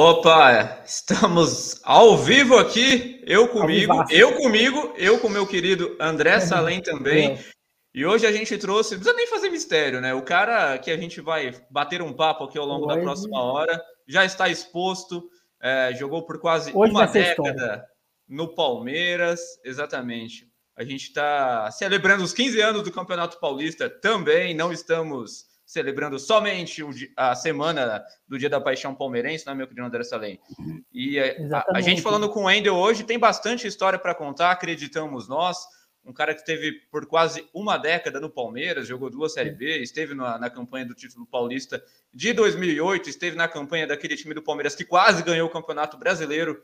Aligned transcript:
Opa, 0.00 0.80
estamos 0.86 1.80
ao 1.82 2.16
vivo 2.16 2.56
aqui, 2.56 3.20
eu 3.26 3.48
comigo, 3.48 3.92
eu 4.12 4.36
comigo, 4.36 4.94
eu 4.96 5.18
com 5.18 5.28
meu 5.28 5.44
querido 5.44 5.96
André 5.98 6.38
Salem 6.38 6.80
também. 6.80 7.36
E 7.92 8.06
hoje 8.06 8.24
a 8.24 8.30
gente 8.30 8.56
trouxe, 8.58 8.94
não 8.94 9.00
precisa 9.00 9.16
nem 9.16 9.26
fazer 9.26 9.50
mistério, 9.50 10.00
né? 10.00 10.14
O 10.14 10.22
cara 10.22 10.78
que 10.78 10.92
a 10.92 10.96
gente 10.96 11.20
vai 11.20 11.52
bater 11.68 12.00
um 12.00 12.12
papo 12.12 12.44
aqui 12.44 12.56
ao 12.56 12.64
longo 12.64 12.86
hoje... 12.86 12.94
da 12.94 13.02
próxima 13.02 13.42
hora 13.42 13.82
já 14.06 14.24
está 14.24 14.48
exposto, 14.48 15.28
é, 15.60 15.92
jogou 15.98 16.24
por 16.24 16.38
quase 16.38 16.70
hoje 16.72 16.92
uma 16.92 17.06
década 17.06 17.84
no 18.28 18.54
Palmeiras, 18.54 19.40
exatamente. 19.64 20.48
A 20.76 20.84
gente 20.84 21.08
está 21.08 21.72
celebrando 21.72 22.22
os 22.22 22.32
15 22.32 22.60
anos 22.60 22.82
do 22.84 22.92
Campeonato 22.92 23.40
Paulista 23.40 23.90
também, 23.90 24.54
não 24.54 24.72
estamos 24.72 25.47
celebrando 25.68 26.18
somente 26.18 26.82
a 27.14 27.34
semana 27.34 28.02
do 28.26 28.38
Dia 28.38 28.48
da 28.48 28.58
Paixão 28.58 28.94
Palmeirense, 28.94 29.44
não 29.44 29.52
é, 29.52 29.56
meu 29.56 29.66
querido 29.68 29.86
André 29.86 30.02
Salem? 30.02 30.40
E 30.90 31.20
a, 31.20 31.62
a, 31.74 31.80
gente 31.82 32.00
falando 32.00 32.30
com 32.30 32.40
o 32.40 32.44
Wendel 32.44 32.74
hoje 32.74 33.04
tem 33.04 33.18
bastante 33.18 33.66
história 33.66 33.98
para 33.98 34.14
contar, 34.14 34.50
acreditamos 34.50 35.28
nós. 35.28 35.58
Um 36.02 36.12
cara 36.12 36.32
que 36.32 36.40
esteve 36.40 36.72
por 36.90 37.04
quase 37.04 37.46
uma 37.52 37.76
década 37.76 38.18
no 38.18 38.30
Palmeiras, 38.30 38.88
jogou 38.88 39.10
duas 39.10 39.34
Série 39.34 39.50
B, 39.50 39.82
esteve 39.82 40.14
na, 40.14 40.38
na 40.38 40.48
campanha 40.48 40.86
do 40.86 40.94
título 40.94 41.26
paulista 41.26 41.84
de 42.14 42.32
2008, 42.32 43.10
esteve 43.10 43.36
na 43.36 43.46
campanha 43.46 43.86
daquele 43.86 44.16
time 44.16 44.32
do 44.32 44.40
Palmeiras 44.40 44.74
que 44.74 44.86
quase 44.86 45.22
ganhou 45.22 45.48
o 45.48 45.52
Campeonato 45.52 45.98
Brasileiro 45.98 46.62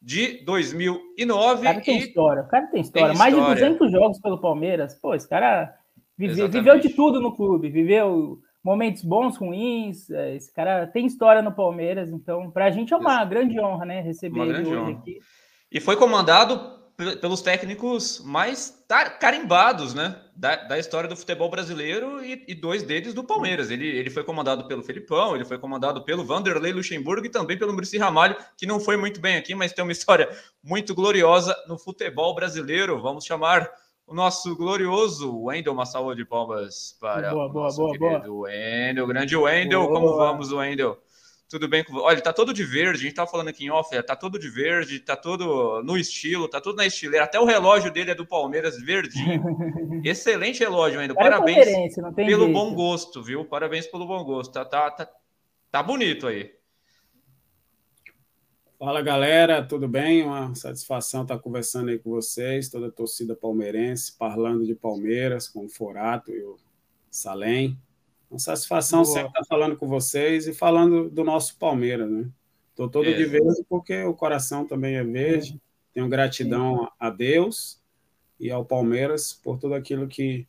de 0.00 0.44
2009. 0.44 1.60
O 1.60 1.62
cara 1.62 1.80
tem 1.80 1.96
e... 1.96 2.00
história, 2.02 2.42
o 2.42 2.48
cara 2.48 2.66
tem 2.66 2.82
história. 2.82 3.08
Tem 3.08 3.16
Mais 3.16 3.32
história. 3.32 3.54
de 3.54 3.60
200 3.62 3.92
jogos 3.92 4.20
pelo 4.20 4.38
Palmeiras. 4.38 4.94
Pô, 4.94 5.14
esse 5.14 5.26
cara 5.26 5.74
Vive, 6.16 6.46
viveu 6.48 6.78
de 6.78 6.90
tudo 6.90 7.20
no 7.20 7.34
clube, 7.34 7.68
viveu 7.68 8.38
momentos 8.62 9.02
bons, 9.02 9.36
ruins. 9.36 10.10
É, 10.10 10.36
esse 10.36 10.52
cara 10.52 10.86
tem 10.86 11.06
história 11.06 11.42
no 11.42 11.52
Palmeiras, 11.52 12.10
então 12.10 12.50
para 12.50 12.66
a 12.66 12.70
gente 12.70 12.92
é 12.92 12.96
uma 12.96 13.24
grande 13.24 13.60
honra, 13.60 13.84
né? 13.84 14.00
Receber 14.00 14.40
uma 14.40 14.46
ele 14.46 14.62
hoje 14.62 14.76
honra. 14.76 14.92
aqui. 14.92 15.18
E 15.70 15.80
foi 15.80 15.96
comandado 15.96 16.82
pelos 17.20 17.40
técnicos 17.40 18.22
mais 18.24 18.84
carimbados, 19.18 19.94
né? 19.94 20.16
Da, 20.36 20.56
da 20.56 20.78
história 20.78 21.08
do 21.08 21.16
futebol 21.16 21.50
brasileiro 21.50 22.24
e, 22.24 22.44
e, 22.48 22.54
dois 22.54 22.82
deles 22.82 23.12
do 23.12 23.24
Palmeiras. 23.24 23.70
Ele, 23.70 23.86
ele 23.86 24.10
foi 24.10 24.24
comandado 24.24 24.66
pelo 24.66 24.82
Felipão, 24.82 25.34
ele 25.34 25.44
foi 25.44 25.58
comandado 25.58 26.04
pelo 26.04 26.24
Vanderlei 26.24 26.72
Luxemburgo 26.72 27.26
e 27.26 27.30
também 27.30 27.58
pelo 27.58 27.72
Murici 27.72 27.98
Ramalho, 27.98 28.36
que 28.56 28.66
não 28.66 28.80
foi 28.80 28.96
muito 28.96 29.20
bem 29.20 29.36
aqui, 29.36 29.54
mas 29.54 29.72
tem 29.72 29.82
uma 29.82 29.92
história 29.92 30.28
muito 30.62 30.94
gloriosa 30.94 31.54
no 31.68 31.78
futebol 31.78 32.34
brasileiro. 32.34 33.00
Vamos 33.00 33.24
chamar 33.24 33.68
o 34.12 34.14
nosso 34.14 34.54
glorioso 34.54 35.44
Wendel, 35.44 35.72
uma 35.72 35.86
salva 35.86 36.14
de 36.14 36.22
palmas 36.22 36.94
para 37.00 37.30
boa, 37.30 37.48
o 37.48 37.52
nosso 37.52 37.78
boa, 37.78 37.92
querido 37.92 38.28
boa. 38.28 38.48
Wendel, 38.48 39.06
grande 39.06 39.34
Wendel, 39.34 39.88
como 39.88 40.14
vamos, 40.14 40.52
Wendel? 40.52 40.98
Tudo 41.48 41.66
bem 41.66 41.82
com 41.82 41.96
Olha, 41.96 42.20
tá 42.20 42.32
todo 42.32 42.52
de 42.52 42.62
verde, 42.62 42.98
a 42.98 43.02
gente 43.04 43.14
tá 43.14 43.26
falando 43.26 43.48
aqui 43.48 43.64
em 43.64 43.70
off, 43.70 43.90
tá 44.02 44.14
todo 44.14 44.38
de 44.38 44.50
verde, 44.50 45.00
tá 45.00 45.16
todo 45.16 45.82
no 45.82 45.96
estilo, 45.96 46.46
tá 46.46 46.60
tudo 46.60 46.76
na 46.76 46.86
estileira, 46.86 47.24
até 47.24 47.40
o 47.40 47.46
relógio 47.46 47.90
dele 47.90 48.10
é 48.10 48.14
do 48.14 48.26
Palmeiras, 48.26 48.78
verdinho. 48.82 49.42
Excelente 50.04 50.60
relógio, 50.60 51.00
Wendel, 51.00 51.16
é 51.18 51.22
parabéns 51.22 51.94
pelo 52.14 52.44
jeito. 52.44 52.52
bom 52.52 52.74
gosto, 52.74 53.22
viu? 53.22 53.46
Parabéns 53.46 53.86
pelo 53.86 54.06
bom 54.06 54.22
gosto, 54.24 54.52
tá, 54.52 54.64
tá, 54.64 54.90
tá, 54.90 55.08
tá 55.70 55.82
bonito 55.82 56.26
aí. 56.26 56.50
Fala 58.84 59.00
galera, 59.00 59.64
tudo 59.64 59.86
bem? 59.86 60.24
Uma 60.24 60.56
satisfação 60.56 61.22
estar 61.22 61.38
conversando 61.38 61.90
aí 61.90 62.00
com 62.00 62.10
vocês, 62.10 62.68
toda 62.68 62.88
a 62.88 62.90
torcida 62.90 63.32
palmeirense, 63.36 64.16
falando 64.18 64.66
de 64.66 64.74
Palmeiras, 64.74 65.48
com 65.48 65.66
o 65.66 65.68
Forato 65.68 66.32
e 66.32 66.42
o 66.42 66.56
Salem. 67.08 67.78
Uma 68.28 68.40
satisfação 68.40 69.04
Boa. 69.04 69.14
sempre 69.14 69.28
estar 69.28 69.44
falando 69.44 69.76
com 69.76 69.86
vocês 69.86 70.48
e 70.48 70.52
falando 70.52 71.08
do 71.08 71.22
nosso 71.22 71.56
Palmeiras, 71.58 72.10
né? 72.10 72.28
Estou 72.70 72.88
todo 72.88 73.06
é. 73.06 73.12
de 73.12 73.24
verde 73.24 73.64
porque 73.68 74.02
o 74.02 74.14
coração 74.14 74.66
também 74.66 74.96
é 74.96 75.04
verde. 75.04 75.62
Tenho 75.94 76.08
gratidão 76.08 76.90
a 76.98 77.08
Deus 77.08 77.80
e 78.40 78.50
ao 78.50 78.64
Palmeiras 78.64 79.32
por 79.32 79.60
tudo 79.60 79.74
aquilo 79.74 80.08
que 80.08 80.44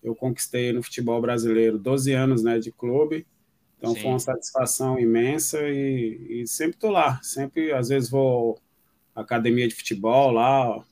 eu 0.00 0.14
conquistei 0.14 0.72
no 0.72 0.84
futebol 0.84 1.20
brasileiro. 1.20 1.80
12 1.80 2.12
anos 2.12 2.44
né, 2.44 2.60
de 2.60 2.70
clube 2.70 3.26
então 3.82 3.94
Sim. 3.96 4.00
foi 4.00 4.10
uma 4.10 4.18
satisfação 4.20 4.96
imensa 4.96 5.58
e, 5.68 6.42
e 6.42 6.46
sempre 6.46 6.76
estou 6.76 6.90
lá. 6.92 7.20
Sempre, 7.20 7.72
às 7.72 7.88
vezes, 7.88 8.08
vou 8.08 8.56
à 9.12 9.22
academia 9.22 9.66
de 9.66 9.74
futebol 9.74 10.30
lá, 10.30 10.84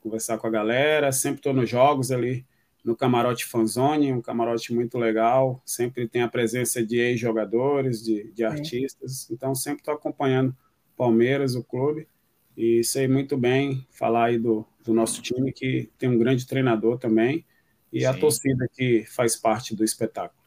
conversar 0.00 0.38
com 0.38 0.46
a 0.46 0.50
galera. 0.50 1.12
Sempre 1.12 1.40
estou 1.40 1.52
nos 1.52 1.68
jogos 1.68 2.10
ali 2.10 2.46
no 2.82 2.96
Camarote 2.96 3.44
Fanzone, 3.44 4.14
um 4.14 4.22
camarote 4.22 4.72
muito 4.72 4.96
legal. 4.96 5.60
Sempre 5.66 6.08
tem 6.08 6.22
a 6.22 6.28
presença 6.28 6.82
de 6.82 6.98
ex-jogadores, 6.98 8.02
de, 8.02 8.32
de 8.32 8.42
artistas. 8.42 9.30
Então, 9.30 9.54
sempre 9.54 9.82
estou 9.82 9.92
acompanhando 9.92 10.48
o 10.94 10.96
Palmeiras, 10.96 11.54
o 11.54 11.62
clube. 11.62 12.08
E 12.56 12.82
sei 12.82 13.06
muito 13.06 13.36
bem 13.36 13.86
falar 13.90 14.28
aí 14.28 14.38
do, 14.38 14.66
do 14.82 14.94
nosso 14.94 15.20
time, 15.20 15.52
que 15.52 15.90
tem 15.98 16.08
um 16.08 16.16
grande 16.16 16.46
treinador 16.46 16.96
também. 16.96 17.44
E 17.92 18.00
Sim. 18.00 18.06
a 18.06 18.14
torcida 18.14 18.66
que 18.74 19.04
faz 19.04 19.36
parte 19.36 19.76
do 19.76 19.84
espetáculo. 19.84 20.39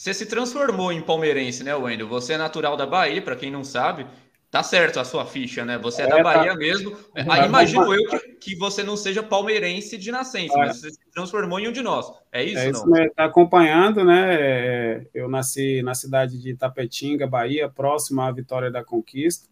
Você 0.00 0.14
se 0.14 0.24
transformou 0.24 0.90
em 0.90 1.02
palmeirense, 1.02 1.62
né, 1.62 1.74
Wendel? 1.74 2.08
Você 2.08 2.32
é 2.32 2.38
natural 2.38 2.74
da 2.74 2.86
Bahia, 2.86 3.20
para 3.20 3.36
quem 3.36 3.50
não 3.50 3.62
sabe. 3.62 4.06
Tá 4.50 4.62
certo 4.62 4.98
a 4.98 5.04
sua 5.04 5.26
ficha, 5.26 5.62
né? 5.62 5.76
Você 5.76 6.00
é, 6.00 6.06
é 6.06 6.08
da 6.08 6.22
Bahia 6.22 6.52
tá... 6.52 6.56
mesmo. 6.56 6.96
Aí 7.28 7.44
imagino 7.44 7.92
eu 7.92 8.08
que, 8.08 8.18
que, 8.40 8.56
você 8.56 8.82
não 8.82 8.96
seja 8.96 9.22
palmeirense 9.22 9.98
de 9.98 10.10
nascença, 10.10 10.54
é. 10.54 10.56
mas 10.56 10.78
você 10.78 10.90
se 10.90 11.10
transformou 11.12 11.60
em 11.60 11.68
um 11.68 11.72
de 11.72 11.82
nós. 11.82 12.10
É 12.32 12.42
isso, 12.42 12.58
é 12.58 12.70
isso 12.70 12.88
não? 12.88 13.04
Está 13.04 13.26
acompanhando, 13.26 14.02
né? 14.02 14.36
É, 14.40 15.06
eu 15.12 15.28
nasci 15.28 15.82
na 15.82 15.94
cidade 15.94 16.40
de 16.40 16.56
Tapetinga, 16.56 17.26
Bahia, 17.26 17.68
próximo 17.68 18.22
à 18.22 18.32
Vitória 18.32 18.70
da 18.70 18.82
Conquista. 18.82 19.50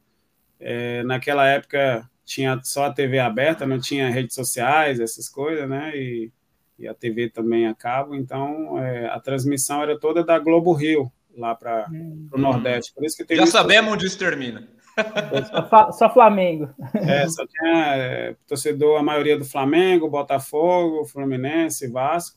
É, 0.58 1.02
naquela 1.02 1.46
época 1.46 2.08
tinha 2.24 2.58
só 2.64 2.86
a 2.86 2.92
TV 2.94 3.18
aberta, 3.18 3.66
não 3.66 3.78
tinha 3.78 4.08
redes 4.08 4.34
sociais, 4.34 4.98
essas 4.98 5.28
coisas, 5.28 5.68
né? 5.68 5.94
E 5.94 6.32
e 6.78 6.86
a 6.86 6.94
TV 6.94 7.28
também 7.28 7.66
a 7.66 7.74
cabo, 7.74 8.14
então 8.14 8.78
é, 8.78 9.06
a 9.06 9.18
transmissão 9.18 9.82
era 9.82 9.98
toda 9.98 10.24
da 10.24 10.38
Globo 10.38 10.72
Rio, 10.72 11.10
lá 11.36 11.54
para 11.54 11.88
hum. 11.90 12.28
o 12.32 12.38
Nordeste. 12.38 12.92
Por 12.94 13.04
isso 13.04 13.16
que 13.24 13.36
Já 13.36 13.46
sabemos 13.46 13.94
onde 13.94 14.06
isso 14.06 14.18
termina. 14.18 14.68
Só, 15.70 15.92
só, 15.92 16.12
Flamengo. 16.12 16.68
É, 16.92 17.28
só 17.28 17.46
tinha 17.46 17.94
é, 17.94 18.36
torcedor, 18.48 18.98
a 18.98 19.02
maioria 19.02 19.38
do 19.38 19.44
Flamengo, 19.44 20.10
Botafogo, 20.10 21.04
Fluminense, 21.04 21.86
Vasco. 21.86 22.36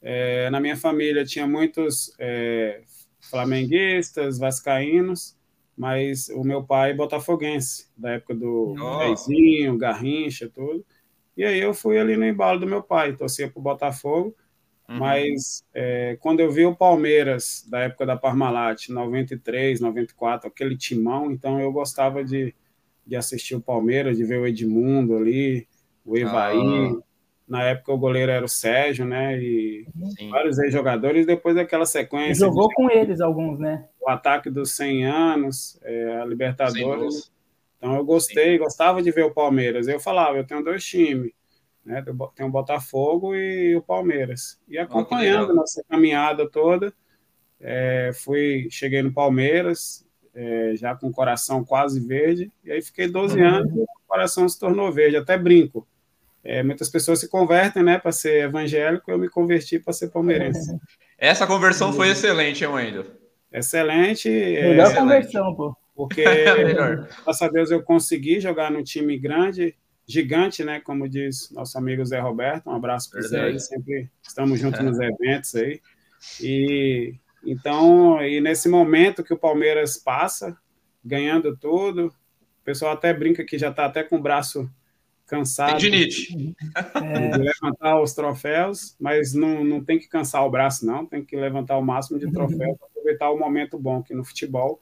É, 0.00 0.48
na 0.48 0.60
minha 0.60 0.78
família 0.78 1.26
tinha 1.26 1.46
muitos 1.46 2.14
é, 2.18 2.80
flamenguistas, 3.20 4.38
vascaínos, 4.38 5.36
mas 5.76 6.30
o 6.30 6.42
meu 6.42 6.64
pai 6.64 6.94
botafoguense, 6.94 7.88
da 7.96 8.12
época 8.12 8.34
do 8.34 8.74
oh. 8.78 9.76
Garrincha, 9.76 10.48
tudo. 10.48 10.84
E 11.36 11.44
aí 11.44 11.60
eu 11.60 11.72
fui 11.72 11.98
ali 11.98 12.16
no 12.16 12.26
embalo 12.26 12.60
do 12.60 12.66
meu 12.66 12.82
pai, 12.82 13.14
torcia 13.14 13.48
para 13.48 13.58
o 13.58 13.62
Botafogo, 13.62 14.34
uhum. 14.88 14.98
mas 14.98 15.64
é, 15.74 16.16
quando 16.20 16.40
eu 16.40 16.50
vi 16.50 16.66
o 16.66 16.76
Palmeiras, 16.76 17.66
da 17.68 17.80
época 17.80 18.04
da 18.04 18.16
Parmalat, 18.16 18.88
93, 18.88 19.80
94, 19.80 20.48
aquele 20.48 20.76
timão, 20.76 21.30
então 21.30 21.60
eu 21.60 21.72
gostava 21.72 22.24
de, 22.24 22.54
de 23.06 23.16
assistir 23.16 23.54
o 23.54 23.60
Palmeiras, 23.60 24.16
de 24.16 24.24
ver 24.24 24.40
o 24.40 24.46
Edmundo 24.46 25.16
ali, 25.16 25.66
o 26.04 26.16
Evaí, 26.16 26.58
ah. 26.58 26.98
na 27.48 27.62
época 27.64 27.92
o 27.92 27.98
goleiro 27.98 28.32
era 28.32 28.44
o 28.44 28.48
Sérgio, 28.48 29.04
né, 29.06 29.40
e 29.40 29.86
Sim. 30.18 30.30
vários 30.30 30.58
ex-jogadores, 30.58 31.26
depois 31.26 31.54
daquela 31.54 31.86
sequência... 31.86 32.46
jogou 32.46 32.68
de, 32.68 32.74
com 32.74 32.90
eles 32.90 33.20
alguns, 33.20 33.58
né? 33.58 33.86
O 34.00 34.10
ataque 34.10 34.50
dos 34.50 34.72
100 34.72 35.06
anos, 35.06 35.80
é, 35.82 36.20
a 36.20 36.24
Libertadores... 36.24 37.30
Então 37.80 37.96
eu 37.96 38.04
gostei, 38.04 38.52
Sim. 38.52 38.62
gostava 38.62 39.02
de 39.02 39.10
ver 39.10 39.24
o 39.24 39.32
Palmeiras. 39.32 39.88
Eu 39.88 39.98
falava, 39.98 40.36
eu 40.36 40.44
tenho 40.44 40.62
dois 40.62 40.84
times, 40.84 41.32
né? 41.82 42.04
Tem 42.36 42.44
o 42.44 42.50
Botafogo 42.50 43.34
e 43.34 43.74
o 43.74 43.80
Palmeiras. 43.80 44.60
E 44.68 44.76
acompanhando 44.76 45.52
oh, 45.52 45.54
nossa 45.54 45.82
caminhada 45.88 46.48
toda, 46.48 46.92
é, 47.58 48.10
fui, 48.12 48.68
cheguei 48.70 49.02
no 49.02 49.14
Palmeiras, 49.14 50.06
é, 50.34 50.74
já 50.76 50.94
com 50.94 51.08
o 51.08 51.12
coração 51.12 51.64
quase 51.64 52.06
verde, 52.06 52.52
e 52.62 52.70
aí 52.70 52.82
fiquei 52.82 53.08
12 53.08 53.38
uhum. 53.38 53.48
anos 53.48 53.74
e 53.74 53.80
o 53.80 53.86
coração 54.06 54.46
se 54.46 54.60
tornou 54.60 54.92
verde, 54.92 55.16
até 55.16 55.38
brinco. 55.38 55.88
É, 56.44 56.62
muitas 56.62 56.90
pessoas 56.90 57.18
se 57.20 57.30
convertem, 57.30 57.82
né, 57.82 57.98
para 57.98 58.12
ser 58.12 58.44
evangélico, 58.44 59.10
eu 59.10 59.18
me 59.18 59.28
converti 59.28 59.78
para 59.78 59.94
ser 59.94 60.08
palmeirense. 60.08 60.78
Essa 61.18 61.46
conversão 61.46 61.94
foi 61.94 62.10
excelente, 62.10 62.62
hein, 62.62 62.70
Wendel? 62.70 63.06
Excelente. 63.50 64.28
Melhor 64.28 64.94
conversão, 64.94 65.54
pô 65.54 65.79
porque, 66.00 66.24
graças 67.26 67.42
a 67.42 67.48
Deus, 67.48 67.70
eu 67.70 67.82
consegui 67.82 68.40
jogar 68.40 68.70
no 68.70 68.82
time 68.82 69.18
grande, 69.18 69.76
gigante, 70.06 70.64
né? 70.64 70.80
Como 70.80 71.06
diz 71.06 71.50
nosso 71.50 71.76
amigo 71.76 72.02
Zé 72.06 72.18
Roberto. 72.18 72.70
Um 72.70 72.74
abraço 72.74 73.10
para 73.10 73.20
Zé, 73.20 73.58
sempre 73.58 74.08
estamos 74.26 74.58
juntos 74.58 74.80
é. 74.80 74.82
nos 74.82 74.98
eventos 74.98 75.54
aí. 75.54 75.78
E 76.40 77.16
então, 77.44 78.18
e 78.22 78.40
nesse 78.40 78.66
momento 78.66 79.22
que 79.22 79.34
o 79.34 79.38
Palmeiras 79.38 79.98
passa, 79.98 80.56
ganhando 81.04 81.54
tudo, 81.54 82.06
o 82.06 82.64
pessoal 82.64 82.92
até 82.92 83.12
brinca 83.12 83.44
que 83.44 83.58
já 83.58 83.68
está 83.68 83.84
até 83.84 84.02
com 84.02 84.16
o 84.16 84.22
braço 84.22 84.70
cansado 85.26 85.78
de, 85.78 86.04
é. 86.04 86.06
de 86.06 87.38
levantar 87.38 88.00
os 88.00 88.14
troféus, 88.14 88.96
mas 88.98 89.34
não, 89.34 89.62
não 89.62 89.84
tem 89.84 89.98
que 89.98 90.08
cansar 90.08 90.46
o 90.46 90.50
braço, 90.50 90.86
não, 90.86 91.04
tem 91.04 91.22
que 91.22 91.36
levantar 91.36 91.76
o 91.76 91.82
máximo 91.82 92.18
de 92.18 92.32
troféus 92.32 92.78
para 92.78 92.86
aproveitar 92.88 93.30
o 93.30 93.38
momento 93.38 93.78
bom 93.78 94.02
que 94.02 94.14
no 94.14 94.24
futebol 94.24 94.80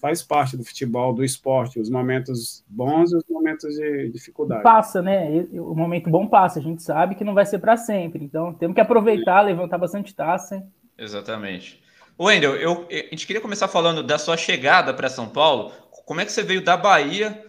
faz 0.00 0.22
parte 0.22 0.56
do 0.56 0.64
futebol, 0.64 1.12
do 1.14 1.24
esporte, 1.24 1.80
os 1.80 1.90
momentos 1.90 2.64
bons 2.68 3.12
e 3.12 3.16
os 3.16 3.24
momentos 3.28 3.74
de 3.74 4.08
dificuldade. 4.10 4.62
Passa, 4.62 5.02
né? 5.02 5.46
O 5.52 5.74
momento 5.74 6.10
bom 6.10 6.26
passa, 6.26 6.58
a 6.58 6.62
gente 6.62 6.82
sabe 6.82 7.14
que 7.14 7.24
não 7.24 7.34
vai 7.34 7.46
ser 7.46 7.58
para 7.58 7.76
sempre, 7.76 8.24
então 8.24 8.52
temos 8.54 8.74
que 8.74 8.80
aproveitar, 8.80 9.42
levantar 9.42 9.78
bastante 9.78 10.14
taça. 10.14 10.66
Exatamente. 10.98 11.82
Wendel, 12.18 12.56
eu, 12.56 12.86
a 12.90 12.94
gente 13.10 13.26
queria 13.26 13.42
começar 13.42 13.68
falando 13.68 14.02
da 14.02 14.18
sua 14.18 14.36
chegada 14.36 14.94
para 14.94 15.08
São 15.08 15.28
Paulo. 15.28 15.70
Como 16.06 16.20
é 16.20 16.24
que 16.24 16.32
você 16.32 16.42
veio 16.42 16.64
da 16.64 16.76
Bahia 16.76 17.44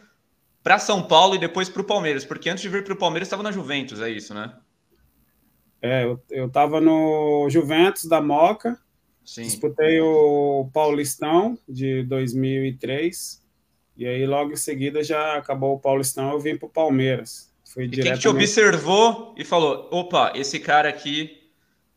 para 0.61 0.77
São 0.77 1.01
Paulo 1.01 1.35
e 1.35 1.39
depois 1.39 1.69
para 1.69 1.81
o 1.81 1.85
Palmeiras? 1.85 2.25
Porque 2.25 2.49
antes 2.49 2.61
de 2.61 2.69
vir 2.69 2.83
para 2.83 2.93
o 2.93 2.97
Palmeiras 2.97 3.27
estava 3.27 3.43
na 3.43 3.51
Juventus, 3.51 4.01
é 4.01 4.09
isso, 4.09 4.33
né? 4.33 4.53
É, 5.81 6.03
eu 6.31 6.47
estava 6.47 6.81
no 6.81 7.47
Juventus 7.49 8.05
da 8.05 8.19
Moca, 8.19 8.77
Sim. 9.27 9.41
disputei 9.41 9.99
o 9.99 10.69
Paulistão 10.73 11.59
de 11.67 12.01
2003, 12.03 13.43
e 13.97 14.07
aí 14.07 14.25
logo 14.25 14.53
em 14.53 14.55
seguida 14.55 15.03
já 15.03 15.35
acabou 15.35 15.75
o 15.75 15.79
Paulistão, 15.79 16.31
eu 16.31 16.39
vim 16.39 16.55
para 16.55 16.67
o 16.67 16.69
Palmeiras. 16.69 17.53
Fui 17.65 17.83
e 17.83 17.87
diretamente... 17.89 18.21
quem 18.21 18.31
te 18.31 18.33
observou 18.33 19.35
e 19.37 19.43
falou, 19.43 19.89
opa, 19.91 20.31
esse 20.33 20.61
cara 20.61 20.87
aqui 20.87 21.43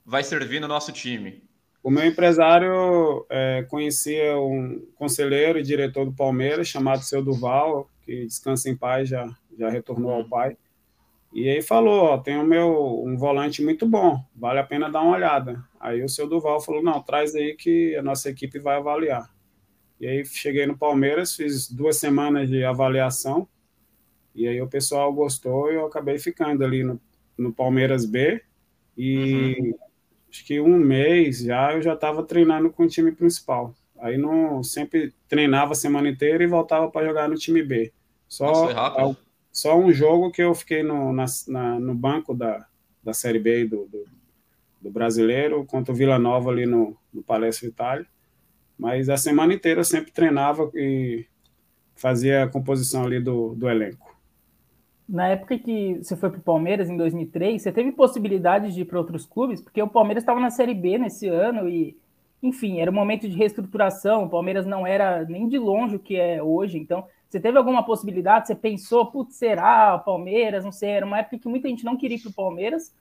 vai 0.05 0.25
servir 0.25 0.61
no 0.61 0.67
nosso 0.67 0.91
time? 0.91 1.41
O 1.85 1.88
meu 1.88 2.05
empresário 2.05 3.25
é, 3.31 3.65
conhecia 3.69 4.37
um 4.37 4.85
conselheiro 4.97 5.56
e 5.56 5.62
diretor 5.62 6.05
do 6.05 6.12
Palmeiras 6.12 6.67
chamado 6.67 7.05
Seu 7.05 7.23
Duval, 7.23 7.88
que 8.03 8.26
descansa 8.26 8.69
em 8.69 8.76
paz, 8.76 9.09
já, 9.09 9.33
já 9.56 9.71
retornou 9.71 10.11
ao 10.11 10.23
uhum. 10.23 10.29
pai. 10.29 10.56
E 11.32 11.49
aí 11.49 11.62
falou, 11.62 12.06
ó, 12.06 12.19
tem 12.19 12.37
o 12.37 12.44
meu 12.44 13.05
um 13.05 13.17
volante 13.17 13.62
muito 13.62 13.87
bom, 13.87 14.23
vale 14.35 14.59
a 14.59 14.65
pena 14.65 14.91
dar 14.91 15.03
uma 15.03 15.15
olhada. 15.15 15.65
Aí 15.79 16.03
o 16.03 16.09
seu 16.09 16.29
Duval 16.29 16.61
falou, 16.61 16.82
não, 16.82 17.00
traz 17.00 17.35
aí 17.35 17.55
que 17.55 17.94
a 17.97 18.03
nossa 18.03 18.29
equipe 18.29 18.59
vai 18.59 18.77
avaliar. 18.77 19.31
E 20.00 20.06
aí 20.06 20.25
cheguei 20.25 20.67
no 20.67 20.77
Palmeiras, 20.77 21.37
fiz 21.37 21.71
duas 21.71 21.97
semanas 21.97 22.49
de 22.49 22.65
avaliação, 22.65 23.47
e 24.35 24.49
aí 24.49 24.61
o 24.61 24.69
pessoal 24.69 25.12
gostou 25.12 25.71
e 25.71 25.75
eu 25.75 25.87
acabei 25.87 26.19
ficando 26.19 26.65
ali 26.65 26.82
no, 26.82 27.00
no 27.37 27.53
Palmeiras 27.53 28.05
B. 28.05 28.43
E 28.97 29.56
uhum. 29.59 29.75
acho 30.31 30.44
que 30.44 30.61
um 30.61 30.79
mês 30.79 31.41
já 31.41 31.75
eu 31.75 31.83
já 31.83 31.94
estava 31.94 32.23
treinando 32.23 32.71
com 32.71 32.85
o 32.85 32.88
time 32.88 33.12
principal. 33.12 33.75
Aí 33.99 34.17
não 34.17 34.62
sempre 34.62 35.12
treinava 35.29 35.73
a 35.73 35.76
semana 35.76 36.09
inteira 36.09 36.43
e 36.43 36.47
voltava 36.47 36.91
para 36.91 37.06
jogar 37.06 37.29
no 37.29 37.37
time 37.37 37.62
B. 37.62 37.93
Só 38.26 38.47
Nossa, 38.47 39.17
só 39.52 39.79
um 39.79 39.93
jogo 39.93 40.31
que 40.31 40.43
eu 40.43 40.55
fiquei 40.55 40.82
no, 40.82 41.12
na, 41.12 41.25
na, 41.49 41.81
no 41.81 41.94
banco 41.94 42.35
da, 42.35 42.67
da 43.02 43.12
Série 43.12 43.38
B 43.38 43.64
do, 43.64 43.87
do, 43.87 44.05
do, 44.81 44.91
brasileiro, 44.91 45.64
contra 45.64 45.93
o 45.93 45.97
Vila 45.97 46.19
Nova 46.19 46.50
ali 46.50 46.67
no, 46.67 46.97
no 47.12 47.23
Palestra 47.23 47.67
Itália. 47.67 48.06
Mas 48.79 49.08
a 49.08 49.17
semana 49.17 49.52
inteira 49.52 49.81
eu 49.81 49.85
sempre 49.85 50.12
treinava 50.12 50.70
e 50.75 51.26
fazia 51.94 52.44
a 52.44 52.49
composição 52.49 53.05
ali 53.05 53.20
do, 53.20 53.55
do 53.55 53.69
elenco. 53.69 54.11
Na 55.06 55.26
época 55.29 55.58
que 55.58 55.99
você 56.00 56.17
foi 56.17 56.31
para 56.31 56.38
o 56.38 56.43
Palmeiras, 56.43 56.88
em 56.88 56.97
2003, 56.97 57.61
você 57.61 57.73
teve 57.73 57.91
possibilidade 57.91 58.73
de 58.73 58.82
ir 58.82 58.85
para 58.85 58.99
outros 58.99 59.26
clubes? 59.26 59.61
Porque 59.61 59.82
o 59.82 59.88
Palmeiras 59.88 60.23
estava 60.23 60.38
na 60.38 60.50
Série 60.50 60.73
B 60.73 60.99
nesse 60.99 61.26
ano 61.26 61.69
e, 61.69 61.99
enfim, 62.41 62.79
era 62.79 62.91
um 62.91 62.94
momento 62.94 63.29
de 63.29 63.37
reestruturação. 63.37 64.25
O 64.25 64.31
Palmeiras 64.31 64.64
não 64.64 64.87
era 64.87 65.25
nem 65.25 65.49
de 65.49 65.58
longe 65.58 65.97
o 65.97 65.99
que 65.99 66.14
é 66.14 66.41
hoje, 66.41 66.79
então 66.79 67.05
você 67.31 67.38
teve 67.38 67.56
alguma 67.56 67.85
possibilidade? 67.85 68.49
Você 68.49 68.56
pensou, 68.56 69.06
putz, 69.06 69.37
será 69.37 69.97
Palmeiras? 69.99 70.65
Não 70.65 70.73
sei, 70.73 70.91
era 70.91 71.06
uma 71.06 71.21
época 71.21 71.38
que 71.38 71.49
muita 71.49 71.69
gente 71.69 71.85
não 71.85 71.97
queria 71.97 72.17
ir 72.17 72.21
para 72.21 72.31
o 72.31 72.35
Palmeiras. 72.35 72.93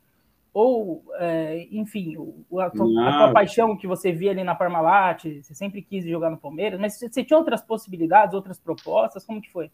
Ou, 0.53 1.03
é, 1.15 1.67
enfim, 1.71 2.15
a 2.59 2.69
tua, 2.69 3.07
a 3.07 3.17
tua, 3.17 3.33
paixão 3.33 3.75
que 3.75 3.87
você 3.87 4.11
via 4.11 4.29
ali 4.29 4.43
na 4.43 4.53
Parmalat, 4.53 5.23
você 5.41 5.55
sempre 5.55 5.81
quis 5.81 6.05
jogar 6.05 6.29
no 6.29 6.37
Palmeiras, 6.37 6.79
mas 6.79 6.99
você 6.99 7.23
tinha 7.23 7.37
outras 7.37 7.61
possibilidades, 7.61 8.35
outras 8.35 8.59
propostas? 8.59 9.25
Como 9.25 9.41
que 9.41 9.51
foi? 9.51 9.71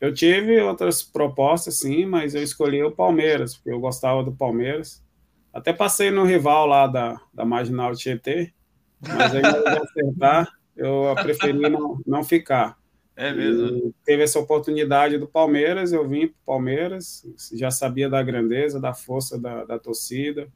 Eu 0.00 0.14
tive 0.14 0.60
outras 0.60 1.02
propostas, 1.02 1.80
sim, 1.80 2.06
mas 2.06 2.36
eu 2.36 2.42
escolhi 2.42 2.82
o 2.84 2.92
Palmeiras, 2.92 3.56
porque 3.56 3.72
eu 3.72 3.80
gostava 3.80 4.22
do 4.22 4.32
Palmeiras. 4.32 5.04
Até 5.52 5.72
passei 5.72 6.10
no 6.10 6.24
rival 6.24 6.66
lá 6.66 6.86
da, 6.86 7.20
da 7.34 7.44
Marginal 7.44 7.96
Tietê, 7.96 8.52
mas 9.00 9.34
aí 9.34 9.42
eu 9.42 9.82
acertar, 9.82 10.52
eu 10.76 11.14
preferi 11.16 11.58
não, 11.68 12.00
não 12.06 12.22
ficar. 12.22 12.78
É 13.18 13.34
mesmo. 13.34 13.92
teve 14.04 14.22
essa 14.22 14.38
oportunidade 14.38 15.18
do 15.18 15.26
Palmeiras, 15.26 15.92
eu 15.92 16.08
vim 16.08 16.28
para 16.28 16.36
o 16.36 16.46
Palmeiras, 16.46 17.26
já 17.52 17.68
sabia 17.68 18.08
da 18.08 18.22
grandeza, 18.22 18.78
da 18.78 18.94
força 18.94 19.36
da, 19.36 19.64
da 19.64 19.76
torcida, 19.76 20.46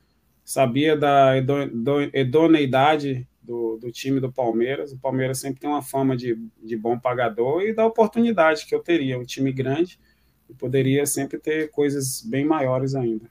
sabia 0.45 0.97
da 0.97 1.33
idoneidade 2.15 3.27
do, 3.43 3.79
do, 3.79 3.91
time 3.91 4.21
do 4.21 4.31
Palmeiras. 4.33 4.93
O 4.93 4.99
Palmeiras 4.99 5.41
sempre 5.41 5.59
tem 5.59 5.69
uma 5.69 5.83
fama 5.83 6.17
de, 6.17 6.39
de 6.63 6.77
bom 6.77 6.97
pagador 6.97 7.63
e 7.63 7.75
da 7.75 7.85
oportunidade 7.85 8.65
que 8.65 8.75
eu 8.75 8.81
teria. 8.81 9.19
Um 9.19 9.25
time 9.25 9.51
grande 9.51 9.99
e 10.49 10.55
poderia 10.55 11.05
sempre 11.05 11.39
ter 11.39 11.69
coisas 11.69 12.23
bem 12.23 12.45
maiores 12.45 12.95
ainda. 12.95 13.29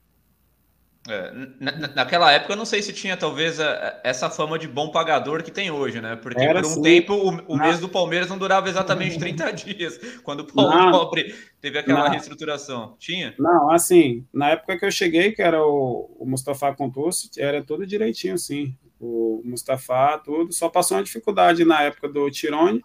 É, 1.09 1.31
na, 1.59 1.87
naquela 1.95 2.31
época, 2.31 2.53
eu 2.53 2.57
não 2.57 2.65
sei 2.65 2.81
se 2.81 2.93
tinha 2.93 3.17
talvez 3.17 3.59
a, 3.59 3.99
essa 4.03 4.29
fama 4.29 4.59
de 4.59 4.67
bom 4.67 4.91
pagador 4.91 5.41
que 5.41 5.49
tem 5.49 5.71
hoje, 5.71 5.99
né? 5.99 6.15
Porque 6.15 6.39
Era 6.39 6.61
por 6.61 6.67
um 6.67 6.71
assim, 6.71 6.81
tempo 6.81 7.13
o, 7.13 7.53
o 7.53 7.57
mês 7.57 7.79
do 7.79 7.89
Palmeiras 7.89 8.29
não 8.29 8.37
durava 8.37 8.69
exatamente 8.69 9.17
30 9.19 9.51
dias, 9.51 9.97
quando 10.23 10.41
o 10.41 10.45
Paulo 10.45 10.91
Pobre 10.91 11.33
teve 11.59 11.79
aquela 11.79 12.03
não, 12.03 12.11
reestruturação. 12.11 12.95
Tinha? 12.99 13.33
Não, 13.39 13.71
assim, 13.71 14.25
na 14.31 14.51
época 14.51 14.77
que 14.77 14.85
eu 14.85 14.91
cheguei, 14.91 15.31
que 15.31 15.41
era 15.41 15.65
o, 15.65 16.15
o 16.19 16.25
Mustafa 16.25 16.73
Contursi, 16.75 17.31
era 17.37 17.63
tudo 17.63 17.85
direitinho, 17.85 18.37
sim. 18.37 18.75
O 18.99 19.41
Mustafa, 19.43 20.21
tudo. 20.23 20.53
Só 20.53 20.69
passou 20.69 20.97
uma 20.97 21.03
dificuldade 21.03 21.65
na 21.65 21.81
época 21.81 22.07
do 22.07 22.29
Tirone, 22.29 22.83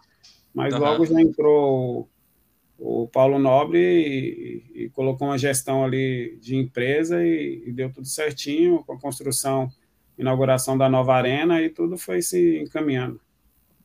mas 0.51 0.73
uhum. 0.73 0.79
logo 0.79 1.05
já 1.05 1.21
entrou 1.21 2.09
o 2.77 3.07
Paulo 3.07 3.39
Nobre 3.39 3.79
e, 3.79 4.83
e, 4.83 4.89
colocou 4.89 5.27
uma 5.27 5.37
gestão 5.37 5.83
ali 5.83 6.37
de 6.41 6.55
empresa 6.55 7.25
e, 7.25 7.63
e, 7.65 7.71
deu 7.71 7.91
tudo 7.91 8.07
certinho 8.07 8.83
com 8.83 8.93
a 8.93 8.99
construção, 8.99 9.71
inauguração 10.17 10.77
da 10.77 10.87
nova 10.87 11.15
arena 11.15 11.61
e 11.61 11.69
tudo 11.69 11.97
foi 11.97 12.21
se 12.21 12.59
encaminhando. 12.59 13.19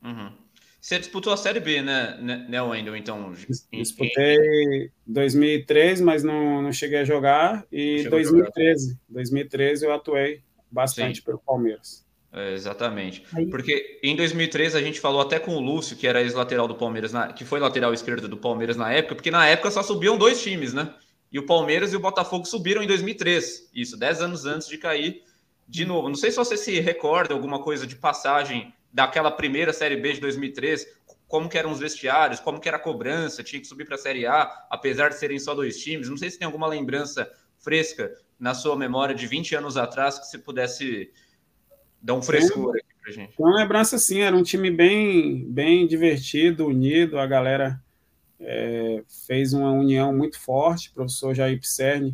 Uhum. 0.03 0.31
Você 0.79 0.99
disputou 0.99 1.31
a 1.31 1.37
Série 1.37 1.61
B, 1.61 1.81
né, 1.81 2.17
né, 2.21 2.45
né 2.49 2.61
Wendel? 2.61 2.97
Então, 2.97 3.33
disputei 3.71 4.91
2003, 5.07 6.01
mas 6.01 6.23
não, 6.23 6.61
não 6.61 6.73
cheguei 6.73 6.99
a 6.99 7.05
jogar 7.05 7.65
e 7.71 8.03
2013, 8.09 8.87
jogar. 8.89 8.99
2013 9.09 9.85
eu 9.85 9.93
atuei 9.93 10.43
bastante 10.69 11.19
Sim. 11.19 11.25
pelo 11.25 11.39
Palmeiras. 11.39 12.05
É, 12.33 12.53
exatamente. 12.53 13.23
Aí... 13.33 13.45
Porque 13.45 13.99
em 14.01 14.15
2013 14.15 14.75
a 14.75 14.81
gente 14.81 14.99
falou 14.99 15.21
até 15.21 15.37
com 15.37 15.55
o 15.55 15.59
Lúcio, 15.59 15.95
que 15.95 16.07
era 16.07 16.21
ex-lateral 16.21 16.67
do 16.67 16.75
Palmeiras, 16.75 17.13
na... 17.13 17.31
que 17.31 17.45
foi 17.45 17.59
lateral 17.59 17.93
esquerdo 17.93 18.27
do 18.27 18.37
Palmeiras 18.37 18.75
na 18.75 18.91
época, 18.91 19.15
porque 19.15 19.29
na 19.29 19.47
época 19.47 19.69
só 19.69 19.83
subiam 19.83 20.17
dois 20.17 20.41
times, 20.41 20.73
né? 20.73 20.93
E 21.31 21.37
o 21.37 21.45
Palmeiras 21.45 21.93
e 21.93 21.95
o 21.95 21.99
Botafogo 21.99 22.45
subiram 22.45 22.81
em 22.81 22.87
2003. 22.87 23.69
Isso, 23.73 23.97
dez 23.97 24.21
anos 24.21 24.45
antes 24.45 24.67
de 24.67 24.77
cair 24.77 25.23
de 25.67 25.85
novo. 25.85 26.09
Não 26.09 26.15
sei 26.15 26.31
se 26.31 26.37
você 26.37 26.57
se 26.57 26.79
recorda 26.79 27.33
alguma 27.33 27.59
coisa 27.61 27.85
de 27.85 27.95
passagem 27.95 28.73
daquela 28.91 29.31
primeira 29.31 29.73
Série 29.73 29.97
B 29.97 30.13
de 30.13 30.19
2003, 30.19 30.85
como 31.27 31.49
que 31.49 31.57
eram 31.57 31.71
os 31.71 31.79
vestiários, 31.79 32.39
como 32.39 32.59
que 32.59 32.67
era 32.67 32.77
a 32.77 32.79
cobrança, 32.79 33.43
tinha 33.43 33.59
que 33.59 33.67
subir 33.67 33.85
para 33.85 33.95
a 33.95 33.97
Série 33.97 34.25
A, 34.25 34.43
apesar 34.69 35.09
de 35.09 35.17
serem 35.17 35.39
só 35.39 35.55
dois 35.55 35.77
times. 35.77 36.09
Não 36.09 36.17
sei 36.17 36.29
se 36.29 36.37
tem 36.37 36.45
alguma 36.45 36.67
lembrança 36.67 37.27
fresca 37.57 38.11
na 38.39 38.53
sua 38.53 38.75
memória 38.75 39.15
de 39.15 39.25
20 39.25 39.55
anos 39.55 39.77
atrás 39.77 40.19
que 40.19 40.27
você 40.27 40.37
pudesse 40.37 41.11
Dá 42.03 42.13
um 42.13 42.21
frescor 42.21 42.75
aqui 42.75 42.85
pra 43.01 43.11
gente. 43.13 43.33
Uma 43.39 43.55
lembrança, 43.55 43.97
sim, 43.97 44.19
era 44.19 44.35
um 44.35 44.43
time 44.43 44.69
bem, 44.69 45.45
bem 45.49 45.87
divertido, 45.87 46.67
unido, 46.67 47.17
a 47.17 47.25
galera 47.25 47.81
é, 48.39 49.01
fez 49.25 49.53
uma 49.53 49.71
união 49.71 50.13
muito 50.13 50.37
forte, 50.37 50.89
o 50.89 50.93
professor 50.93 51.33
Jair 51.33 51.57
Pisserni 51.57 52.13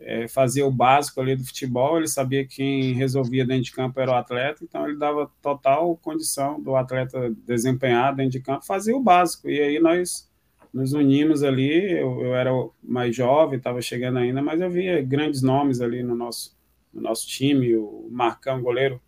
é, 0.00 0.28
fazia 0.28 0.66
o 0.66 0.70
básico 0.70 1.20
ali 1.20 1.36
do 1.36 1.44
futebol, 1.44 1.98
ele 1.98 2.08
sabia 2.08 2.44
que 2.46 2.56
quem 2.56 2.92
resolvia 2.94 3.44
dentro 3.44 3.64
de 3.64 3.72
campo 3.72 4.00
era 4.00 4.12
o 4.12 4.14
atleta, 4.14 4.64
então 4.64 4.88
ele 4.88 4.96
dava 4.96 5.30
total 5.42 5.96
condição 5.96 6.60
do 6.60 6.74
atleta 6.74 7.34
desempenhar 7.46 8.14
dentro 8.14 8.32
de 8.32 8.40
campo, 8.40 8.64
fazia 8.64 8.96
o 8.96 9.02
básico, 9.02 9.50
e 9.50 9.60
aí 9.60 9.78
nós 9.78 10.28
nos 10.72 10.92
unimos 10.92 11.42
ali, 11.42 11.92
eu, 11.98 12.22
eu 12.22 12.34
era 12.34 12.50
mais 12.82 13.14
jovem, 13.14 13.58
estava 13.58 13.82
chegando 13.82 14.18
ainda, 14.18 14.40
mas 14.40 14.60
eu 14.60 14.70
via 14.70 15.02
grandes 15.02 15.42
nomes 15.42 15.80
ali 15.80 16.02
no 16.02 16.14
nosso, 16.14 16.56
no 16.92 17.00
nosso 17.02 17.26
time, 17.26 17.74
o 17.76 18.08
Marcão, 18.10 18.62
goleiro, 18.62 19.00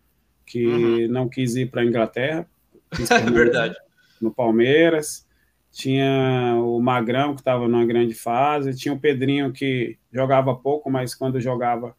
que 0.50 0.66
uhum. 0.66 1.08
não 1.08 1.28
quis 1.28 1.54
ir 1.54 1.70
para 1.70 1.82
a 1.82 1.84
Inglaterra. 1.84 2.46
Verdade. 3.32 3.76
No 4.20 4.32
Palmeiras. 4.32 5.26
Tinha 5.72 6.56
o 6.58 6.80
Magrão, 6.80 7.34
que 7.34 7.42
estava 7.42 7.68
numa 7.68 7.86
grande 7.86 8.12
fase. 8.12 8.74
Tinha 8.74 8.92
o 8.92 8.98
Pedrinho, 8.98 9.52
que 9.52 9.96
jogava 10.12 10.52
pouco, 10.52 10.90
mas 10.90 11.14
quando 11.14 11.40
jogava, 11.40 11.94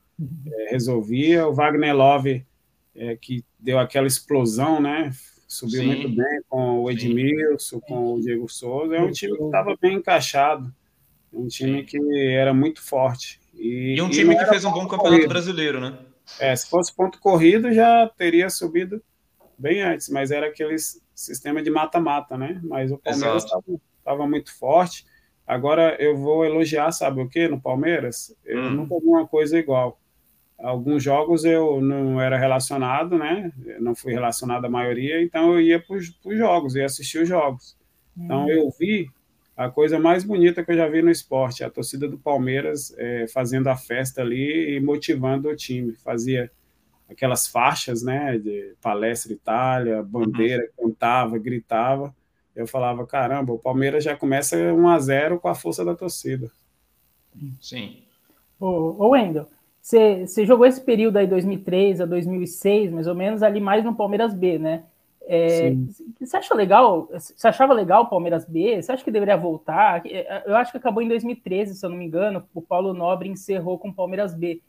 é, 0.45 0.71
resolvia. 0.71 1.47
O 1.47 1.53
Wagner 1.53 1.95
Love, 1.95 2.45
é, 2.93 3.15
que 3.15 3.45
deu 3.57 3.79
aquela 3.79 4.07
explosão, 4.07 4.81
né? 4.81 5.11
Subiu 5.47 5.81
Sim. 5.81 5.87
muito 5.87 6.09
bem 6.09 6.41
com 6.49 6.81
o 6.81 6.91
Edmilson, 6.91 7.77
Sim. 7.77 7.81
com 7.87 8.15
o 8.15 8.19
Diego 8.19 8.49
Souza. 8.49 8.97
É 8.97 9.01
um 9.01 9.11
time 9.11 9.37
que 9.37 9.43
estava 9.43 9.77
bem 9.81 9.95
encaixado. 9.95 10.73
Um 11.31 11.47
time 11.47 11.83
que 11.83 11.97
era 12.33 12.53
muito 12.53 12.81
forte. 12.81 13.39
E, 13.53 13.95
e 13.97 14.01
um 14.01 14.09
time 14.09 14.35
e 14.35 14.37
que 14.37 14.45
fez 14.47 14.65
um 14.65 14.71
bom 14.71 14.81
campeonato 14.81 15.11
corrido. 15.11 15.29
brasileiro, 15.29 15.79
né? 15.79 15.97
É, 16.39 16.55
se 16.55 16.69
fosse 16.69 16.93
ponto 16.95 17.19
corrido, 17.19 17.73
já 17.73 18.07
teria 18.17 18.49
subido 18.49 19.01
bem 19.57 19.81
antes, 19.81 20.09
mas 20.09 20.31
era 20.31 20.47
aqueles 20.47 21.01
sistema 21.13 21.61
de 21.61 21.69
mata-mata, 21.69 22.37
né? 22.37 22.59
Mas 22.63 22.91
o 22.91 22.97
Palmeiras 22.97 23.45
estava 23.99 24.27
muito 24.27 24.57
forte. 24.57 25.05
Agora 25.45 25.95
eu 25.99 26.17
vou 26.17 26.45
elogiar, 26.45 26.91
sabe 26.91 27.21
o 27.21 27.29
que, 27.29 27.47
no 27.47 27.61
Palmeiras? 27.61 28.35
Eu 28.43 28.61
hum. 28.61 28.71
nunca 28.71 28.99
vi 28.99 29.07
uma 29.07 29.27
coisa 29.27 29.57
igual. 29.57 29.99
Alguns 30.57 31.03
jogos 31.03 31.43
eu 31.43 31.81
não 31.81 32.21
era 32.21 32.37
relacionado, 32.37 33.17
né? 33.17 33.51
Eu 33.65 33.81
não 33.81 33.95
fui 33.95 34.13
relacionado 34.13 34.65
a 34.65 34.69
maioria, 34.69 35.21
então 35.21 35.53
eu 35.53 35.61
ia 35.61 35.79
para 35.79 35.95
os 35.95 36.37
jogos, 36.37 36.75
ia 36.75 36.85
assistir 36.85 37.23
os 37.23 37.29
jogos. 37.29 37.77
Então 38.17 38.45
hum. 38.45 38.49
eu 38.49 38.69
vi 38.79 39.09
a 39.55 39.69
coisa 39.69 39.99
mais 39.99 40.23
bonita 40.23 40.63
que 40.63 40.71
eu 40.71 40.77
já 40.77 40.87
vi 40.87 41.01
no 41.01 41.11
esporte, 41.11 41.63
a 41.63 41.69
torcida 41.69 42.07
do 42.07 42.17
Palmeiras 42.17 42.93
é, 42.97 43.27
fazendo 43.27 43.67
a 43.67 43.75
festa 43.75 44.21
ali 44.21 44.75
e 44.75 44.79
motivando 44.79 45.49
o 45.49 45.55
time. 45.55 45.93
Fazia 45.93 46.51
aquelas 47.09 47.47
faixas, 47.47 48.01
né, 48.01 48.37
de 48.37 48.73
palestra 48.81 49.33
Itália, 49.33 50.01
bandeira, 50.01 50.63
uhum. 50.77 50.87
cantava, 50.89 51.37
gritava. 51.37 52.15
Eu 52.55 52.65
falava, 52.65 53.05
caramba, 53.05 53.53
o 53.53 53.59
Palmeiras 53.59 54.03
já 54.03 54.15
começa 54.15 54.57
1 54.57 54.87
a 54.87 54.99
0 54.99 55.39
com 55.39 55.47
a 55.47 55.55
força 55.55 55.83
da 55.85 55.95
torcida. 55.95 56.49
Sim. 57.61 58.03
Ô, 58.59 59.05
ô 59.05 59.09
Wendel, 59.09 59.47
você, 59.81 60.27
você 60.27 60.45
jogou 60.45 60.65
esse 60.65 60.81
período 60.81 61.17
aí 61.17 61.27
2003 61.27 62.01
a 62.01 62.05
2006, 62.05 62.91
mais 62.91 63.07
ou 63.07 63.15
menos, 63.15 63.41
ali 63.41 63.59
mais 63.59 63.83
no 63.83 63.95
Palmeiras 63.95 64.33
B, 64.33 64.59
né? 64.59 64.83
É, 65.27 65.73
você 66.19 66.37
acha 66.37 66.53
legal? 66.55 67.07
Você 67.11 67.47
achava 67.47 67.73
legal 67.73 68.03
o 68.03 68.09
Palmeiras 68.09 68.45
B? 68.45 68.81
Você 68.81 68.91
acha 68.91 69.03
que 69.03 69.11
deveria 69.11 69.37
voltar? 69.37 70.03
Eu 70.45 70.55
acho 70.55 70.71
que 70.71 70.77
acabou 70.77 71.01
em 71.01 71.07
2013, 71.07 71.75
se 71.75 71.85
eu 71.85 71.89
não 71.89 71.97
me 71.97 72.05
engano. 72.05 72.43
O 72.53 72.61
Paulo 72.61 72.93
Nobre 72.93 73.29
encerrou 73.29 73.77
com 73.77 73.89
o 73.89 73.93
Palmeiras 73.93 74.33
B. 74.33 74.61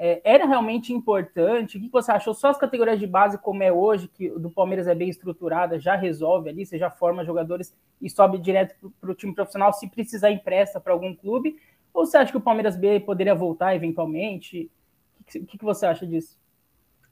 É, 0.00 0.20
era 0.22 0.46
realmente 0.46 0.92
importante? 0.92 1.76
O 1.76 1.80
que 1.80 1.88
você 1.88 2.12
achou? 2.12 2.32
Só 2.32 2.50
as 2.50 2.56
categorias 2.56 3.00
de 3.00 3.06
base, 3.06 3.36
como 3.36 3.64
é 3.64 3.72
hoje, 3.72 4.06
que 4.06 4.30
do 4.30 4.48
Palmeiras 4.48 4.86
é 4.86 4.94
bem 4.94 5.08
estruturada, 5.08 5.80
já 5.80 5.96
resolve 5.96 6.48
ali, 6.48 6.64
você 6.64 6.78
já 6.78 6.88
forma 6.88 7.24
jogadores 7.24 7.74
e 8.00 8.08
sobe 8.08 8.38
direto 8.38 8.92
para 9.00 9.10
o 9.10 9.14
time 9.14 9.34
profissional 9.34 9.72
se 9.72 9.88
precisar 9.88 10.30
empresta 10.30 10.80
para 10.80 10.92
algum 10.92 11.12
clube? 11.12 11.56
Ou 11.92 12.06
você 12.06 12.16
acha 12.16 12.30
que 12.30 12.38
o 12.38 12.40
Palmeiras 12.40 12.76
B 12.76 13.00
poderia 13.00 13.34
voltar 13.34 13.74
eventualmente? 13.74 14.70
O 15.20 15.24
que, 15.24 15.40
que, 15.40 15.58
que 15.58 15.64
você 15.64 15.84
acha 15.84 16.06
disso? 16.06 16.38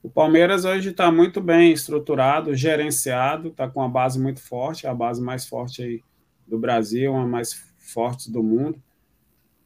O 0.06 0.08
Palmeiras 0.08 0.64
hoje 0.64 0.90
está 0.90 1.10
muito 1.10 1.40
bem 1.40 1.72
estruturado, 1.72 2.54
gerenciado, 2.54 3.48
está 3.48 3.68
com 3.68 3.80
uma 3.80 3.88
base 3.88 4.20
muito 4.20 4.40
forte, 4.40 4.86
a 4.86 4.94
base 4.94 5.20
mais 5.20 5.48
forte 5.48 5.82
aí 5.82 6.00
do 6.46 6.56
Brasil, 6.56 7.12
uma 7.12 7.26
mais 7.26 7.52
forte 7.76 8.30
do 8.30 8.40
mundo. 8.40 8.80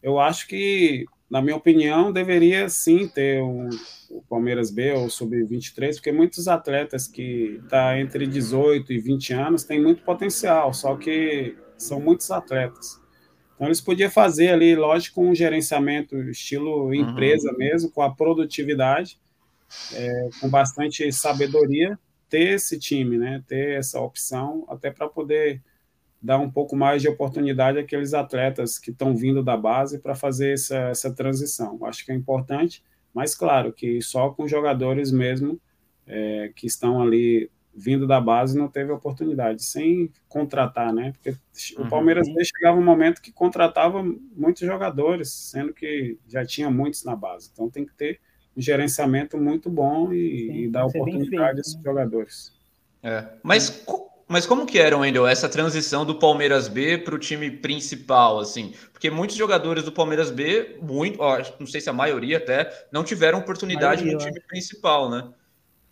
Eu 0.02 0.18
acho 0.18 0.48
que 0.48 1.04
na 1.28 1.42
minha 1.42 1.54
opinião, 1.54 2.10
deveria 2.10 2.70
sim 2.70 3.06
ter 3.06 3.42
um, 3.42 3.68
o 4.10 4.22
Palmeiras 4.22 4.70
B 4.70 4.92
ou 4.92 5.10
Sub-23, 5.10 5.96
porque 5.96 6.10
muitos 6.10 6.48
atletas 6.48 7.06
que 7.06 7.56
estão 7.56 7.68
tá 7.68 8.00
entre 8.00 8.26
18 8.26 8.94
e 8.94 8.98
20 8.98 9.34
anos 9.34 9.64
têm 9.64 9.78
muito 9.78 10.02
potencial, 10.02 10.72
só 10.72 10.96
que 10.96 11.54
são 11.76 12.00
muitos 12.00 12.30
atletas. 12.30 12.98
Então, 13.54 13.68
eles 13.68 13.80
podiam 13.82 14.10
fazer 14.10 14.48
ali, 14.48 14.74
lógico, 14.74 15.20
um 15.20 15.34
gerenciamento 15.34 16.16
estilo 16.30 16.86
uhum. 16.86 16.94
empresa 16.94 17.52
uhum. 17.52 17.58
mesmo, 17.58 17.90
com 17.90 18.00
a 18.00 18.10
produtividade, 18.10 19.19
é, 19.92 20.30
com 20.40 20.48
bastante 20.48 21.10
sabedoria, 21.12 21.98
ter 22.28 22.54
esse 22.54 22.78
time, 22.78 23.18
né, 23.18 23.42
ter 23.46 23.78
essa 23.78 24.00
opção, 24.00 24.64
até 24.68 24.90
para 24.90 25.08
poder 25.08 25.62
dar 26.22 26.38
um 26.38 26.50
pouco 26.50 26.76
mais 26.76 27.00
de 27.00 27.08
oportunidade 27.08 27.78
àqueles 27.78 28.12
atletas 28.12 28.78
que 28.78 28.90
estão 28.90 29.16
vindo 29.16 29.42
da 29.42 29.56
base 29.56 29.98
para 29.98 30.14
fazer 30.14 30.52
essa, 30.52 30.76
essa 30.90 31.12
transição. 31.12 31.78
Acho 31.84 32.04
que 32.04 32.12
é 32.12 32.14
importante, 32.14 32.84
mas 33.12 33.34
claro 33.34 33.72
que 33.72 34.02
só 34.02 34.30
com 34.30 34.46
jogadores 34.46 35.10
mesmo 35.10 35.60
é, 36.06 36.52
que 36.54 36.66
estão 36.66 37.00
ali 37.02 37.50
vindo 37.74 38.06
da 38.06 38.20
base 38.20 38.58
não 38.58 38.68
teve 38.68 38.92
oportunidade, 38.92 39.62
sem 39.62 40.12
contratar, 40.28 40.92
né? 40.92 41.12
Porque 41.12 41.30
uhum. 41.30 41.86
o 41.86 41.88
Palmeiras 41.88 42.26
chegava 42.44 42.78
um 42.78 42.84
momento 42.84 43.22
que 43.22 43.32
contratava 43.32 44.02
muitos 44.02 44.66
jogadores, 44.66 45.30
sendo 45.30 45.72
que 45.72 46.18
já 46.28 46.44
tinha 46.44 46.70
muitos 46.70 47.04
na 47.04 47.16
base. 47.16 47.48
Então 47.52 47.70
tem 47.70 47.86
que 47.86 47.94
ter 47.94 48.20
um 48.56 48.60
gerenciamento 48.60 49.38
muito 49.38 49.70
bom 49.70 50.12
e, 50.12 50.46
Sim, 50.46 50.56
e 50.56 50.68
dar 50.68 50.86
oportunidade 50.86 51.58
a 51.58 51.60
esses 51.60 51.74
né? 51.74 51.80
jogadores. 51.84 52.52
É. 53.02 53.24
Mas 53.42 53.84
mas 54.30 54.46
como 54.46 54.64
que 54.64 54.78
era, 54.78 54.96
Wendel, 54.96 55.26
essa 55.26 55.48
transição 55.48 56.06
do 56.06 56.14
Palmeiras 56.14 56.68
B 56.68 56.96
para 56.98 57.16
o 57.16 57.18
time 57.18 57.50
principal, 57.50 58.38
assim? 58.38 58.72
Porque 58.92 59.10
muitos 59.10 59.34
jogadores 59.34 59.82
do 59.82 59.90
Palmeiras 59.90 60.30
B, 60.30 60.78
muito, 60.80 61.20
ó, 61.20 61.42
não 61.58 61.66
sei 61.66 61.80
se 61.80 61.90
a 61.90 61.92
maioria 61.92 62.36
até, 62.36 62.86
não 62.92 63.02
tiveram 63.02 63.40
oportunidade 63.40 64.04
maioria, 64.04 64.24
no 64.24 64.32
time 64.32 64.40
principal, 64.46 65.10
né? 65.10 65.28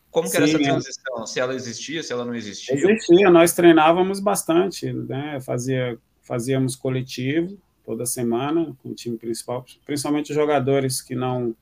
Como 0.09 0.31
que 0.31 0.37
era 0.37 0.47
essa 0.47 0.57
é. 0.57 0.63
transição? 0.63 1.27
Se 1.27 1.41
ela 1.41 1.53
existia, 1.53 2.01
se 2.01 2.13
ela 2.13 2.25
não 2.25 2.33
existia? 2.33 2.77
Existia, 2.77 3.29
nós 3.29 3.55
treinávamos 3.55 4.21
bastante, 4.21 4.93
né? 4.93 5.41
Fazia, 5.41 5.99
fazíamos 6.23 6.77
coletivo 6.77 7.59
toda 7.85 8.07
semana 8.07 8.73
com 8.81 8.91
o 8.91 8.95
time 8.95 9.19
principal, 9.19 9.67
principalmente 9.85 10.31
os 10.31 10.37
jogadores 10.37 11.03
que 11.03 11.17
não 11.17 11.57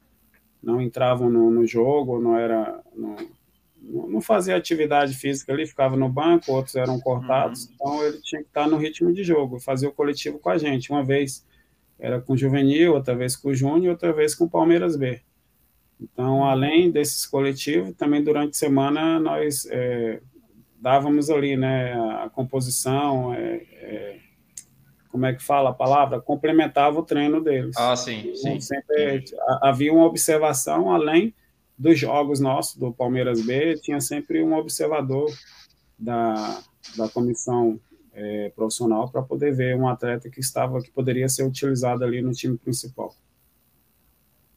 não 0.66 0.82
entravam 0.82 1.30
no, 1.30 1.48
no 1.48 1.64
jogo, 1.64 2.20
não 2.20 2.36
era 2.36 2.82
não, 2.92 3.16
não 3.80 4.20
fazia 4.20 4.56
atividade 4.56 5.14
física 5.14 5.52
ali, 5.52 5.64
ficava 5.64 5.96
no 5.96 6.08
banco, 6.08 6.52
outros 6.52 6.74
eram 6.74 6.98
cortados, 6.98 7.66
uhum. 7.66 7.70
então 7.74 8.04
ele 8.04 8.20
tinha 8.20 8.42
que 8.42 8.48
estar 8.48 8.66
no 8.66 8.76
ritmo 8.76 9.12
de 9.12 9.22
jogo, 9.22 9.60
fazer 9.60 9.86
o 9.86 9.92
coletivo 9.92 10.40
com 10.40 10.50
a 10.50 10.58
gente. 10.58 10.90
Uma 10.90 11.04
vez 11.04 11.46
era 12.00 12.20
com 12.20 12.32
o 12.32 12.36
Juvenil, 12.36 12.94
outra 12.94 13.14
vez 13.14 13.36
com 13.36 13.50
o 13.50 13.54
Júnior, 13.54 13.92
outra 13.92 14.12
vez 14.12 14.34
com 14.34 14.44
o 14.44 14.50
Palmeiras 14.50 14.96
B. 14.96 15.20
Então, 16.00 16.44
além 16.44 16.90
desses 16.90 17.24
coletivos, 17.24 17.94
também 17.94 18.22
durante 18.22 18.50
a 18.50 18.58
semana 18.58 19.20
nós 19.20 19.66
é, 19.70 20.20
dávamos 20.80 21.30
ali, 21.30 21.56
né, 21.56 21.92
a 21.94 22.28
composição, 22.28 23.32
é, 23.32 23.62
é, 23.72 24.18
como 25.16 25.24
é 25.24 25.32
que 25.32 25.42
fala 25.42 25.70
a 25.70 25.72
palavra? 25.72 26.20
Complementava 26.20 27.00
o 27.00 27.02
treino 27.02 27.42
deles. 27.42 27.74
Ah, 27.78 27.96
sim, 27.96 28.18
então, 28.18 28.36
sim. 28.36 28.60
Sempre 28.60 29.24
havia 29.62 29.90
uma 29.90 30.04
observação 30.04 30.92
além 30.92 31.34
dos 31.78 31.98
jogos 31.98 32.38
nossos, 32.38 32.76
do 32.76 32.92
Palmeiras 32.92 33.40
B, 33.40 33.78
tinha 33.80 33.98
sempre 33.98 34.42
um 34.42 34.54
observador 34.54 35.30
da, 35.98 36.60
da 36.98 37.08
comissão 37.08 37.80
é, 38.12 38.52
profissional 38.54 39.08
para 39.08 39.22
poder 39.22 39.54
ver 39.54 39.74
um 39.74 39.88
atleta 39.88 40.28
que 40.28 40.38
estava 40.38 40.82
que 40.82 40.90
poderia 40.90 41.30
ser 41.30 41.44
utilizado 41.44 42.04
ali 42.04 42.20
no 42.20 42.32
time 42.32 42.58
principal. 42.58 43.14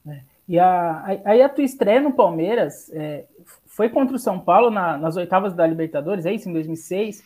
É. 0.05 0.19
E 0.45 0.59
a, 0.59 1.21
aí 1.23 1.41
a 1.41 1.47
tua 1.47 1.63
estreia 1.63 2.01
no 2.01 2.11
Palmeiras 2.11 2.91
é, 2.91 3.23
foi 3.65 3.87
contra 3.87 4.13
o 4.13 4.19
São 4.19 4.37
Paulo 4.37 4.69
na, 4.69 4.97
nas 4.97 5.15
oitavas 5.15 5.53
da 5.53 5.65
Libertadores, 5.65 6.25
é 6.25 6.33
isso, 6.33 6.49
em 6.49 6.53
2006. 6.53 7.23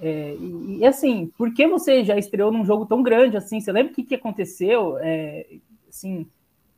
É, 0.00 0.34
e, 0.38 0.78
e, 0.78 0.86
assim, 0.86 1.26
por 1.36 1.52
que 1.52 1.66
você 1.66 2.02
já 2.02 2.16
estreou 2.16 2.50
num 2.50 2.64
jogo 2.64 2.86
tão 2.86 3.02
grande 3.02 3.36
assim? 3.36 3.60
Você 3.60 3.70
lembra 3.70 3.92
o 3.92 3.94
que, 3.94 4.02
que 4.02 4.14
aconteceu? 4.14 4.96
É, 4.98 5.46
assim, 5.88 6.26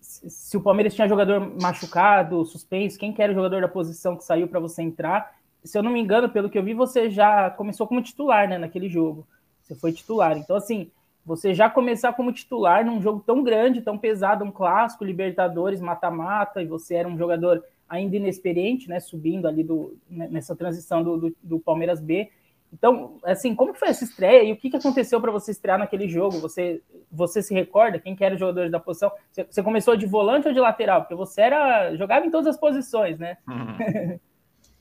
se 0.01 0.57
o 0.57 0.61
Palmeiras 0.61 0.95
tinha 0.95 1.09
jogador 1.09 1.41
machucado, 1.61 2.45
suspenso, 2.45 2.99
quem 2.99 3.13
que 3.13 3.23
era 3.23 3.33
o 3.33 3.35
jogador 3.35 3.61
da 3.61 3.69
posição 3.69 4.17
que 4.17 4.25
saiu 4.25 4.49
para 4.49 4.61
você 4.61 4.83
entrar. 4.83 5.35
Se 5.63 5.79
eu 5.79 5.83
não 5.83 5.93
me 5.93 6.01
engano, 6.01 6.29
pelo 6.29 6.51
que 6.51 6.59
eu 6.59 6.65
vi, 6.65 6.75
você 6.75 7.09
já 7.09 7.49
começou 7.51 7.87
como 7.87 8.03
titular, 8.03 8.49
né, 8.49 8.59
naquele 8.59 8.89
jogo. 8.89 9.27
Você 9.63 9.77
foi 9.77 9.93
titular. 9.93 10.37
Então, 10.37 10.57
assim, 10.57 10.91
você 11.25 11.55
já 11.55 11.71
começar 11.71 12.13
como 12.15 12.33
titular 12.33 12.85
num 12.85 13.01
jogo 13.01 13.23
tão 13.25 13.45
grande, 13.45 13.81
tão 13.81 13.97
pesado, 13.97 14.45
um 14.45 14.51
clássico, 14.51 15.05
Libertadores, 15.05 15.81
mata-mata, 15.81 16.61
e 16.61 16.67
você 16.67 16.97
era 16.97 17.09
um 17.09 17.17
jogador 17.17 17.63
ainda 17.89 18.17
inexperiente, 18.17 18.89
né, 18.89 18.99
subindo 18.99 19.47
ali 19.47 19.63
do, 19.63 19.97
né, 20.11 20.27
nessa 20.29 20.57
transição 20.57 21.03
do, 21.05 21.17
do, 21.17 21.37
do 21.43 21.61
Palmeiras 21.61 22.01
B. 22.01 22.31
Então, 22.73 23.19
assim, 23.23 23.55
como 23.55 23.75
foi 23.75 23.89
essa 23.89 24.03
estreia 24.03 24.45
e 24.45 24.53
o 24.53 24.57
que, 24.57 24.71
que 24.71 24.77
aconteceu 24.77 25.21
para 25.21 25.31
você 25.31 25.51
estrear 25.51 25.79
naquele 25.79 26.09
jogo? 26.09 26.41
Você, 26.41 26.81
você 27.11 27.43
se 27.43 27.53
recorda 27.53 27.99
quem 27.99 28.17
que 28.17 28.25
era 28.25 28.35
os 28.35 28.41
jogadores 28.41 28.73
da 28.73 28.81
posição? 28.81 29.13
Você, 29.31 29.45
você, 29.45 29.63
começou 29.63 29.95
de 29.95 30.07
volante 30.07 30.49
ou 30.49 30.55
de 30.55 30.61
lateral? 30.61 31.03
Porque 31.03 31.15
você 31.15 31.43
era 31.43 31.95
jogava 31.97 32.25
em 32.25 32.31
todas 32.31 32.55
as 32.55 32.59
posições, 32.59 33.19
né? 33.19 33.37
Uhum. 33.47 34.19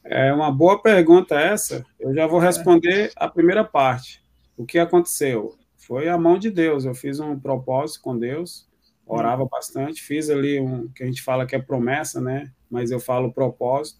É 0.03 0.33
uma 0.33 0.51
boa 0.51 0.81
pergunta 0.81 1.39
essa. 1.39 1.85
Eu 1.99 2.13
já 2.15 2.25
vou 2.25 2.39
responder 2.39 3.11
a 3.15 3.27
primeira 3.27 3.63
parte. 3.63 4.23
O 4.57 4.65
que 4.65 4.79
aconteceu? 4.79 5.55
Foi 5.77 6.09
a 6.09 6.17
mão 6.17 6.39
de 6.39 6.49
Deus. 6.49 6.85
Eu 6.85 6.95
fiz 6.95 7.19
um 7.19 7.39
propósito 7.39 8.01
com 8.01 8.17
Deus, 8.17 8.67
orava 9.05 9.45
bastante, 9.45 10.01
fiz 10.01 10.29
ali 10.29 10.59
um 10.59 10.87
que 10.87 11.03
a 11.03 11.05
gente 11.05 11.21
fala 11.21 11.45
que 11.45 11.55
é 11.55 11.61
promessa, 11.61 12.19
né? 12.19 12.51
Mas 12.69 12.89
eu 12.89 12.99
falo 12.99 13.31
propósito. 13.31 13.99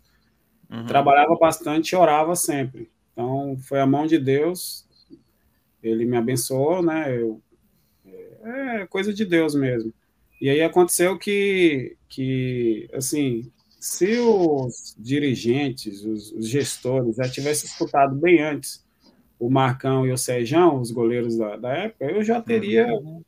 Uhum. 0.72 0.86
Trabalhava 0.86 1.36
bastante 1.36 1.92
e 1.92 1.96
orava 1.96 2.36
sempre. 2.36 2.90
Então, 3.22 3.56
foi 3.58 3.80
a 3.80 3.86
mão 3.86 4.08
de 4.08 4.18
Deus, 4.18 4.88
ele 5.84 6.06
me 6.06 6.18
abençoou, 6.18 6.82
né? 6.82 7.16
Eu, 7.16 7.40
é 8.44 8.88
coisa 8.88 9.14
de 9.14 9.24
Deus 9.24 9.54
mesmo. 9.54 9.94
E 10.42 10.50
aí 10.50 10.62
aconteceu 10.64 11.20
que, 11.20 11.96
que 12.10 12.90
assim, 12.94 13.52
se 13.80 14.18
os 14.18 14.96
dirigentes, 14.98 16.04
os, 16.04 16.32
os 16.32 16.50
gestores 16.50 17.16
já 17.18 17.30
tivessem 17.30 17.70
escutado 17.70 18.16
bem 18.16 18.42
antes 18.42 18.84
o 19.40 19.50
Marcão 19.50 20.06
e 20.06 20.12
o 20.12 20.18
Sejão, 20.18 20.80
os 20.80 20.92
goleiros 20.92 21.38
da, 21.38 21.58
da 21.58 21.74
época, 21.74 22.06
eu 22.06 22.24
já 22.24 22.42
teria 22.42 22.88
uhum. 22.88 23.24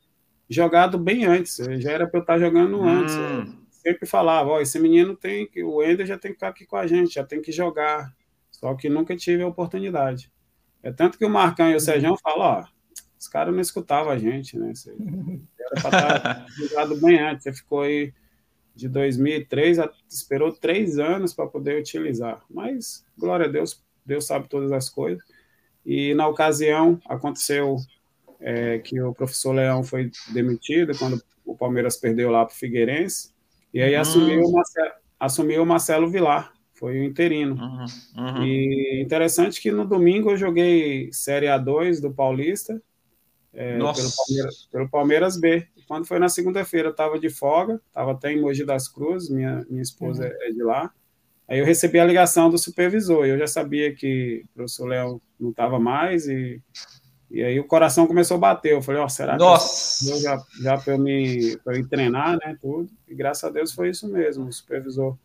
jogado 0.48 0.98
bem 0.98 1.24
antes. 1.24 1.56
Já 1.78 1.92
era 1.92 2.06
para 2.06 2.18
eu 2.18 2.22
estar 2.22 2.38
jogando 2.38 2.78
uhum. 2.78 2.88
antes. 2.88 3.14
Eu 3.14 3.46
sempre 3.72 4.06
falava, 4.06 4.50
ó, 4.50 4.60
esse 4.60 4.78
menino 4.78 5.16
tem 5.16 5.46
que, 5.46 5.62
o 5.62 5.82
Ender 5.82 6.06
já 6.06 6.18
tem 6.18 6.32
que 6.32 6.36
ficar 6.36 6.48
aqui 6.48 6.66
com 6.66 6.76
a 6.76 6.86
gente, 6.86 7.14
já 7.14 7.24
tem 7.24 7.40
que 7.40 7.52
jogar. 7.52 8.12
Só 8.64 8.74
que 8.74 8.88
nunca 8.88 9.14
tive 9.14 9.42
a 9.42 9.46
oportunidade. 9.46 10.32
É 10.82 10.90
tanto 10.90 11.18
que 11.18 11.24
o 11.26 11.28
Marcão 11.28 11.70
e 11.70 11.76
o 11.76 11.80
Sérgio 11.80 12.16
falam, 12.16 12.40
ó, 12.40 12.64
os 13.20 13.28
caras 13.28 13.52
não 13.52 13.60
escutavam 13.60 14.10
a 14.10 14.16
gente, 14.16 14.58
né? 14.58 14.74
Você 14.74 14.96
era 15.60 15.82
para 15.82 16.16
estar 16.16 16.46
ligado 16.56 16.96
bem 17.04 17.20
antes. 17.20 17.44
Você 17.44 17.52
ficou 17.52 17.82
aí 17.82 18.14
de 18.74 18.88
2003, 18.88 19.80
esperou 20.08 20.50
três 20.50 20.98
anos 20.98 21.34
para 21.34 21.46
poder 21.46 21.78
utilizar. 21.78 22.42
Mas, 22.48 23.04
glória 23.18 23.44
a 23.44 23.50
Deus, 23.50 23.84
Deus 24.02 24.26
sabe 24.26 24.48
todas 24.48 24.72
as 24.72 24.88
coisas. 24.88 25.22
E 25.84 26.14
na 26.14 26.26
ocasião 26.26 26.98
aconteceu 27.06 27.76
é, 28.40 28.78
que 28.78 28.98
o 28.98 29.12
professor 29.12 29.52
Leão 29.52 29.84
foi 29.84 30.10
demitido 30.32 30.96
quando 30.98 31.22
o 31.44 31.54
Palmeiras 31.54 31.98
perdeu 31.98 32.30
lá 32.30 32.46
para 32.46 32.54
o 32.54 32.56
Figueirense. 32.56 33.30
E 33.74 33.82
aí 33.82 33.94
uhum. 33.94 34.00
assumiu, 34.00 34.40
o 34.40 34.52
Marcelo, 34.52 34.92
assumiu 35.20 35.62
o 35.62 35.66
Marcelo 35.66 36.08
Vilar, 36.08 36.53
foi 36.84 37.00
o 37.00 37.04
interino. 37.04 37.54
Uhum. 37.54 37.86
Uhum. 38.18 38.44
E 38.44 39.02
interessante 39.02 39.58
que 39.58 39.72
no 39.72 39.86
domingo 39.86 40.30
eu 40.30 40.36
joguei 40.36 41.10
Série 41.12 41.46
A2 41.46 41.98
do 41.98 42.12
Paulista 42.12 42.78
é, 43.54 43.78
pelo, 43.78 43.94
Palmeiras, 43.94 44.68
pelo, 44.70 44.88
Palmeiras, 44.90 45.40
B. 45.40 45.66
Quando 45.88 46.06
foi 46.06 46.18
na 46.18 46.28
segunda-feira, 46.28 46.88
eu 46.88 46.92
estava 46.92 47.18
de 47.18 47.30
folga, 47.30 47.80
estava 47.88 48.12
até 48.12 48.32
em 48.32 48.40
Mogi 48.40 48.66
das 48.66 48.86
Cruzes, 48.86 49.30
minha, 49.30 49.64
minha 49.70 49.80
esposa 49.80 50.24
uhum. 50.24 50.30
é 50.42 50.50
de 50.50 50.62
lá. 50.62 50.92
Aí 51.48 51.58
eu 51.58 51.64
recebi 51.64 51.98
a 51.98 52.04
ligação 52.04 52.50
do 52.50 52.58
supervisor, 52.58 53.24
eu 53.24 53.38
já 53.38 53.46
sabia 53.46 53.94
que 53.94 54.42
o 54.44 54.54
professor 54.54 54.86
Léo 54.86 55.22
não 55.40 55.50
estava 55.50 55.78
mais, 55.78 56.28
e, 56.28 56.60
e 57.30 57.42
aí 57.42 57.58
o 57.58 57.64
coração 57.64 58.06
começou 58.06 58.36
a 58.36 58.40
bater. 58.40 58.72
Eu 58.72 58.82
falei, 58.82 59.00
ó, 59.00 59.06
oh, 59.06 59.08
será 59.08 59.38
Nossa. 59.38 60.12
que 60.12 60.20
já, 60.20 60.38
já 60.60 60.76
para 60.76 60.92
eu, 60.92 60.98
me, 60.98 61.58
eu 61.64 61.72
ir 61.72 61.88
treinar, 61.88 62.36
né, 62.44 62.58
tudo? 62.60 62.90
E 63.08 63.14
graças 63.14 63.44
a 63.44 63.50
Deus 63.50 63.72
foi 63.72 63.88
isso 63.88 64.06
mesmo, 64.06 64.46
o 64.46 64.52
supervisor 64.52 65.16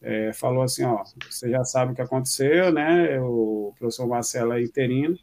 é, 0.00 0.32
falou 0.32 0.62
assim, 0.62 0.84
ó, 0.84 1.02
você 1.28 1.50
já 1.50 1.64
sabe 1.64 1.92
o 1.92 1.94
que 1.94 2.02
aconteceu, 2.02 2.72
né, 2.72 3.20
o 3.20 3.72
professor 3.78 4.06
Marcelo 4.06 4.52
é 4.52 4.62
interino, 4.62 5.18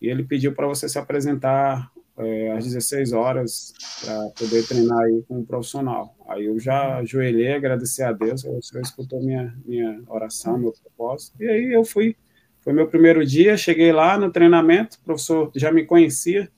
e 0.00 0.08
ele 0.08 0.22
pediu 0.22 0.54
para 0.54 0.66
você 0.66 0.88
se 0.88 0.98
apresentar 0.98 1.90
é, 2.16 2.52
às 2.52 2.64
16 2.64 3.12
horas 3.12 3.72
para 4.04 4.28
poder 4.30 4.66
treinar 4.66 4.98
aí 4.98 5.24
com 5.26 5.38
um 5.38 5.44
profissional. 5.44 6.14
Aí 6.28 6.44
eu 6.44 6.58
já 6.58 6.98
ajoelhei, 6.98 7.54
agradeci 7.54 8.02
a 8.02 8.12
Deus, 8.12 8.44
o 8.44 8.62
Senhor 8.62 8.82
escutou 8.82 9.20
minha, 9.20 9.54
minha 9.64 10.00
oração, 10.06 10.56
meu 10.58 10.72
propósito, 10.72 11.42
e 11.42 11.48
aí 11.48 11.72
eu 11.72 11.84
fui. 11.84 12.16
Foi 12.60 12.72
meu 12.72 12.88
primeiro 12.88 13.26
dia, 13.26 13.58
cheguei 13.58 13.92
lá 13.92 14.16
no 14.16 14.30
treinamento, 14.30 14.96
o 14.96 15.04
professor 15.04 15.52
já 15.54 15.70
me 15.70 15.84
conhecia, 15.84 16.50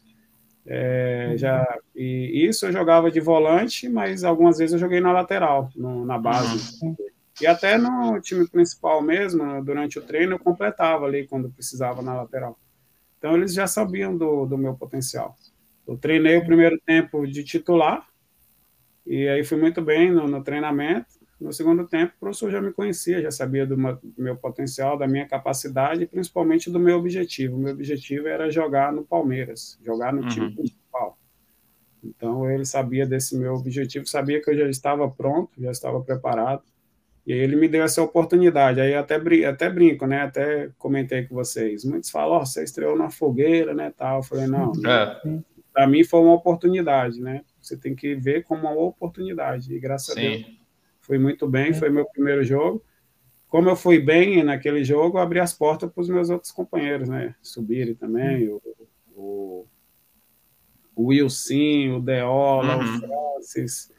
é, 0.65 1.35
já, 1.37 1.65
e 1.95 2.47
isso 2.49 2.67
eu 2.67 2.73
jogava 2.73 3.11
de 3.11 3.19
volante, 3.19 3.89
mas 3.89 4.23
algumas 4.23 4.59
vezes 4.59 4.75
eu 4.75 4.79
joguei 4.79 5.01
na 5.01 5.13
lateral, 5.13 5.69
no, 5.75 6.05
na 6.05 6.17
base. 6.17 6.79
E 7.41 7.47
até 7.47 7.77
no 7.77 8.21
time 8.21 8.49
principal 8.49 9.03
mesmo, 9.03 9.63
durante 9.63 9.99
o 9.99 10.03
treino, 10.03 10.35
eu 10.35 10.39
completava 10.39 11.05
ali 11.05 11.27
quando 11.27 11.51
precisava 11.51 12.01
na 12.01 12.15
lateral. 12.15 12.59
Então 13.19 13.37
eles 13.37 13.53
já 13.53 13.67
sabiam 13.67 14.17
do, 14.17 14.47
do 14.47 14.57
meu 14.57 14.75
potencial. 14.75 15.37
Eu 15.87 15.97
treinei 15.97 16.37
o 16.37 16.45
primeiro 16.45 16.81
tempo 16.85 17.27
de 17.27 17.45
titular, 17.45 18.07
e 19.07 19.29
aí 19.29 19.45
fui 19.45 19.59
muito 19.59 19.81
bem 19.81 20.11
no, 20.11 20.27
no 20.27 20.43
treinamento. 20.43 21.07
No 21.41 21.53
segundo 21.53 21.87
tempo, 21.87 22.15
o 22.17 22.21
professor 22.21 22.51
já 22.51 22.63
me 22.63 22.73
conhecia, 22.73 23.21
já 23.21 23.31
sabia 23.31 23.67
do 23.67 23.77
meu, 23.77 23.97
do 23.97 24.23
meu 24.23 24.37
potencial, 24.37 24.97
da 24.97 25.07
minha 25.07 25.29
capacidade 25.29 26.03
e 26.03 26.07
principalmente 26.07 26.71
do 26.71 26.81
meu 26.81 26.99
objetivo. 26.99 27.57
O 27.57 27.59
meu 27.59 27.75
objetivo 27.75 28.27
era 28.27 28.51
jogar 28.51 28.93
no 28.93 29.05
Palmeiras, 29.05 29.79
jogar 29.85 30.13
no 30.13 30.23
uhum. 30.23 30.29
time 30.29 30.55
principal. 30.55 31.19
Então 32.03 32.51
ele 32.51 32.65
sabia 32.65 33.07
desse 33.07 33.37
meu 33.37 33.55
objetivo, 33.55 34.07
sabia 34.07 34.41
que 34.41 34.51
eu 34.51 34.57
já 34.57 34.69
estava 34.69 35.09
pronto, 35.11 35.51
já 35.61 35.71
estava 35.71 36.01
preparado. 36.01 36.63
E 37.27 37.33
aí 37.33 37.39
ele 37.41 37.57
me 37.57 37.67
deu 37.67 37.83
essa 37.83 38.03
oportunidade. 38.03 38.81
Aí 38.81 38.95
até, 38.95 39.17
até 39.47 39.69
brinco, 39.69 40.07
né? 40.07 40.23
Até 40.23 40.71
comentei 40.79 41.27
com 41.27 41.35
vocês. 41.35 41.85
Muitos 41.85 42.09
falam, 42.09 42.41
oh, 42.41 42.47
você 42.47 42.63
estreou 42.63 42.97
na 42.97 43.11
fogueira, 43.11 43.75
né? 43.75 43.93
Tal. 43.97 44.19
Eu 44.19 44.23
falei, 44.23 44.47
não. 44.47 44.73
É. 44.87 45.43
Para 45.73 45.87
mim 45.87 46.05
foi 46.05 46.21
uma 46.21 46.35
oportunidade, 46.35 47.21
né? 47.21 47.43
Você 47.61 47.77
tem 47.77 47.95
que 47.95 48.15
ver 48.15 48.45
como 48.45 48.63
uma 48.63 48.73
oportunidade. 48.73 49.75
E 49.75 49.79
graças 49.81 50.15
Sim. 50.15 50.21
a 50.21 50.31
Deus 50.37 50.67
fui 51.07 51.19
muito 51.19 51.49
bem, 51.49 51.73
foi 51.73 51.89
meu 51.89 52.05
primeiro 52.05 52.43
jogo. 52.43 52.85
Como 53.49 53.69
eu 53.69 53.77
fui 53.77 54.01
bem 54.01 54.43
naquele 54.43 54.83
jogo, 54.83 55.19
abri 55.19 55.39
as 55.39 55.53
portas 55.53 55.91
para 55.91 56.01
os 56.01 56.09
meus 56.09 56.29
outros 56.29 56.51
companheiros, 56.51 57.09
né? 57.09 57.35
Subirem 57.41 57.95
também, 57.95 58.49
o, 58.49 58.61
o, 59.15 59.67
o 60.97 61.07
Wilson, 61.07 61.97
o 61.97 62.01
Deola, 62.01 62.77
uhum. 62.77 62.97
o 62.97 63.01
Francis, 63.01 63.93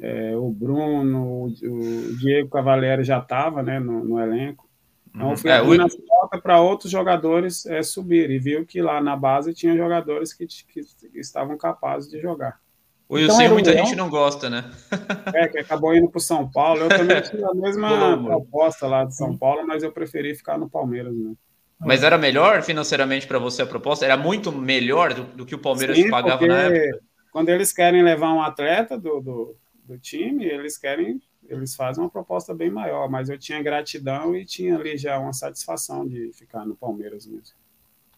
é, 0.00 0.36
o 0.36 0.50
Bruno, 0.50 1.46
o, 1.46 2.16
Diego 2.18 2.48
Cavalieri 2.48 3.02
já 3.02 3.18
estava 3.18 3.62
né, 3.62 3.80
no, 3.80 4.04
no, 4.04 4.20
elenco. 4.20 4.68
Então, 5.14 5.30
uhum. 5.30 5.36
fui 5.36 5.50
é, 5.50 5.56
abrindo 5.56 5.86
o... 5.86 6.40
para 6.40 6.60
outros 6.60 6.90
jogadores 6.90 7.66
é, 7.66 7.82
subir 7.82 8.30
e 8.30 8.38
viu 8.38 8.64
que 8.64 8.80
lá 8.80 9.00
na 9.00 9.16
base 9.16 9.52
tinha 9.52 9.76
jogadores 9.76 10.32
que, 10.32 10.46
que, 10.46 10.82
estavam 11.14 11.56
capazes 11.56 12.08
de 12.10 12.20
jogar. 12.20 12.60
O 13.08 13.14
Wilson 13.14 13.40
então, 13.40 13.54
muita 13.54 13.72
gente 13.72 13.96
não 13.96 14.10
gosta, 14.10 14.50
né? 14.50 14.70
é, 15.34 15.48
que 15.48 15.58
acabou 15.58 15.96
indo 15.96 16.08
para 16.08 16.18
o 16.18 16.22
São 16.22 16.48
Paulo. 16.48 16.82
Eu 16.82 16.88
também 16.88 17.20
tinha 17.22 17.48
a 17.48 17.54
mesma 17.54 17.88
proposta 18.22 18.86
lá 18.86 19.04
de 19.04 19.16
São 19.16 19.36
Paulo, 19.36 19.66
mas 19.66 19.82
eu 19.82 19.90
preferi 19.90 20.34
ficar 20.34 20.58
no 20.58 20.68
Palmeiras. 20.68 21.14
Né? 21.14 21.32
Mas 21.80 22.02
era 22.02 22.18
melhor 22.18 22.62
financeiramente 22.62 23.26
para 23.26 23.38
você 23.38 23.62
a 23.62 23.66
proposta? 23.66 24.04
Era 24.04 24.16
muito 24.16 24.52
melhor 24.52 25.14
do, 25.14 25.24
do 25.24 25.46
que 25.46 25.54
o 25.54 25.58
Palmeiras 25.58 25.96
Sim, 25.96 26.10
pagava 26.10 26.46
na 26.46 26.62
época? 26.64 27.00
Quando 27.32 27.48
eles 27.48 27.72
querem 27.72 28.02
levar 28.02 28.32
um 28.32 28.42
atleta 28.42 28.98
do, 28.98 29.20
do 29.20 29.56
do 29.88 29.98
time, 29.98 30.44
eles 30.44 30.76
querem, 30.76 31.20
eles 31.48 31.74
fazem 31.74 32.04
uma 32.04 32.10
proposta 32.10 32.54
bem 32.54 32.70
maior, 32.70 33.08
mas 33.08 33.30
eu 33.30 33.38
tinha 33.38 33.62
gratidão 33.62 34.36
e 34.36 34.44
tinha 34.44 34.76
ali 34.76 34.96
já 34.98 35.18
uma 35.18 35.32
satisfação 35.32 36.06
de 36.06 36.30
ficar 36.32 36.66
no 36.66 36.76
Palmeiras 36.76 37.26
mesmo. 37.26 37.56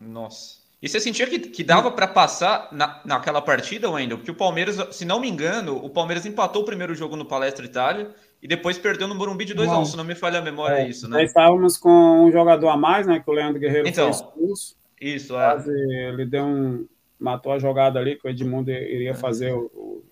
Nossa. 0.00 0.60
E 0.82 0.88
você 0.88 0.98
sentia 0.98 1.26
que, 1.26 1.38
que 1.38 1.62
dava 1.62 1.90
para 1.90 2.08
passar 2.08 2.68
na, 2.72 3.02
naquela 3.04 3.42
partida, 3.42 3.90
Wendel? 3.90 4.16
Porque 4.16 4.30
o 4.30 4.34
Palmeiras, 4.34 4.78
se 4.96 5.04
não 5.04 5.20
me 5.20 5.28
engano, 5.28 5.76
o 5.76 5.90
Palmeiras 5.90 6.24
empatou 6.24 6.62
o 6.62 6.64
primeiro 6.64 6.94
jogo 6.94 7.16
no 7.16 7.26
Palestra 7.26 7.64
Itália 7.64 8.10
e 8.42 8.48
depois 8.48 8.78
perdeu 8.78 9.06
no 9.06 9.14
Morumbi 9.14 9.44
de 9.44 9.52
2 9.52 9.68
a 9.68 9.78
1 9.78 9.80
um, 9.80 9.84
se 9.84 9.96
não 9.96 10.04
me 10.04 10.14
falha 10.14 10.38
a 10.38 10.42
memória, 10.42 10.76
é, 10.76 10.82
é 10.82 10.88
isso, 10.88 11.06
né? 11.06 11.18
Nós 11.18 11.28
estávamos 11.28 11.76
com 11.76 12.24
um 12.24 12.32
jogador 12.32 12.68
a 12.70 12.78
mais, 12.78 13.06
né? 13.06 13.20
Que 13.20 13.30
o 13.30 13.34
Leandro 13.34 13.60
Guerreiro 13.60 13.86
então, 13.86 14.10
foi 14.10 14.24
expulso. 14.26 14.76
Isso, 14.98 15.34
é. 15.34 15.36
Quase 15.36 15.70
ele 15.70 16.24
deu 16.24 16.44
um. 16.44 16.86
Matou 17.18 17.52
a 17.52 17.58
jogada 17.58 17.98
ali, 17.98 18.16
que 18.16 18.26
o 18.26 18.30
Edmundo 18.30 18.70
iria 18.70 19.14
fazer 19.14 19.52
o, 19.52 19.70
o 19.74 20.02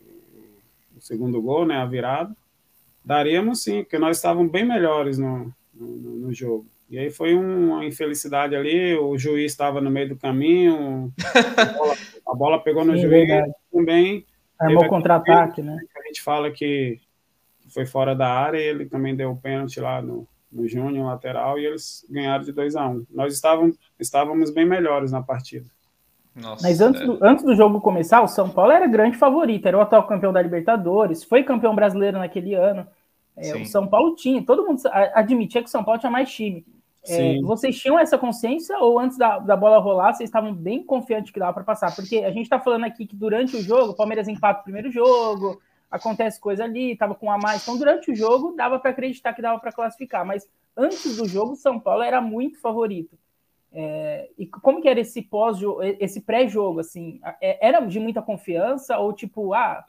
segundo 1.00 1.40
gol, 1.40 1.66
né, 1.66 1.76
a 1.76 1.86
virada, 1.86 2.34
daríamos 3.04 3.62
sim, 3.62 3.82
porque 3.82 3.98
nós 3.98 4.16
estávamos 4.16 4.50
bem 4.50 4.64
melhores 4.64 5.18
no, 5.18 5.52
no, 5.74 5.86
no 5.86 6.32
jogo. 6.32 6.66
E 6.90 6.98
aí 6.98 7.10
foi 7.10 7.34
uma 7.34 7.84
infelicidade 7.84 8.56
ali, 8.56 8.94
o 8.94 9.16
juiz 9.18 9.52
estava 9.52 9.80
no 9.80 9.90
meio 9.90 10.08
do 10.08 10.16
caminho, 10.16 11.12
a 11.56 11.64
bola, 11.64 11.94
a 12.26 12.34
bola 12.34 12.62
pegou 12.62 12.84
no 12.84 12.94
sim, 12.96 13.02
juiz 13.02 13.28
verdade. 13.28 13.52
também. 13.70 14.24
Armou 14.58 14.88
contra-ataque, 14.88 15.62
né? 15.62 15.78
A 15.96 16.06
gente 16.06 16.22
fala 16.22 16.50
que 16.50 16.98
foi 17.68 17.84
fora 17.84 18.14
da 18.14 18.28
área 18.28 18.58
ele 18.58 18.86
também 18.86 19.14
deu 19.14 19.30
o 19.30 19.36
pênalti 19.36 19.78
lá 19.78 20.00
no, 20.00 20.26
no 20.50 20.66
Júnior, 20.66 21.06
lateral, 21.06 21.58
e 21.58 21.66
eles 21.66 22.06
ganharam 22.08 22.42
de 22.42 22.52
2 22.52 22.74
a 22.74 22.88
1 22.88 22.92
um. 22.92 23.06
Nós 23.10 23.34
estávamos, 23.34 23.76
estávamos 23.98 24.50
bem 24.50 24.64
melhores 24.64 25.12
na 25.12 25.22
partida. 25.22 25.68
Nossa, 26.40 26.66
Mas 26.66 26.80
antes, 26.80 27.04
do, 27.04 27.18
antes 27.20 27.44
do 27.44 27.54
jogo 27.54 27.80
começar, 27.80 28.22
o 28.22 28.28
São 28.28 28.48
Paulo 28.48 28.72
era 28.72 28.86
grande 28.86 29.16
favorito, 29.16 29.66
era 29.66 29.76
o 29.76 29.80
atual 29.80 30.06
campeão 30.06 30.32
da 30.32 30.40
Libertadores, 30.40 31.24
foi 31.24 31.42
campeão 31.42 31.74
brasileiro 31.74 32.18
naquele 32.18 32.54
ano. 32.54 32.86
É, 33.36 33.54
o 33.56 33.66
São 33.66 33.86
Paulo 33.86 34.14
tinha, 34.16 34.44
todo 34.44 34.66
mundo 34.66 34.80
admitia 35.14 35.62
que 35.62 35.68
o 35.68 35.70
São 35.70 35.84
Paulo 35.84 36.00
tinha 36.00 36.10
mais 36.10 36.30
time. 36.30 36.64
É, 37.06 37.40
vocês 37.40 37.78
tinham 37.78 37.98
essa 37.98 38.18
consciência 38.18 38.76
ou 38.78 38.98
antes 38.98 39.16
da, 39.16 39.38
da 39.38 39.56
bola 39.56 39.78
rolar, 39.78 40.12
vocês 40.12 40.28
estavam 40.28 40.52
bem 40.52 40.82
confiantes 40.82 41.32
que 41.32 41.38
dava 41.38 41.54
para 41.54 41.64
passar? 41.64 41.94
Porque 41.94 42.18
a 42.18 42.30
gente 42.30 42.42
está 42.42 42.60
falando 42.60 42.84
aqui 42.84 43.06
que 43.06 43.16
durante 43.16 43.56
o 43.56 43.62
jogo, 43.62 43.92
o 43.92 43.96
Palmeiras 43.96 44.28
empata 44.28 44.60
o 44.60 44.64
primeiro 44.64 44.90
jogo, 44.90 45.60
acontece 45.90 46.40
coisa 46.40 46.64
ali, 46.64 46.92
estava 46.92 47.14
com 47.14 47.30
a 47.30 47.38
mais. 47.38 47.62
Então, 47.62 47.78
durante 47.78 48.10
o 48.10 48.14
jogo, 48.14 48.54
dava 48.54 48.78
para 48.78 48.90
acreditar 48.90 49.32
que 49.32 49.40
dava 49.40 49.58
para 49.58 49.72
classificar. 49.72 50.26
Mas 50.26 50.46
antes 50.76 51.16
do 51.16 51.26
jogo, 51.26 51.52
o 51.52 51.56
São 51.56 51.80
Paulo 51.80 52.02
era 52.02 52.20
muito 52.20 52.60
favorito. 52.60 53.16
É, 53.80 54.28
e 54.36 54.44
como 54.44 54.82
que 54.82 54.88
era 54.88 54.98
esse 54.98 55.22
pós 55.22 55.58
esse 56.00 56.20
pré-jogo, 56.22 56.80
assim? 56.80 57.20
É, 57.40 57.64
era 57.64 57.78
de 57.78 58.00
muita 58.00 58.20
confiança 58.20 58.98
ou 58.98 59.12
tipo, 59.12 59.54
ah, 59.54 59.84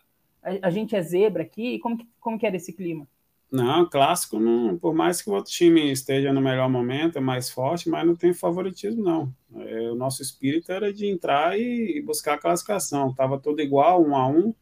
a, 0.62 0.70
gente 0.70 0.96
é 0.96 1.02
zebra 1.02 1.42
aqui? 1.42 1.80
Como 1.80 1.98
que, 1.98 2.08
como 2.20 2.38
que 2.38 2.46
era 2.46 2.56
esse 2.56 2.72
clima? 2.72 3.08
Não, 3.52 3.90
clássico, 3.90 4.40
não, 4.40 4.78
por 4.78 4.94
mais 4.94 5.24
que 5.24 5.30
o 5.32 5.34
outro 5.34 5.52
time 5.52 5.92
esteja 5.92 6.32
no 6.32 6.40
melhor 6.40 6.70
momento, 6.70 7.18
é 7.18 7.22
mais 7.22 7.50
forte, 7.50 7.90
mas 7.90 8.06
não 8.06 8.16
tem 8.16 8.32
favoritismo, 8.32 9.04
não. 9.04 9.34
É, 9.56 9.90
o 9.90 9.96
nosso 9.96 10.22
espírito 10.22 10.72
era 10.72 10.94
de 10.94 11.08
entrar 11.08 11.60
e, 11.60 11.98
e 11.98 12.02
buscar 12.04 12.36
a 12.36 12.38
classificação. 12.38 13.10
Estava 13.10 13.40
tudo 13.40 13.60
igual, 13.60 14.06
um 14.06 14.16
a 14.16 14.28
um. 14.28 14.54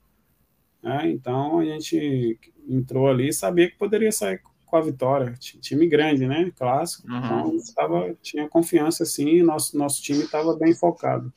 Né? 0.82 1.12
Então 1.12 1.60
a 1.60 1.66
gente 1.66 2.40
entrou 2.66 3.10
ali 3.10 3.28
e 3.28 3.34
sabia 3.34 3.70
que 3.70 3.78
poderia 3.78 4.12
sair 4.14 4.42
com 4.78 4.82
a 4.82 4.82
vitória. 4.82 5.34
Time 5.40 5.88
grande, 5.88 6.28
né? 6.28 6.52
Clássico. 6.58 7.10
Uhum. 7.10 7.18
Então, 7.18 7.58
tava, 7.76 8.16
tinha 8.22 8.48
confiança, 8.48 9.04
assim, 9.04 9.28
e 9.28 9.44
nosso, 9.44 9.78
nosso 9.78 10.02
time 10.02 10.24
estava 10.24 10.56
bem 10.56 10.74
focado. 10.74 11.34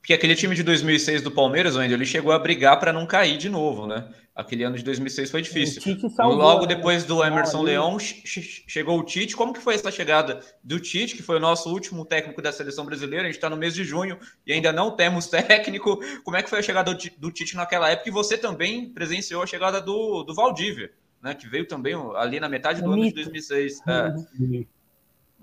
Porque 0.00 0.14
aquele 0.14 0.34
time 0.34 0.54
de 0.54 0.62
2006 0.62 1.22
do 1.22 1.30
Palmeiras, 1.30 1.76
onde 1.76 1.92
ele 1.92 2.06
chegou 2.06 2.32
a 2.32 2.38
brigar 2.38 2.80
para 2.80 2.92
não 2.92 3.06
cair 3.06 3.36
de 3.36 3.48
novo, 3.48 3.86
né? 3.86 4.08
Aquele 4.34 4.62
ano 4.62 4.76
de 4.76 4.84
2006 4.84 5.30
foi 5.30 5.42
difícil. 5.42 5.82
Salvou, 6.10 6.38
Logo 6.38 6.62
né? 6.62 6.76
depois 6.76 7.04
do 7.04 7.22
Emerson 7.24 7.60
Leão, 7.60 7.98
chegou 7.98 8.98
o 8.98 9.02
Tite. 9.02 9.36
Como 9.36 9.52
que 9.52 9.60
foi 9.60 9.74
essa 9.74 9.90
chegada 9.90 10.40
do 10.62 10.78
Tite, 10.78 11.16
que 11.16 11.22
foi 11.24 11.36
o 11.36 11.40
nosso 11.40 11.68
último 11.70 12.04
técnico 12.04 12.40
da 12.40 12.52
seleção 12.52 12.86
brasileira? 12.86 13.24
A 13.24 13.26
gente 13.26 13.34
está 13.34 13.50
no 13.50 13.56
mês 13.56 13.74
de 13.74 13.82
junho 13.82 14.16
e 14.46 14.52
ainda 14.52 14.72
não 14.72 14.92
temos 14.92 15.26
técnico. 15.28 15.98
Como 16.22 16.36
é 16.36 16.42
que 16.42 16.48
foi 16.48 16.60
a 16.60 16.62
chegada 16.62 16.96
do 17.18 17.32
Tite 17.32 17.56
naquela 17.56 17.90
época? 17.90 18.08
E 18.08 18.12
você 18.12 18.38
também 18.38 18.88
presenciou 18.90 19.42
a 19.42 19.46
chegada 19.46 19.80
do, 19.80 20.22
do 20.22 20.34
Valdívia, 20.34 20.92
né? 21.22 21.34
Que 21.34 21.48
veio 21.48 21.66
também 21.66 21.94
ali 22.16 22.40
na 22.40 22.48
metade 22.48 22.82
do 22.82 22.92
ano 22.92 23.04
de 23.04 23.12
2006. 23.12 23.80
É. 23.86 24.14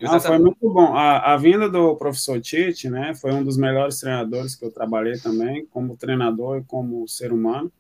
Ah, 0.04 0.20
foi 0.20 0.38
muito 0.38 0.70
bom. 0.70 0.94
A, 0.94 1.34
a, 1.34 1.38
vinda 1.38 1.70
do 1.70 1.96
professor 1.96 2.42
Tite, 2.42 2.90
né, 2.90 3.16
foi 3.16 3.32
um 3.32 3.44
dos 3.44 3.56
melhores 3.56 4.00
treinadores 4.00 4.54
que 4.54 4.66
eu 4.66 4.72
trabalhei 4.72 5.18
também, 5.18 5.66
como 5.68 5.96
treinador 5.96 6.58
e 6.58 6.64
como 6.66 7.08
ser 7.08 7.32
humano. 7.32 7.72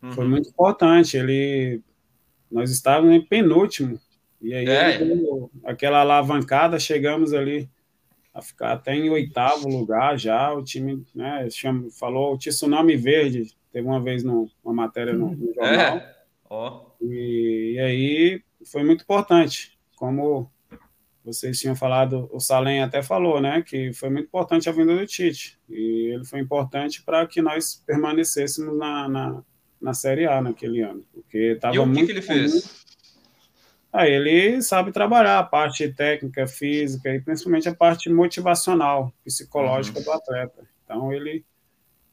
Uhum. 0.00 0.12
Foi 0.12 0.28
muito 0.28 0.48
importante. 0.48 1.16
Ele, 1.16 1.82
nós 2.50 2.70
estávamos 2.70 3.16
em 3.16 3.20
penúltimo 3.20 3.98
e 4.40 4.54
aí 4.54 4.68
é. 4.68 4.98
deu 4.98 5.50
aquela 5.64 6.00
alavancada, 6.00 6.78
chegamos 6.78 7.32
ali 7.32 7.68
a 8.32 8.40
ficar 8.40 8.72
até 8.72 8.94
em 8.94 9.10
oitavo 9.10 9.68
lugar 9.68 10.16
já. 10.16 10.52
O 10.52 10.62
time, 10.62 11.04
né, 11.12 11.48
chama, 11.50 11.88
falou 11.90 12.34
o 12.34 12.38
tsunami 12.38 12.96
verde. 12.96 13.56
Teve 13.72 13.88
uma 13.88 14.00
vez 14.00 14.22
no, 14.22 14.48
uma 14.64 14.72
matéria 14.72 15.12
no, 15.12 15.30
no 15.34 15.52
jornal. 15.52 15.96
É. 15.96 16.16
Oh. 16.48 16.85
E, 17.00 17.74
e 17.74 17.80
aí 17.80 18.42
foi 18.64 18.84
muito 18.84 19.02
importante. 19.02 19.78
Como 19.96 20.50
vocês 21.24 21.58
tinham 21.58 21.74
falado, 21.74 22.28
o 22.32 22.38
Salem 22.38 22.82
até 22.82 23.02
falou, 23.02 23.40
né, 23.40 23.60
que 23.62 23.92
foi 23.92 24.08
muito 24.08 24.26
importante 24.26 24.68
a 24.68 24.72
vinda 24.72 24.96
do 24.96 25.06
Tite, 25.06 25.58
e 25.68 26.12
ele 26.14 26.24
foi 26.24 26.38
importante 26.38 27.02
para 27.02 27.26
que 27.26 27.42
nós 27.42 27.82
permanecêssemos 27.84 28.78
na, 28.78 29.08
na, 29.08 29.42
na, 29.80 29.92
Série 29.92 30.26
A 30.26 30.40
naquele 30.40 30.82
ano, 30.82 31.04
porque 31.12 31.58
muito... 31.62 31.74
E 31.74 31.78
o 31.78 31.92
que, 31.94 32.06
que 32.06 32.12
ele 32.12 32.22
fez? 32.22 32.86
Ah, 33.92 34.06
ele 34.06 34.60
sabe 34.62 34.92
trabalhar 34.92 35.38
a 35.38 35.42
parte 35.42 35.88
técnica, 35.92 36.46
física 36.46 37.12
e 37.12 37.20
principalmente 37.20 37.68
a 37.68 37.74
parte 37.74 38.10
motivacional, 38.10 39.12
psicológica 39.24 39.98
uhum. 39.98 40.04
do 40.04 40.12
atleta. 40.12 40.68
Então, 40.84 41.12
ele 41.12 41.44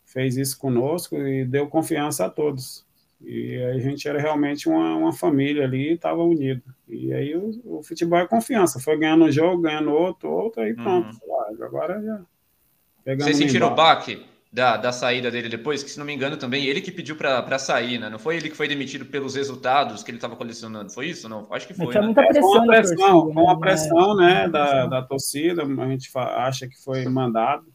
fez 0.05 0.37
isso 0.37 0.57
conosco 0.57 1.17
e 1.17 1.43
deu 1.43 1.67
confiança 1.67 2.25
a 2.25 2.29
todos. 2.29 2.85
E 3.23 3.57
a 3.63 3.79
gente 3.79 4.07
era 4.07 4.19
realmente 4.19 4.67
uma, 4.67 4.95
uma 4.95 5.13
família 5.13 5.63
ali, 5.63 5.93
estava 5.93 6.21
unido. 6.21 6.61
E 6.89 7.13
aí 7.13 7.35
o, 7.35 7.51
o, 7.63 7.83
futebol 7.83 8.19
é 8.19 8.27
confiança. 8.27 8.81
Foi 8.81 8.97
ganhando 8.97 9.23
um 9.23 9.31
jogo, 9.31 9.61
ganhando 9.61 9.91
outro, 9.91 10.29
outro, 10.29 10.61
aí 10.61 10.73
pronto. 10.73 11.17
Uhum. 11.25 11.63
Agora 11.63 12.01
já. 12.01 13.15
Vocês 13.15 13.37
sentiram 13.37 13.71
o 13.71 13.75
baque 13.75 14.25
da, 14.51 14.75
da 14.75 14.91
saída 14.91 15.31
dele 15.31 15.47
depois? 15.47 15.81
Que 15.81 15.89
se 15.89 15.97
não 15.97 16.05
me 16.05 16.13
engano 16.13 16.35
também 16.35 16.65
ele 16.65 16.81
que 16.81 16.91
pediu 16.91 17.15
para 17.15 17.57
sair, 17.59 17.97
né? 17.97 18.09
Não 18.09 18.19
foi 18.19 18.35
ele 18.35 18.49
que 18.49 18.57
foi 18.57 18.67
demitido 18.67 19.05
pelos 19.05 19.35
resultados 19.35 20.03
que 20.03 20.11
ele 20.11 20.17
estava 20.17 20.35
colecionando. 20.35 20.91
Foi 20.91 21.07
isso? 21.07 21.29
Não? 21.29 21.47
Acho 21.49 21.67
que 21.67 21.73
foi. 21.73 21.91
Tinha 21.91 22.01
né? 22.01 22.07
muita 22.07 22.27
pressão. 22.27 22.51
É, 22.51 22.57
com 22.57 22.61
a 22.61 22.67
pressão, 22.67 23.33
com 23.33 23.49
a 23.49 23.59
pressão 23.59 24.15
né, 24.17 24.49
da, 24.49 24.85
da 24.85 25.01
torcida, 25.01 25.63
a 25.63 25.87
gente 25.89 26.09
acha 26.15 26.67
que 26.67 26.75
foi 26.81 27.05
mandado, 27.05 27.65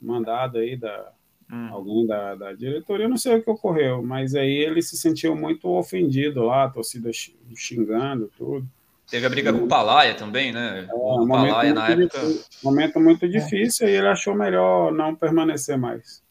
mandado 0.00 0.58
aí 0.58 0.76
da 0.76 1.12
hum. 1.52 1.68
alguém 1.70 2.06
da, 2.06 2.34
da 2.34 2.52
diretoria, 2.52 3.08
não 3.08 3.16
sei 3.16 3.36
o 3.36 3.42
que 3.42 3.50
ocorreu, 3.50 4.02
mas 4.02 4.34
aí 4.34 4.50
ele 4.50 4.82
se 4.82 4.96
sentiu 4.96 5.34
muito 5.34 5.68
ofendido 5.68 6.44
lá, 6.44 6.64
a 6.64 6.70
torcida 6.70 7.10
xingando, 7.54 8.30
tudo. 8.36 8.66
Teve 9.10 9.26
a 9.26 9.30
briga 9.30 9.52
com 9.52 9.64
o 9.64 9.68
Palaia 9.68 10.14
também, 10.14 10.52
né? 10.52 10.86
É, 10.88 10.94
o 10.94 11.26
Palaia 11.26 11.74
na 11.74 11.88
época. 11.88 12.18
Difícil, 12.18 12.44
momento 12.62 13.00
muito 13.00 13.28
difícil 13.28 13.88
é. 13.88 13.90
e 13.90 13.94
ele 13.96 14.06
achou 14.06 14.34
melhor 14.34 14.92
não 14.92 15.16
permanecer 15.16 15.76
mais. 15.76 16.22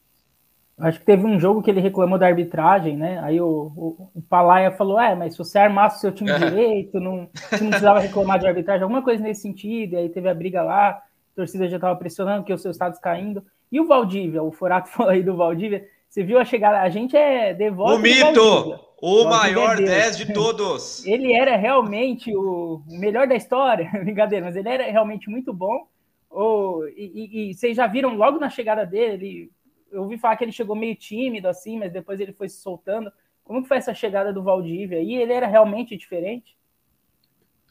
Acho 0.80 0.98
que 0.98 1.06
teve 1.06 1.26
um 1.26 1.38
jogo 1.38 1.62
que 1.62 1.70
ele 1.70 1.82
reclamou 1.82 2.18
da 2.18 2.26
arbitragem, 2.26 2.96
né? 2.96 3.20
Aí 3.22 3.42
o, 3.42 3.70
o, 3.76 4.10
o 4.16 4.22
Palaia 4.22 4.72
falou: 4.72 4.98
É, 4.98 5.14
mas 5.14 5.34
se 5.34 5.38
você 5.38 5.60
armasse 5.60 5.98
o 5.98 6.00
seu 6.00 6.12
time 6.14 6.32
é. 6.32 6.40
direito, 6.40 7.02
não, 7.02 7.30
você 7.34 7.62
não 7.62 7.70
precisava 7.70 8.00
reclamar 8.00 8.40
de 8.40 8.48
arbitragem, 8.48 8.84
alguma 8.84 9.04
coisa 9.04 9.22
nesse 9.22 9.42
sentido. 9.42 9.94
E 9.94 9.98
aí 9.98 10.10
teve 10.10 10.30
a 10.30 10.34
briga 10.34 10.64
lá, 10.64 10.92
a 10.92 11.02
torcida 11.36 11.68
já 11.68 11.76
estava 11.76 11.98
pressionando, 11.98 12.46
que 12.46 12.54
os 12.54 12.62
seus 12.62 12.78
estados 12.78 12.98
caindo. 12.98 13.44
E 13.72 13.80
o 13.80 13.86
Valdívia, 13.86 14.42
o 14.44 14.52
Forato 14.52 14.90
falou 14.92 15.12
aí 15.12 15.24
do 15.24 15.36
Valdívia, 15.36 15.88
você 16.08 16.24
viu 16.24 16.40
a 16.40 16.46
chegada, 16.46 16.82
a 16.82 16.90
gente 16.90 17.16
é 17.16 17.54
devoto. 17.54 17.96
O 17.96 18.00
mito! 18.00 18.80
O, 19.02 19.24
o 19.24 19.30
maior 19.30 19.80
é 19.80 19.86
10 19.86 20.18
de 20.18 20.34
todos. 20.34 21.06
Ele 21.08 21.34
era 21.34 21.56
realmente 21.56 22.36
o 22.36 22.82
melhor 22.88 23.28
da 23.28 23.36
história, 23.36 23.90
brincadeira, 24.04 24.46
mas 24.46 24.56
ele 24.56 24.68
era 24.68 24.92
realmente 24.92 25.30
muito 25.30 25.54
bom. 25.54 25.88
Oh, 26.30 26.84
e, 26.96 27.12
e, 27.16 27.50
e, 27.50 27.54
vocês 27.54 27.78
já 27.78 27.88
viram 27.88 28.16
logo 28.16 28.40
na 28.40 28.50
chegada 28.50 28.86
dele, 28.86 29.14
ele, 29.14 29.52
eu 29.92 30.04
ouvi 30.04 30.18
falar 30.18 30.36
que 30.36 30.44
ele 30.44 30.52
chegou 30.52 30.76
meio 30.76 30.96
tímido 30.96 31.48
assim, 31.48 31.80
mas 31.80 31.92
depois 31.92 32.20
ele 32.20 32.34
foi 32.34 32.50
se 32.50 32.62
soltando. 32.62 33.12
Como 33.44 33.64
que 33.64 33.68
foi 33.68 33.78
essa 33.78 33.96
chegada 33.96 34.32
do 34.32 34.44
Valdívia? 34.44 35.02
E 35.02 35.16
ele 35.16 35.34
era 35.34 35.48
realmente 35.48 35.98
diferente? 35.98 36.56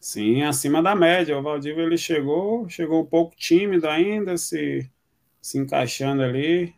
Sim, 0.01 0.43
acima 0.43 0.83
da 0.83 0.95
média. 0.95 1.39
O 1.39 1.43
Valdívia 1.43 1.83
ele 1.83 1.97
chegou, 1.97 2.69
chegou 2.69 3.03
um 3.03 3.07
pouco 3.07 3.37
tímido 3.37 3.89
ainda, 3.89 4.37
se 4.37 4.91
se 5.49 5.57
encaixando 5.57 6.23
ali, 6.23 6.75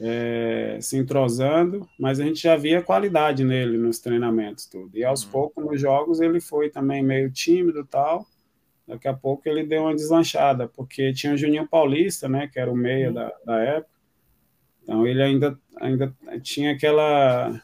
é, 0.00 0.78
se 0.80 0.96
entrosando, 0.96 1.86
mas 2.00 2.18
a 2.18 2.24
gente 2.24 2.42
já 2.42 2.56
via 2.56 2.80
qualidade 2.80 3.44
nele 3.44 3.76
nos 3.76 3.98
treinamentos, 3.98 4.64
tudo. 4.64 4.96
E 4.96 5.04
aos 5.04 5.24
uhum. 5.24 5.30
poucos, 5.30 5.64
nos 5.64 5.78
jogos, 5.78 6.18
ele 6.18 6.40
foi 6.40 6.70
também 6.70 7.02
meio 7.02 7.30
tímido 7.30 7.84
tal. 7.84 8.24
Daqui 8.88 9.06
a 9.06 9.12
pouco 9.12 9.46
ele 9.46 9.66
deu 9.66 9.82
uma 9.82 9.94
deslanchada, 9.94 10.66
porque 10.68 11.12
tinha 11.12 11.34
o 11.34 11.36
Juninho 11.36 11.68
Paulista, 11.68 12.30
né, 12.30 12.48
que 12.50 12.58
era 12.58 12.72
o 12.72 12.74
meia 12.74 13.08
uhum. 13.08 13.14
da, 13.14 13.32
da 13.44 13.58
época. 13.58 13.92
Então 14.82 15.06
ele 15.06 15.22
ainda, 15.22 15.58
ainda 15.78 16.16
tinha 16.40 16.72
aquela, 16.72 17.62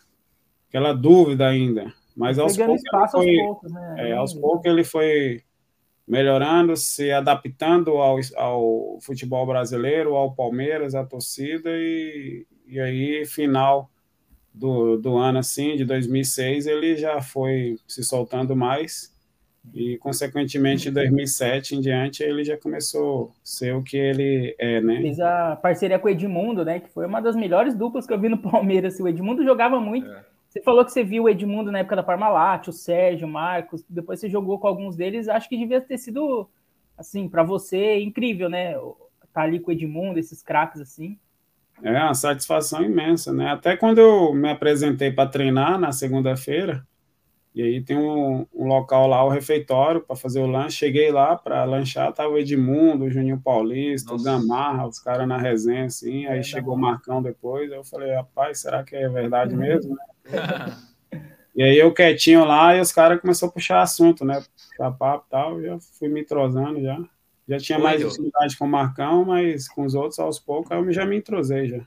aquela 0.69 0.93
dúvida 0.93 1.49
ainda. 1.49 1.91
Mas 2.15 2.39
aos 2.39 2.55
poucos, 2.55 2.83
foi, 3.11 3.31
aos 3.31 3.47
poucos, 3.47 3.73
né? 3.73 3.95
É, 3.97 4.13
aos 4.13 4.35
poucos 4.35 4.67
ele 4.67 4.85
foi 4.85 5.43
melhorando, 6.09 6.75
se 6.75 7.13
adaptando 7.13 7.91
ao, 7.99 8.19
ao 8.37 8.99
futebol 9.01 9.47
brasileiro, 9.47 10.17
ao 10.17 10.35
Palmeiras, 10.35 10.95
à 10.95 11.05
torcida, 11.05 11.71
e, 11.71 12.47
e 12.67 12.81
aí, 12.81 13.27
final 13.27 13.91
do, 14.53 14.97
do 14.97 15.19
ano, 15.19 15.39
assim, 15.39 15.77
de 15.77 15.85
2006, 15.85 16.67
ele 16.67 16.97
já 16.97 17.21
foi 17.21 17.77
se 17.87 18.03
soltando 18.03 18.57
mais, 18.57 19.15
e, 19.75 19.99
consequentemente, 19.99 20.89
em 20.89 20.93
2007 20.93 21.77
em 21.77 21.81
diante, 21.81 22.23
ele 22.23 22.43
já 22.43 22.57
começou 22.57 23.27
a 23.29 23.33
ser 23.45 23.75
o 23.75 23.83
que 23.83 23.99
ele 23.99 24.57
é, 24.59 24.81
né? 24.81 25.03
Fez 25.03 25.21
a 25.21 25.57
parceria 25.57 25.99
com 25.99 26.07
o 26.07 26.11
Edmundo, 26.11 26.65
né, 26.65 26.81
que 26.81 26.89
foi 26.89 27.05
uma 27.05 27.21
das 27.21 27.37
melhores 27.37 27.75
duplas 27.75 28.07
que 28.07 28.13
eu 28.15 28.19
vi 28.19 28.31
no 28.31 28.39
Palmeiras, 28.39 28.99
o 28.99 29.07
Edmundo 29.07 29.45
jogava 29.45 29.79
muito, 29.79 30.11
é 30.11 30.25
você 30.49 30.63
falou 30.63 30.85
que 30.85 30.93
você 30.93 31.05
viu 31.05 31.25
o 31.25 31.29
Edmundo 31.29 31.71
na 31.71 31.81
época 31.81 31.97
da 31.97 32.03
Parmalat, 32.03 32.69
o 32.69 32.73
Sérgio, 32.73 33.27
o 33.27 33.31
Marcos, 33.31 33.85
depois 33.89 34.19
você 34.19 34.29
jogou 34.29 34.59
com 34.59 34.67
alguns 34.67 34.97
deles. 34.97 35.29
Acho 35.29 35.49
que 35.49 35.59
devia 35.59 35.81
ter 35.81 35.99
sido, 35.99 36.49
assim, 36.97 37.29
para 37.29 37.43
você 37.43 38.01
incrível, 38.01 38.49
né? 38.49 38.75
Tá 39.33 39.43
ali 39.43 39.61
com 39.61 39.71
o 39.71 39.75
Edmundo, 39.75 40.19
esses 40.19 40.43
craques 40.43 40.81
assim. 40.81 41.19
É 41.83 41.93
uma 42.03 42.15
satisfação 42.15 42.83
imensa, 42.83 43.33
né? 43.33 43.51
Até 43.51 43.77
quando 43.77 43.99
eu 43.99 44.35
me 44.35 44.51
apresentei 44.51 45.13
para 45.13 45.29
treinar 45.29 45.79
na 45.79 45.93
segunda-feira, 45.93 46.85
e 47.59 47.63
aí 47.63 47.83
tem 47.83 47.97
um, 47.97 48.47
um, 48.55 48.69
local 48.69 49.09
lá, 49.09 49.25
o 49.25 49.29
refeitório, 49.29 50.01
para 50.01 50.15
fazer 50.15 50.39
o 50.39 50.47
lanche. 50.47 50.77
Cheguei 50.77 51.11
lá 51.11 51.35
para 51.35 51.65
lanchar, 51.65 52.13
tava 52.13 52.29
o 52.29 52.39
Edmundo, 52.39 53.07
o 53.07 53.11
Juninho 53.11 53.41
Paulista, 53.41 54.13
Nossa. 54.13 54.23
o 54.23 54.25
Gamarra, 54.25 54.87
os 54.87 55.01
caras 55.01 55.27
na 55.27 55.37
resenha, 55.37 55.87
assim. 55.87 56.25
Aí 56.27 56.39
é, 56.39 56.43
chegou 56.45 56.75
o 56.75 56.79
Marcão 56.79 57.21
depois. 57.21 57.69
Eu 57.73 57.83
falei, 57.83 58.15
rapaz, 58.15 58.61
será 58.61 58.85
que 58.85 58.95
é 58.95 59.09
verdade 59.09 59.55
uhum. 59.55 59.61
mesmo? 59.61 59.97
e 61.53 61.61
aí 61.65 61.77
eu 61.77 61.93
quietinho 61.93 62.45
lá 62.45 62.77
e 62.77 62.81
os 62.81 62.93
caras 62.93 63.21
começaram 63.21 63.51
a 63.51 63.55
puxar 63.55 63.83
assunto, 63.83 64.25
né? 64.25 64.41
Puxar 64.69 64.93
papo 64.93 65.25
e 65.27 65.31
tal. 65.33 65.61
Já 65.61 65.81
fui 65.99 66.09
me 66.09 66.21
entrosando 66.21 66.81
já. 66.81 66.97
Já 67.49 67.59
tinha 67.59 67.79
mais 67.81 68.01
intimidade 68.01 68.57
com 68.57 68.67
o 68.67 68.69
Marcão, 68.69 69.25
mas 69.25 69.67
com 69.69 69.85
os 69.85 69.97
outros 69.97 70.21
aos 70.21 70.39
poucos 70.39 70.71
eu 70.71 70.93
já 70.93 71.05
me 71.05 71.17
entrosei 71.17 71.67
já. 71.67 71.85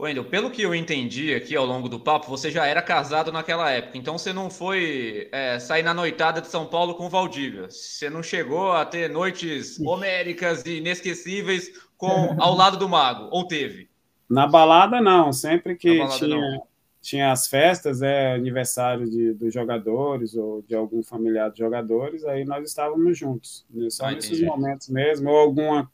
Wendel, 0.00 0.24
pelo 0.24 0.50
que 0.50 0.62
eu 0.62 0.72
entendi 0.74 1.34
aqui 1.34 1.56
ao 1.56 1.66
longo 1.66 1.88
do 1.88 1.98
papo, 1.98 2.28
você 2.28 2.52
já 2.52 2.64
era 2.66 2.80
casado 2.80 3.32
naquela 3.32 3.68
época, 3.68 3.98
então 3.98 4.16
você 4.16 4.32
não 4.32 4.48
foi 4.48 5.28
é, 5.32 5.58
sair 5.58 5.82
na 5.82 5.92
noitada 5.92 6.40
de 6.40 6.46
São 6.46 6.66
Paulo 6.66 6.94
com 6.94 7.08
Valdívia. 7.08 7.68
Você 7.68 8.08
não 8.08 8.22
chegou 8.22 8.72
a 8.72 8.84
ter 8.84 9.10
noites 9.10 9.80
homéricas 9.80 10.64
e 10.64 10.78
inesquecíveis 10.78 11.72
com 11.96 12.06
ao 12.38 12.54
lado 12.54 12.76
do 12.76 12.88
mago, 12.88 13.28
ou 13.32 13.46
teve? 13.48 13.88
Na 14.30 14.46
balada, 14.46 15.00
não. 15.00 15.32
Sempre 15.32 15.74
que 15.74 16.06
tinha, 16.16 16.62
tinha 17.00 17.32
as 17.32 17.48
festas, 17.48 18.00
é, 18.00 18.34
aniversário 18.34 19.08
de, 19.10 19.32
dos 19.32 19.52
jogadores 19.52 20.36
ou 20.36 20.62
de 20.62 20.76
algum 20.76 21.02
familiar 21.02 21.48
dos 21.48 21.58
jogadores, 21.58 22.24
aí 22.24 22.44
nós 22.44 22.68
estávamos 22.68 23.18
juntos. 23.18 23.66
Só 23.90 24.06
ah, 24.06 24.12
nesses 24.12 24.40
momentos 24.42 24.88
mesmo, 24.88 25.28
ou 25.30 25.38
alguma 25.38 25.90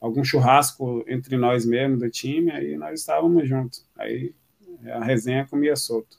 algum 0.00 0.24
churrasco 0.24 1.04
entre 1.06 1.36
nós 1.36 1.64
mesmo 1.64 1.98
do 1.98 2.10
time, 2.10 2.50
aí 2.50 2.76
nós 2.76 3.00
estávamos 3.00 3.48
juntos. 3.48 3.84
Aí 3.96 4.34
a 4.92 5.04
resenha 5.04 5.46
comia 5.46 5.76
solto. 5.76 6.16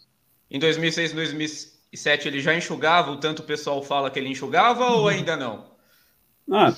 Em 0.50 0.60
2006, 0.60 1.14
2007 1.14 2.28
ele 2.28 2.40
já 2.40 2.56
enxugava 2.56 3.12
o 3.12 3.20
tanto 3.20 3.42
o 3.42 3.46
pessoal 3.46 3.84
fala 3.84 4.10
que 4.10 4.20
ele 4.20 4.30
enxugava 4.30 4.86
ou 4.86 5.02
uhum. 5.02 5.08
ainda 5.08 5.36
não? 5.36 5.76
Ah, 6.50 6.74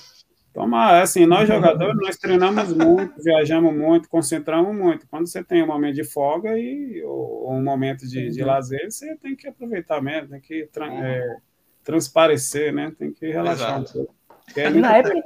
Tomar, 0.53 1.03
assim, 1.03 1.27
nós 1.27 1.47
jogadores, 1.47 1.95
nós 2.01 2.17
treinamos 2.17 2.73
muito, 2.73 3.21
viajamos 3.21 3.73
muito, 3.73 4.09
concentramos 4.09 4.75
muito. 4.75 5.07
Quando 5.07 5.27
você 5.27 5.43
tem 5.43 5.61
um 5.61 5.67
momento 5.67 5.95
de 5.95 6.03
folga 6.03 6.57
e, 6.57 7.03
ou, 7.03 7.53
um 7.53 7.63
momento 7.63 8.07
de, 8.07 8.31
de 8.31 8.43
lazer, 8.43 8.91
você 8.91 9.15
tem 9.17 9.35
que 9.35 9.47
aproveitar 9.47 10.01
mesmo, 10.01 10.29
tem 10.29 10.41
que 10.41 10.65
tra 10.65 10.91
é, 10.91 11.37
transparecer, 11.83 12.73
né? 12.73 12.91
Tem 12.97 13.13
que 13.13 13.27
relaxar 13.27 13.81
Exato. 13.81 13.89
um 13.89 14.05
pouco. 14.05 14.15
É 14.55 14.69
na, 14.71 14.97
época, 14.97 15.21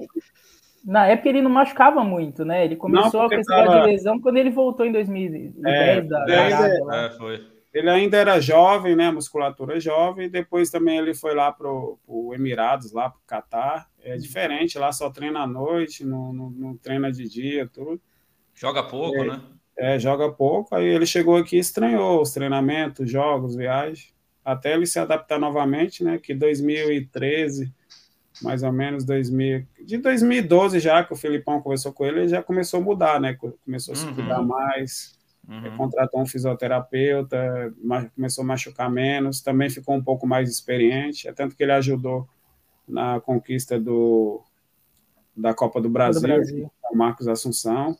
na 0.84 1.08
época 1.08 1.30
ele 1.30 1.42
não 1.42 1.50
machucava 1.50 2.04
muito, 2.04 2.44
né? 2.44 2.66
Ele 2.66 2.76
começou 2.76 3.22
não, 3.22 3.26
a 3.28 3.30
precisar 3.30 3.66
tava... 3.66 3.82
de 3.82 3.88
lesão 3.88 4.20
quando 4.20 4.38
ele 4.38 4.50
voltou 4.50 4.86
em 4.86 4.92
2010 4.92 5.66
é, 5.66 6.02
da, 6.02 6.26
da 6.26 7.06
é, 7.06 7.10
foi. 7.12 7.54
Ele 7.74 7.90
ainda 7.90 8.18
era 8.18 8.40
jovem, 8.40 8.96
né? 8.96 9.10
Musculatura 9.10 9.80
jovem. 9.80 10.30
Depois 10.30 10.70
também 10.70 10.98
ele 10.98 11.16
foi 11.16 11.34
lá 11.34 11.52
para 11.52 11.68
o 11.68 12.32
Emirados, 12.34 12.92
lá 12.92 13.10
para 13.10 13.18
o 13.18 13.26
Catar. 13.26 13.90
É 14.04 14.16
diferente, 14.16 14.78
lá 14.78 14.92
só 14.92 15.10
treina 15.10 15.40
à 15.40 15.48
noite, 15.48 16.06
não, 16.06 16.32
não, 16.32 16.50
não 16.52 16.78
treina 16.78 17.12
de 17.12 17.28
dia, 17.28 17.68
tudo. 17.68 18.00
Joga 18.54 18.84
pouco, 18.84 19.18
é, 19.18 19.28
né? 19.28 19.42
É, 19.76 19.98
joga 19.98 20.32
pouco. 20.32 20.76
Aí 20.76 20.86
ele 20.86 21.06
chegou 21.06 21.38
aqui 21.38 21.56
e 21.56 21.60
estranhou 21.60 22.22
os 22.22 22.32
treinamentos, 22.32 23.10
jogos, 23.10 23.56
viagens, 23.56 24.14
até 24.46 24.74
ele 24.74 24.86
se 24.86 25.00
adaptar 25.00 25.40
novamente, 25.40 26.04
né? 26.04 26.20
Que 26.20 26.36
2013, 26.36 27.74
mais 28.44 28.64
ou 28.64 28.72
menos 28.72 29.04
2000, 29.04 29.66
de 29.86 29.98
2012 29.98 30.80
já 30.80 31.04
que 31.04 31.14
o 31.14 31.16
Filipão 31.16 31.62
conversou 31.62 31.94
com 31.94 32.06
ele, 32.06 32.22
ele 32.22 32.28
já 32.30 32.44
começou 32.44 32.80
a 32.80 32.84
mudar, 32.84 33.20
né? 33.20 33.38
Começou 33.66 33.94
a 33.94 33.96
se 33.96 34.06
uhum. 34.06 34.16
cuidar 34.16 34.42
mais 34.42 35.14
Uhum. 35.48 35.76
Contratou 35.76 36.22
um 36.22 36.26
fisioterapeuta, 36.26 37.74
começou 38.16 38.44
a 38.44 38.48
machucar 38.48 38.90
menos, 38.90 39.42
também 39.42 39.70
ficou 39.70 39.96
um 39.96 40.04
pouco 40.04 40.26
mais 40.26 40.50
experiente, 40.50 41.28
é 41.28 41.34
tanto 41.34 41.56
que 41.56 41.64
ele 41.64 41.74
ajudou 41.74 42.28
na 42.88 43.20
conquista 43.20 43.80
do, 43.80 44.42
da 45.36 45.54
Copa 45.54 45.82
do 45.82 45.90
Brasil, 45.90 46.22
do 46.22 46.28
Brasil. 46.28 46.72
o 46.92 46.98
Marcos 46.98 47.28
Assunção. 47.28 47.98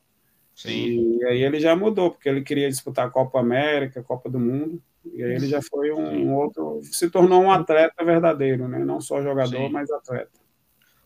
Sim. 0.56 1.18
E 1.20 1.26
aí 1.26 1.44
ele 1.44 1.60
já 1.60 1.76
mudou, 1.76 2.12
porque 2.12 2.30
ele 2.30 2.42
queria 2.42 2.70
disputar 2.70 3.08
a 3.08 3.10
Copa 3.10 3.40
América, 3.40 4.00
a 4.00 4.04
Copa 4.04 4.30
do 4.30 4.40
Mundo, 4.40 4.82
e 5.14 5.24
aí 5.24 5.34
ele 5.34 5.48
já 5.48 5.62
foi 5.62 5.92
um, 5.92 6.08
um 6.08 6.36
outro, 6.36 6.80
se 6.84 7.10
tornou 7.10 7.42
um 7.42 7.52
atleta 7.52 8.04
verdadeiro, 8.04 8.68
né? 8.68 8.80
Não 8.80 9.02
só 9.02 9.22
jogador, 9.22 9.68
Sim. 9.68 9.70
mas 9.70 9.92
atleta. 9.92 10.44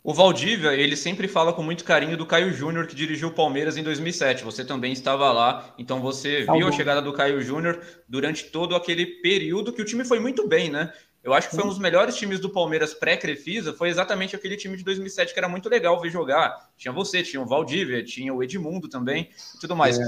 O 0.07 0.13
Valdívia, 0.13 0.73
ele 0.73 0.95
sempre 0.95 1.27
fala 1.27 1.51
com 1.51 1.61
muito 1.61 1.83
carinho 1.83 2.15
do 2.15 2.25
Caio 2.25 2.53
Júnior, 2.53 2.87
que 2.87 2.95
dirigiu 2.95 3.27
o 3.27 3.33
Palmeiras 3.33 3.75
em 3.75 3.83
2007. 3.83 4.41
Você 4.45 4.63
também 4.63 4.93
estava 4.93 5.29
lá, 5.33 5.73
então 5.77 5.99
você 5.99 6.45
viu 6.45 6.65
a 6.65 6.71
chegada 6.71 7.01
do 7.01 7.11
Caio 7.11 7.41
Júnior 7.41 7.81
durante 8.07 8.45
todo 8.45 8.73
aquele 8.73 9.05
período 9.05 9.73
que 9.73 9.81
o 9.81 9.85
time 9.85 10.05
foi 10.05 10.17
muito 10.17 10.47
bem, 10.47 10.69
né? 10.69 10.93
Eu 11.27 11.33
acho 11.33 11.49
que 11.49 11.57
foi 11.57 11.65
um 11.65 11.67
dos 11.67 11.77
melhores 11.77 12.15
times 12.15 12.39
do 12.39 12.49
Palmeiras 12.49 12.93
pré-Crefisa, 12.93 13.73
foi 13.73 13.89
exatamente 13.89 14.33
aquele 14.33 14.55
time 14.55 14.77
de 14.77 14.83
2007 14.85 15.33
que 15.33 15.37
era 15.37 15.49
muito 15.49 15.67
legal 15.67 15.99
ver 15.99 16.09
jogar. 16.09 16.69
Tinha 16.77 16.93
você, 16.93 17.21
tinha 17.21 17.41
o 17.41 17.45
Valdívia, 17.45 18.01
tinha 18.01 18.33
o 18.33 18.41
Edmundo 18.41 18.87
também 18.87 19.29
e 19.53 19.59
tudo 19.59 19.75
mais. 19.75 19.99
É. 19.99 20.05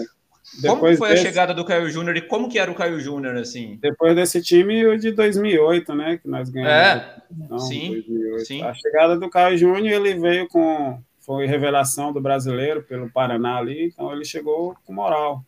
Como 0.65 0.79
foi 0.79 1.09
desse... 1.09 1.13
a 1.13 1.17
chegada 1.17 1.53
do 1.53 1.65
Caio 1.65 1.89
Júnior 1.89 2.15
e 2.15 2.21
como 2.21 2.47
que 2.47 2.57
era 2.57 2.71
o 2.71 2.73
Caio 2.73 3.01
Júnior, 3.01 3.35
assim? 3.35 3.77
Depois 3.81 4.15
desse 4.15 4.41
time, 4.41 4.87
o 4.87 4.97
de 4.97 5.11
2008, 5.11 5.93
né, 5.93 6.17
que 6.23 6.27
nós 6.29 6.49
ganhamos. 6.49 6.73
É, 6.73 7.21
Não, 7.49 7.59
sim, 7.59 8.01
2008. 8.07 8.45
sim. 8.45 8.63
A 8.63 8.73
chegada 8.73 9.19
do 9.19 9.29
Caio 9.29 9.57
Júnior, 9.57 9.87
ele 9.87 10.17
veio 10.17 10.47
com... 10.47 11.03
Foi 11.19 11.45
revelação 11.45 12.13
do 12.13 12.21
brasileiro 12.21 12.81
pelo 12.81 13.11
Paraná 13.11 13.57
ali, 13.57 13.87
então 13.87 14.09
ele 14.13 14.23
chegou 14.23 14.73
com 14.85 14.93
moral. 14.93 15.43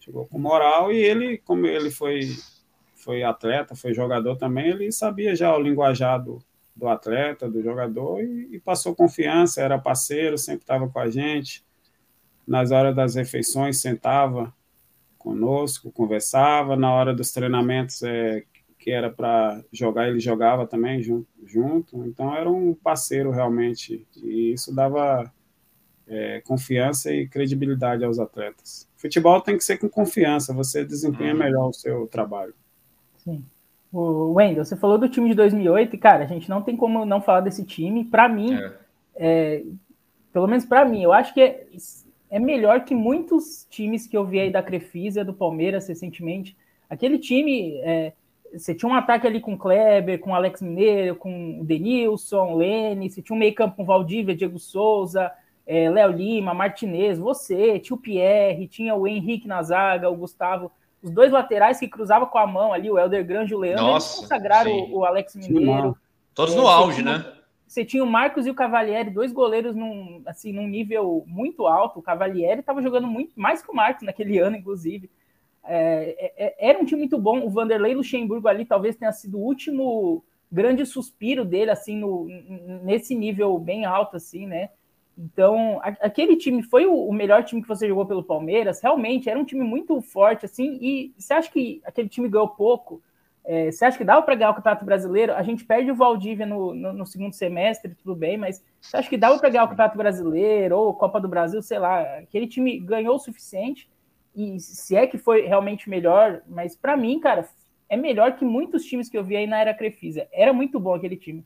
Chegou 0.00 0.26
com 0.26 0.38
moral 0.38 0.90
e 0.90 0.96
ele, 0.96 1.36
como 1.36 1.66
ele 1.66 1.90
foi, 1.90 2.30
foi 3.02 3.22
atleta, 3.22 3.74
foi 3.74 3.92
jogador 3.94 4.36
também, 4.36 4.68
ele 4.68 4.92
sabia 4.92 5.34
já 5.34 5.54
o 5.56 5.60
linguajar 5.60 6.22
do, 6.22 6.38
do 6.74 6.88
atleta, 6.88 7.50
do 7.50 7.62
jogador 7.62 8.22
e, 8.22 8.54
e 8.54 8.60
passou 8.60 8.94
confiança, 8.94 9.60
era 9.60 9.78
parceiro, 9.78 10.38
sempre 10.38 10.62
estava 10.62 10.88
com 10.88 10.98
a 10.98 11.08
gente 11.08 11.64
nas 12.46 12.70
horas 12.70 12.94
das 12.94 13.14
refeições 13.14 13.80
sentava 13.80 14.52
conosco, 15.18 15.92
conversava, 15.92 16.76
na 16.76 16.92
hora 16.92 17.14
dos 17.14 17.30
treinamentos 17.30 18.02
é, 18.02 18.44
que 18.78 18.90
era 18.90 19.08
para 19.08 19.62
jogar, 19.72 20.08
ele 20.08 20.18
jogava 20.18 20.66
também 20.66 21.00
junto, 21.02 21.28
junto, 21.46 22.04
então 22.04 22.34
era 22.34 22.50
um 22.50 22.74
parceiro 22.74 23.30
realmente, 23.30 24.04
e 24.16 24.52
isso 24.52 24.74
dava 24.74 25.32
é, 26.08 26.40
confiança 26.40 27.12
e 27.12 27.28
credibilidade 27.28 28.04
aos 28.04 28.18
atletas. 28.18 28.88
Futebol 28.96 29.40
tem 29.40 29.56
que 29.56 29.64
ser 29.64 29.78
com 29.78 29.88
confiança, 29.88 30.52
você 30.52 30.84
desempenha 30.84 31.32
uhum. 31.32 31.38
melhor 31.38 31.68
o 31.68 31.72
seu 31.72 32.08
trabalho. 32.08 32.54
Sim. 33.24 33.44
O 33.92 34.32
Wendel, 34.34 34.64
você 34.64 34.76
falou 34.76 34.96
do 34.96 35.08
time 35.08 35.28
de 35.28 35.34
2008, 35.34 35.94
e 35.94 35.98
cara, 35.98 36.24
a 36.24 36.26
gente 36.26 36.48
não 36.48 36.62
tem 36.62 36.76
como 36.76 37.04
não 37.04 37.20
falar 37.20 37.40
desse 37.40 37.64
time. 37.64 38.04
Para 38.04 38.28
mim, 38.28 38.54
é. 38.54 38.72
É, 39.14 39.62
pelo 40.32 40.46
menos 40.46 40.64
para 40.64 40.84
mim, 40.84 41.02
eu 41.02 41.12
acho 41.12 41.34
que 41.34 41.40
é, 41.40 41.66
é 42.30 42.38
melhor 42.38 42.84
que 42.84 42.94
muitos 42.94 43.66
times 43.70 44.06
que 44.06 44.16
eu 44.16 44.24
vi 44.24 44.40
aí 44.40 44.50
da 44.50 44.62
Crefisa, 44.62 45.24
do 45.24 45.34
Palmeiras 45.34 45.86
recentemente. 45.86 46.56
Aquele 46.88 47.18
time, 47.18 47.78
é, 47.82 48.12
você 48.52 48.74
tinha 48.74 48.90
um 48.90 48.94
ataque 48.94 49.26
ali 49.26 49.40
com 49.40 49.56
Kleber, 49.56 50.18
com 50.18 50.34
Alex 50.34 50.62
Mineiro, 50.62 51.16
com 51.16 51.60
o 51.60 51.64
Denilson, 51.64 52.56
Lene, 52.56 53.10
você 53.10 53.20
tinha 53.20 53.36
um 53.36 53.38
meio 53.38 53.54
campo 53.54 53.76
com 53.76 53.84
Valdívia, 53.84 54.34
Diego 54.34 54.58
Souza, 54.58 55.30
é, 55.66 55.90
Léo 55.90 56.12
Lima, 56.12 56.54
Martinez, 56.54 57.18
você, 57.18 57.78
tinha 57.78 57.96
o 57.96 58.00
Pierre, 58.00 58.66
tinha 58.66 58.94
o 58.94 59.06
Henrique 59.06 59.46
na 59.46 59.62
zaga, 59.62 60.10
o 60.10 60.16
Gustavo, 60.16 60.72
os 61.02 61.10
dois 61.10 61.32
laterais 61.32 61.78
que 61.80 61.88
cruzavam 61.88 62.28
com 62.28 62.38
a 62.38 62.46
mão 62.46 62.72
ali, 62.72 62.90
o 62.90 62.98
Helder 62.98 63.26
Grande 63.26 63.52
e 63.52 63.56
o 63.56 63.58
Leandro, 63.58 63.84
Nossa, 63.84 64.18
eles 64.18 64.20
consagraram 64.20 64.70
o, 64.70 64.98
o, 64.98 65.04
Alex 65.04 65.34
Mineiro. 65.34 65.96
Todos 66.34 66.54
é, 66.54 66.56
no 66.56 66.66
auge, 66.68 67.02
tinha, 67.02 67.18
né? 67.18 67.32
você 67.66 67.84
tinha 67.84 68.04
o 68.04 68.06
Marcos 68.06 68.46
e 68.46 68.50
o 68.50 68.54
Cavalieri, 68.54 69.10
dois 69.10 69.32
goleiros 69.32 69.74
num, 69.74 70.22
assim, 70.26 70.52
num 70.52 70.66
nível 70.66 71.24
muito 71.26 71.66
alto. 71.66 71.98
O 71.98 72.02
Cavalieri 72.02 72.60
estava 72.60 72.80
jogando 72.80 73.06
muito 73.06 73.32
mais 73.34 73.62
que 73.62 73.70
o 73.70 73.74
Marcos 73.74 74.04
naquele 74.04 74.38
ano, 74.38 74.56
inclusive. 74.56 75.10
É, 75.64 76.16
é, 76.18 76.46
é, 76.46 76.70
era 76.70 76.78
um 76.78 76.84
time 76.84 77.00
muito 77.00 77.18
bom. 77.18 77.44
O 77.44 77.50
Vanderlei 77.50 77.94
Luxemburgo 77.94 78.46
ali 78.46 78.64
talvez 78.64 78.94
tenha 78.94 79.12
sido 79.12 79.38
o 79.38 79.42
último 79.42 80.24
grande 80.50 80.84
suspiro 80.84 81.44
dele, 81.44 81.70
assim, 81.70 81.96
no, 81.96 82.26
nesse 82.84 83.14
nível 83.14 83.58
bem 83.58 83.86
alto, 83.86 84.16
assim, 84.16 84.46
né? 84.46 84.68
Então, 85.22 85.80
a, 85.82 85.88
aquele 86.00 86.36
time 86.36 86.62
foi 86.64 86.84
o, 86.84 86.94
o, 86.94 87.12
melhor 87.12 87.44
time 87.44 87.62
que 87.62 87.68
você 87.68 87.86
jogou 87.86 88.04
pelo 88.04 88.24
Palmeiras. 88.24 88.80
Realmente 88.80 89.30
era 89.30 89.38
um 89.38 89.44
time 89.44 89.62
muito 89.62 90.00
forte, 90.02 90.44
assim. 90.46 90.78
E 90.80 91.14
você 91.16 91.32
acha 91.32 91.50
que 91.50 91.80
aquele 91.84 92.08
time 92.08 92.28
ganhou 92.28 92.48
pouco? 92.48 93.00
É, 93.44 93.70
você 93.70 93.84
acha 93.84 93.96
que 93.96 94.04
dava 94.04 94.22
para 94.22 94.34
ganhar 94.34 94.50
o 94.50 94.54
Campeonato 94.54 94.84
Brasileiro? 94.84 95.34
A 95.34 95.42
gente 95.42 95.64
perde 95.64 95.90
o 95.92 95.94
Valdívia 95.94 96.44
no, 96.44 96.74
no, 96.74 96.92
no 96.92 97.06
segundo 97.06 97.34
semestre, 97.34 97.94
tudo 97.94 98.16
bem, 98.16 98.36
mas 98.36 98.64
você 98.80 98.96
acha 98.96 99.08
que 99.08 99.16
dava 99.16 99.38
para 99.38 99.48
ganhar 99.48 99.64
o 99.64 99.68
Campeonato 99.68 99.96
Brasileiro 99.96 100.76
ou 100.76 100.94
Copa 100.94 101.20
do 101.20 101.28
Brasil, 101.28 101.62
sei 101.62 101.78
lá? 101.78 102.00
Aquele 102.18 102.48
time 102.48 102.78
ganhou 102.80 103.14
o 103.14 103.20
suficiente 103.20 103.88
e 104.34 104.58
se 104.58 104.96
é 104.96 105.06
que 105.06 105.18
foi 105.18 105.42
realmente 105.42 105.88
melhor, 105.88 106.42
mas 106.48 106.74
para 106.74 106.96
mim, 106.96 107.20
cara, 107.20 107.48
é 107.88 107.96
melhor 107.96 108.36
que 108.36 108.44
muitos 108.44 108.84
times 108.84 109.08
que 109.08 109.18
eu 109.18 109.24
vi 109.24 109.36
aí 109.36 109.46
na 109.46 109.60
era 109.60 109.74
Crefisa. 109.74 110.26
Era 110.32 110.52
muito 110.52 110.80
bom 110.80 110.94
aquele 110.94 111.16
time. 111.16 111.44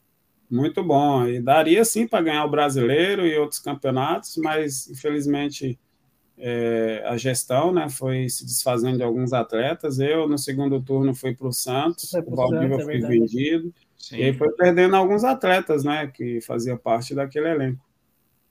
Muito 0.49 0.83
bom, 0.83 1.27
e 1.27 1.41
daria 1.41 1.85
sim 1.85 2.07
para 2.07 2.23
ganhar 2.23 2.45
o 2.45 2.51
brasileiro 2.51 3.27
e 3.27 3.37
outros 3.37 3.59
campeonatos, 3.59 4.37
mas 4.37 4.89
infelizmente 4.89 5.79
é, 6.39 7.03
a 7.07 7.17
gestão, 7.17 7.73
né, 7.73 7.89
foi 7.89 8.29
se 8.29 8.45
desfazendo 8.45 8.99
de 8.99 9.03
alguns 9.03 9.33
atletas. 9.33 9.99
Eu, 9.99 10.29
no 10.29 10.39
segundo 10.39 10.81
turno, 10.81 11.15
fui 11.15 11.35
para 11.35 11.49
o 11.49 11.53
Santos, 11.53 12.13
o 12.13 12.37
Valdívia 12.37 12.77
é 12.77 12.85
foi 12.85 13.01
vendido, 13.01 13.75
Sim. 13.97 14.19
e 14.19 14.25
aí 14.25 14.35
foi 14.35 14.53
perdendo 14.53 14.95
alguns 14.95 15.25
atletas, 15.25 15.83
né, 15.83 16.07
que 16.07 16.41
fazia 16.41 16.77
parte 16.77 17.15
daquele 17.15 17.49
elenco. 17.49 17.85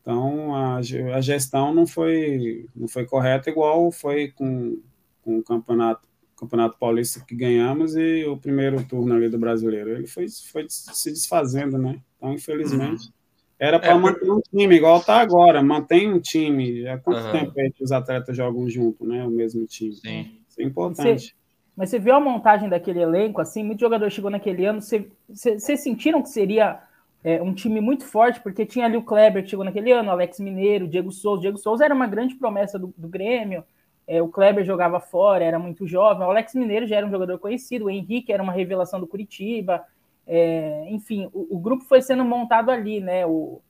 Então, 0.02 0.54
a, 0.54 0.78
a 0.78 1.22
gestão 1.22 1.74
não 1.74 1.88
foi, 1.88 2.68
não 2.76 2.88
foi 2.88 3.06
correta, 3.06 3.50
igual 3.50 3.92
foi 3.92 4.32
com, 4.32 4.80
com 5.24 5.40
o 5.40 5.44
campeonato, 5.44 6.08
campeonato 6.36 6.78
paulista 6.78 7.24
que 7.26 7.36
ganhamos 7.36 7.96
e 7.96 8.26
o 8.26 8.38
primeiro 8.38 8.84
turno 8.84 9.16
ali 9.16 9.30
do 9.30 9.38
brasileiro. 9.38 9.92
Ele 9.92 10.08
foi, 10.08 10.28
foi 10.52 10.66
se 10.70 11.10
desfazendo, 11.12 11.78
né? 11.78 12.00
Então, 12.18 12.34
infelizmente. 12.34 13.06
Uhum. 13.06 13.16
Era 13.58 13.80
para 13.80 13.92
é, 13.92 13.96
manter 13.96 14.30
um 14.30 14.42
time, 14.42 14.76
igual 14.76 15.02
tá 15.02 15.20
agora. 15.22 15.64
Mantém 15.64 16.12
um 16.12 16.20
time. 16.20 16.86
Há 16.88 16.98
quanto 16.98 17.26
uhum. 17.26 17.32
tempo 17.32 17.54
é 17.58 17.70
que 17.70 17.84
os 17.84 17.92
atletas 17.92 18.36
jogam 18.36 18.70
junto, 18.70 19.06
né? 19.06 19.26
O 19.26 19.30
mesmo 19.30 19.66
time. 19.66 19.96
Sim. 19.96 20.40
Isso 20.48 20.62
é 20.62 20.64
importante. 20.64 21.28
Você, 21.28 21.34
mas 21.76 21.90
você 21.90 22.00
viu 22.00 22.16
a 22.16 22.20
montagem 22.20 22.68
daquele 22.68 23.00
elenco, 23.00 23.40
assim, 23.40 23.64
muito 23.64 23.80
jogador 23.80 24.10
chegou 24.12 24.30
naquele 24.30 24.66
ano. 24.66 24.82
Vocês 24.82 25.80
sentiram 25.82 26.22
que 26.22 26.30
seria 26.30 26.82
é, 27.24 27.42
um 27.42 27.54
time 27.54 27.80
muito 27.80 28.06
forte, 28.06 28.42
porque 28.42 28.66
tinha 28.66 28.86
ali 28.86 28.98
o 28.98 29.04
Kleber 29.04 29.44
que 29.44 29.50
chegou 29.50 29.66
naquele 29.66 29.92
ano, 29.92 30.12
Alex 30.12 30.40
Mineiro, 30.40 30.88
Diego 30.88 31.12
Souza. 31.12 31.42
Diego 31.42 31.58
Souza 31.58 31.86
era 31.86 31.94
uma 31.94 32.08
grande 32.08 32.36
promessa 32.36 32.78
do, 32.78 32.94
do 32.98 33.08
Grêmio. 33.08 33.64
É, 34.08 34.22
o 34.22 34.28
Kleber 34.28 34.64
jogava 34.64 35.00
fora, 35.00 35.44
era 35.44 35.58
muito 35.58 35.88
jovem. 35.88 36.26
O 36.26 36.30
Alex 36.30 36.54
Mineiro 36.54 36.86
já 36.86 36.98
era 36.98 37.06
um 37.06 37.12
jogador 37.12 37.40
conhecido. 37.40 37.86
O 37.86 37.90
Henrique 37.90 38.32
era 38.32 38.44
uma 38.44 38.54
revelação 38.54 39.00
do 39.00 39.08
Curitiba. 39.08 39.84
É, 40.28 40.86
enfim, 40.90 41.30
o, 41.34 41.56
o, 41.56 41.60
grupo 41.60 41.84
foi 41.84 42.02
sendo 42.02 42.24
montado 42.24 42.70
ali, 42.70 43.00
né? 43.00 43.26
O 43.26 43.62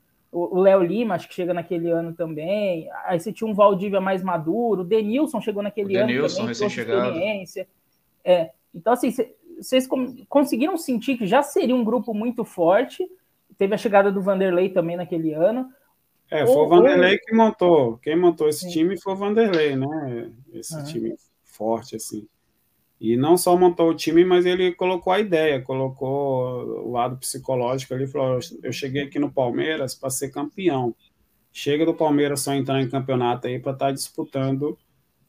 Léo 0.60 0.84
Lima, 0.84 1.16
acho 1.16 1.30
que 1.30 1.34
chega 1.34 1.54
naquele 1.54 1.90
ano 1.90 2.14
também. 2.14 2.90
Aí 3.06 3.18
você 3.18 3.32
tinha 3.32 3.50
um 3.50 3.54
Valdívia 3.54 4.02
mais 4.02 4.22
maduro. 4.22 4.82
O 4.82 4.86
Denilson 4.86 5.40
chegou 5.40 5.64
naquele 5.64 5.96
o 5.96 6.00
ano 6.00 6.08
Denilson, 6.08 6.50
experiência. 6.50 7.68
É, 8.24 8.52
então, 8.74 8.92
assim, 8.92 9.14
vocês 9.58 9.88
conseguiram 10.28 10.76
sentir 10.76 11.18
que 11.18 11.26
já 11.26 11.42
seria 11.42 11.76
um 11.76 11.86
grupo 11.86 12.14
muito 12.14 12.44
forte. 12.44 13.08
Teve 13.58 13.74
a 13.76 13.78
chegada 13.78 14.12
do 14.12 14.22
Vanderlei 14.22 14.70
também 14.70 14.98
naquele 14.98 15.34
ano. 15.34 15.70
É, 16.42 16.46
foi 16.46 16.56
o 16.56 16.68
Vanderlei 16.68 17.18
que 17.18 17.34
montou. 17.34 17.98
Quem 17.98 18.16
montou 18.16 18.48
esse 18.48 18.62
Sim. 18.62 18.70
time 18.70 19.00
foi 19.00 19.14
o 19.14 19.18
Vanderlei, 19.18 19.76
né? 19.76 20.32
Esse 20.54 20.76
uhum. 20.76 20.84
time 20.84 21.16
forte, 21.44 21.96
assim. 21.96 22.28
E 23.00 23.18
não 23.18 23.38
só 23.38 23.56
montou 23.58 23.90
o 23.90 23.96
time, 23.96 24.24
mas 24.24 24.46
ele 24.46 24.74
colocou 24.74 25.12
a 25.12 25.20
ideia, 25.20 25.62
colocou 25.62 26.88
o 26.88 26.92
lado 26.92 27.18
psicológico 27.18 27.94
ali, 27.94 28.08
falou, 28.08 28.40
eu 28.64 28.72
cheguei 28.72 29.04
aqui 29.04 29.20
no 29.20 29.32
Palmeiras 29.32 29.94
para 29.94 30.10
ser 30.10 30.30
campeão. 30.30 30.96
Chega 31.52 31.86
do 31.86 31.94
Palmeiras 31.94 32.42
só 32.42 32.54
entrar 32.54 32.82
em 32.82 32.90
campeonato 32.90 33.48
aí 33.48 33.60
para 33.60 33.74
estar 33.74 33.88
tá 33.88 33.92
disputando 33.92 34.78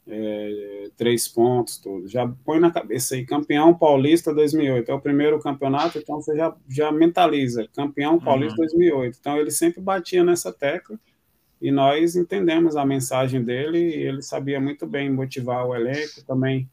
é, 0.09 0.89
três 0.97 1.27
pontos, 1.27 1.79
tudo. 1.79 2.09
Já 2.09 2.27
põe 2.45 2.61
na 2.61 2.71
cabeça 2.71 3.15
aí, 3.15 3.25
campeão 3.25 3.75
paulista 3.75 4.33
2008, 4.33 4.91
é 4.91 4.95
o 4.95 5.01
primeiro 5.01 5.41
campeonato, 5.41 5.99
então 5.99 6.21
você 6.21 6.37
já, 6.37 6.55
já 6.69 6.93
mentaliza, 6.93 7.69
campeão 7.75 8.19
paulista 8.19 8.61
uhum. 8.61 8.67
2008. 8.67 9.19
Então 9.21 9.37
ele 9.37 9.51
sempre 9.51 9.81
batia 9.81 10.23
nessa 10.23 10.53
tecla 10.53 10.99
e 11.61 11.71
nós 11.71 12.15
entendemos 12.17 12.77
a 12.77 12.85
mensagem 12.85 13.43
dele 13.43 13.79
e 13.79 14.03
ele 14.03 14.23
sabia 14.23 14.61
muito 14.61 14.87
bem 14.87 15.11
motivar 15.11 15.67
o 15.67 15.75
elenco, 15.75 16.25
também 16.27 16.69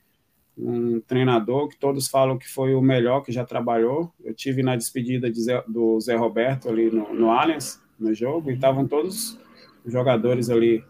um 0.56 1.00
treinador 1.00 1.68
que 1.68 1.78
todos 1.78 2.08
falam 2.08 2.38
que 2.38 2.48
foi 2.48 2.76
o 2.76 2.82
melhor 2.82 3.22
que 3.22 3.32
já 3.32 3.44
trabalhou. 3.44 4.12
Eu 4.24 4.36
tive 4.36 4.62
na 4.62 4.76
despedida 4.76 5.32
de 5.32 5.42
Zé, 5.42 5.64
do 5.68 6.00
Zé 6.00 6.16
Roberto 6.16 6.70
ali 6.70 6.92
no, 6.92 7.12
no 7.14 7.32
Allianz, 7.32 7.82
no 8.00 8.14
jogo, 8.14 8.52
e 8.52 8.54
estavam 8.54 8.88
todos 8.88 9.40
os 9.84 9.92
jogadores 9.92 10.52
ali 10.52 10.84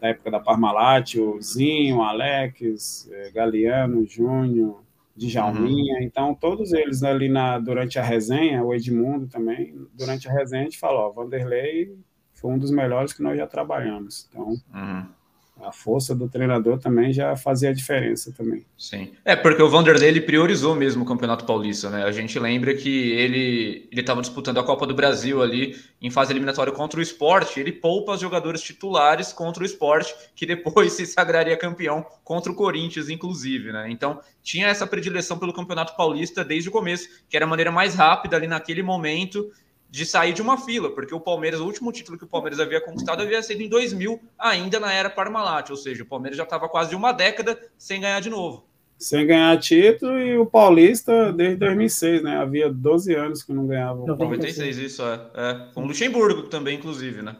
da 0.00 0.08
época 0.08 0.30
da 0.30 0.40
Parmalat, 0.40 1.16
o 1.16 1.40
Zinho, 1.40 1.98
o 1.98 2.02
Alex, 2.02 3.08
é, 3.12 3.30
Galeano, 3.30 4.06
Júnior, 4.06 4.82
Djalminha, 5.16 5.98
uhum. 5.98 6.02
então 6.02 6.34
todos 6.34 6.72
eles 6.72 7.02
ali 7.02 7.28
na, 7.28 7.58
durante 7.58 7.98
a 7.98 8.02
resenha, 8.02 8.64
o 8.64 8.74
Edmundo 8.74 9.26
também, 9.26 9.74
durante 9.92 10.28
a 10.28 10.32
resenha 10.32 10.62
a 10.62 10.64
gente 10.64 10.78
falou, 10.78 11.02
ó, 11.02 11.10
Vanderlei 11.10 11.94
foi 12.32 12.52
um 12.52 12.58
dos 12.58 12.70
melhores 12.70 13.12
que 13.12 13.22
nós 13.22 13.36
já 13.36 13.46
trabalhamos, 13.46 14.26
então... 14.30 14.56
Uhum 14.74 15.19
a 15.62 15.72
força 15.72 16.14
do 16.14 16.28
treinador 16.28 16.78
também 16.78 17.12
já 17.12 17.36
fazia 17.36 17.70
a 17.70 17.72
diferença 17.72 18.32
também. 18.36 18.64
Sim. 18.76 19.12
É, 19.24 19.36
porque 19.36 19.62
o 19.62 19.68
Vanderlei 19.68 20.08
ele 20.08 20.20
priorizou 20.20 20.74
mesmo 20.74 21.02
o 21.02 21.06
Campeonato 21.06 21.44
Paulista, 21.44 21.90
né? 21.90 22.04
A 22.04 22.12
gente 22.12 22.38
lembra 22.38 22.74
que 22.74 23.12
ele 23.12 23.88
ele 23.90 24.00
estava 24.00 24.20
disputando 24.20 24.58
a 24.58 24.64
Copa 24.64 24.86
do 24.86 24.94
Brasil 24.94 25.42
ali 25.42 25.76
em 26.00 26.10
fase 26.10 26.32
eliminatória 26.32 26.72
contra 26.72 26.98
o 26.98 27.02
esporte, 27.02 27.60
ele 27.60 27.72
poupa 27.72 28.12
os 28.12 28.20
jogadores 28.20 28.62
titulares 28.62 29.32
contra 29.32 29.62
o 29.62 29.66
esporte, 29.66 30.14
que 30.34 30.46
depois 30.46 30.92
se 30.94 31.06
sagraria 31.06 31.56
campeão 31.56 32.04
contra 32.24 32.50
o 32.50 32.54
Corinthians, 32.54 33.08
inclusive, 33.08 33.72
né? 33.72 33.90
Então 33.90 34.20
tinha 34.42 34.68
essa 34.68 34.86
predileção 34.86 35.38
pelo 35.38 35.52
Campeonato 35.52 35.96
Paulista 35.96 36.44
desde 36.44 36.68
o 36.68 36.72
começo, 36.72 37.08
que 37.28 37.36
era 37.36 37.44
a 37.44 37.48
maneira 37.48 37.70
mais 37.70 37.94
rápida 37.94 38.36
ali 38.36 38.46
naquele 38.46 38.82
momento 38.82 39.50
de 39.90 40.06
sair 40.06 40.32
de 40.32 40.40
uma 40.40 40.56
fila, 40.56 40.94
porque 40.94 41.14
o 41.14 41.20
Palmeiras, 41.20 41.60
o 41.60 41.66
último 41.66 41.90
título 41.90 42.16
que 42.16 42.24
o 42.24 42.28
Palmeiras 42.28 42.60
havia 42.60 42.80
conquistado 42.80 43.22
havia 43.22 43.42
sido 43.42 43.60
em 43.60 43.68
2000, 43.68 44.20
ainda 44.38 44.78
na 44.78 44.92
era 44.92 45.10
Parmalat, 45.10 45.70
ou 45.70 45.76
seja, 45.76 46.04
o 46.04 46.06
Palmeiras 46.06 46.36
já 46.36 46.44
estava 46.44 46.68
quase 46.68 46.94
uma 46.94 47.12
década 47.12 47.58
sem 47.76 48.00
ganhar 48.00 48.20
de 48.20 48.30
novo. 48.30 48.64
Sem 48.96 49.26
ganhar 49.26 49.58
título 49.58 50.18
e 50.18 50.38
o 50.38 50.46
Paulista 50.46 51.32
desde 51.32 51.56
2006, 51.56 52.22
né? 52.22 52.36
Havia 52.36 52.70
12 52.70 53.14
anos 53.14 53.42
que 53.42 53.52
não 53.52 53.66
ganhava. 53.66 54.04
96, 54.04 54.76
isso 54.76 55.02
é. 55.02 55.20
é. 55.34 55.72
Com 55.72 55.82
o 55.82 55.86
Luxemburgo 55.86 56.42
também, 56.44 56.76
inclusive, 56.76 57.22
né? 57.22 57.34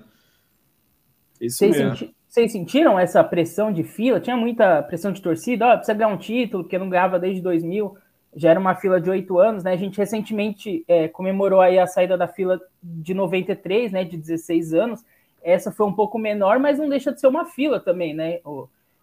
Isso 1.38 1.58
vocês 1.58 1.76
mesmo. 1.76 1.96
Senti 1.96 2.14
vocês 2.30 2.52
sentiram 2.52 2.96
essa 2.96 3.24
pressão 3.24 3.72
de 3.72 3.82
fila? 3.82 4.20
Tinha 4.20 4.36
muita 4.36 4.84
pressão 4.84 5.10
de 5.10 5.20
torcida? 5.20 5.66
Ó, 5.66 5.72
oh, 5.72 5.76
precisa 5.76 5.98
ganhar 5.98 6.14
um 6.14 6.16
título, 6.16 6.62
porque 6.62 6.78
não 6.78 6.88
ganhava 6.88 7.18
desde 7.18 7.42
2000 7.42 7.96
já 8.34 8.50
era 8.50 8.60
uma 8.60 8.74
fila 8.74 9.00
de 9.00 9.10
oito 9.10 9.38
anos, 9.38 9.64
né? 9.64 9.72
A 9.72 9.76
gente 9.76 9.98
recentemente 9.98 10.84
é, 10.86 11.08
comemorou 11.08 11.60
aí 11.60 11.78
a 11.78 11.86
saída 11.86 12.16
da 12.16 12.28
fila 12.28 12.60
de 12.82 13.12
93, 13.12 13.90
né? 13.92 14.04
De 14.04 14.16
16 14.16 14.72
anos. 14.72 15.04
Essa 15.42 15.72
foi 15.72 15.86
um 15.86 15.92
pouco 15.92 16.18
menor, 16.18 16.58
mas 16.58 16.78
não 16.78 16.88
deixa 16.88 17.12
de 17.12 17.20
ser 17.20 17.26
uma 17.26 17.46
fila 17.46 17.80
também, 17.80 18.14
né? 18.14 18.40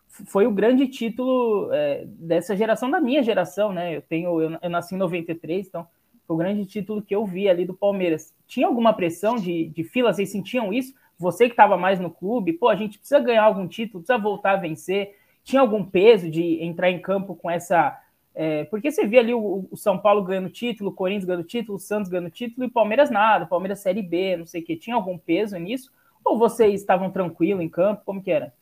Foi 0.07 0.47
o 0.47 0.51
grande 0.51 0.87
título 0.87 1.69
é, 1.73 2.05
dessa 2.05 2.55
geração, 2.55 2.89
da 2.89 3.01
minha 3.01 3.21
geração, 3.21 3.73
né? 3.73 3.97
Eu 3.97 4.01
tenho, 4.01 4.39
eu, 4.39 4.57
eu, 4.61 4.69
nasci 4.69 4.95
em 4.95 4.97
93, 4.97 5.67
então 5.67 5.85
foi 6.25 6.35
o 6.35 6.39
grande 6.39 6.65
título 6.65 7.01
que 7.01 7.15
eu 7.15 7.25
vi 7.25 7.49
ali 7.49 7.65
do 7.65 7.73
Palmeiras. 7.73 8.33
Tinha 8.47 8.67
alguma 8.67 8.93
pressão 8.93 9.35
de, 9.35 9.65
de 9.69 9.83
fila? 9.83 10.13
Vocês 10.13 10.29
sentiam 10.31 10.71
isso? 10.71 10.93
Você 11.19 11.45
que 11.45 11.53
estava 11.53 11.75
mais 11.75 11.99
no 11.99 12.11
clube, 12.11 12.53
pô, 12.53 12.69
a 12.69 12.75
gente 12.75 12.97
precisa 12.99 13.19
ganhar 13.19 13.43
algum 13.43 13.67
título, 13.67 14.03
precisa 14.03 14.21
voltar 14.21 14.51
a 14.51 14.57
vencer. 14.57 15.15
Tinha 15.43 15.61
algum 15.61 15.83
peso 15.83 16.29
de 16.29 16.63
entrar 16.63 16.91
em 16.91 16.99
campo 16.99 17.35
com 17.35 17.49
essa 17.49 17.97
é, 18.39 18.65
porque 18.65 18.91
você 18.91 19.03
via 19.07 19.19
ali 19.19 19.33
o, 19.33 19.67
o, 19.71 19.75
São 19.75 19.97
Paulo 19.97 20.23
ganhando 20.23 20.51
título, 20.51 20.91
o 20.91 20.93
Corinthians 20.93 21.25
ganhando 21.25 21.43
título, 21.43 21.75
o 21.75 21.81
Santos 21.81 22.07
ganhando 22.07 22.29
título 22.29 22.67
e 22.67 22.69
o 22.69 22.71
Palmeiras 22.71 23.09
nada, 23.09 23.45
o 23.45 23.47
Palmeiras 23.47 23.79
Série 23.79 24.03
B, 24.03 24.37
não 24.37 24.45
sei 24.45 24.61
o 24.61 24.63
que. 24.63 24.75
Tinha 24.75 24.95
algum 24.95 25.17
peso 25.17 25.57
nisso? 25.57 25.91
Ou 26.23 26.37
vocês 26.37 26.79
estavam 26.79 27.09
tranquilo 27.09 27.63
em 27.63 27.67
campo? 27.67 28.03
Como 28.05 28.21
que 28.21 28.29
era? 28.29 28.53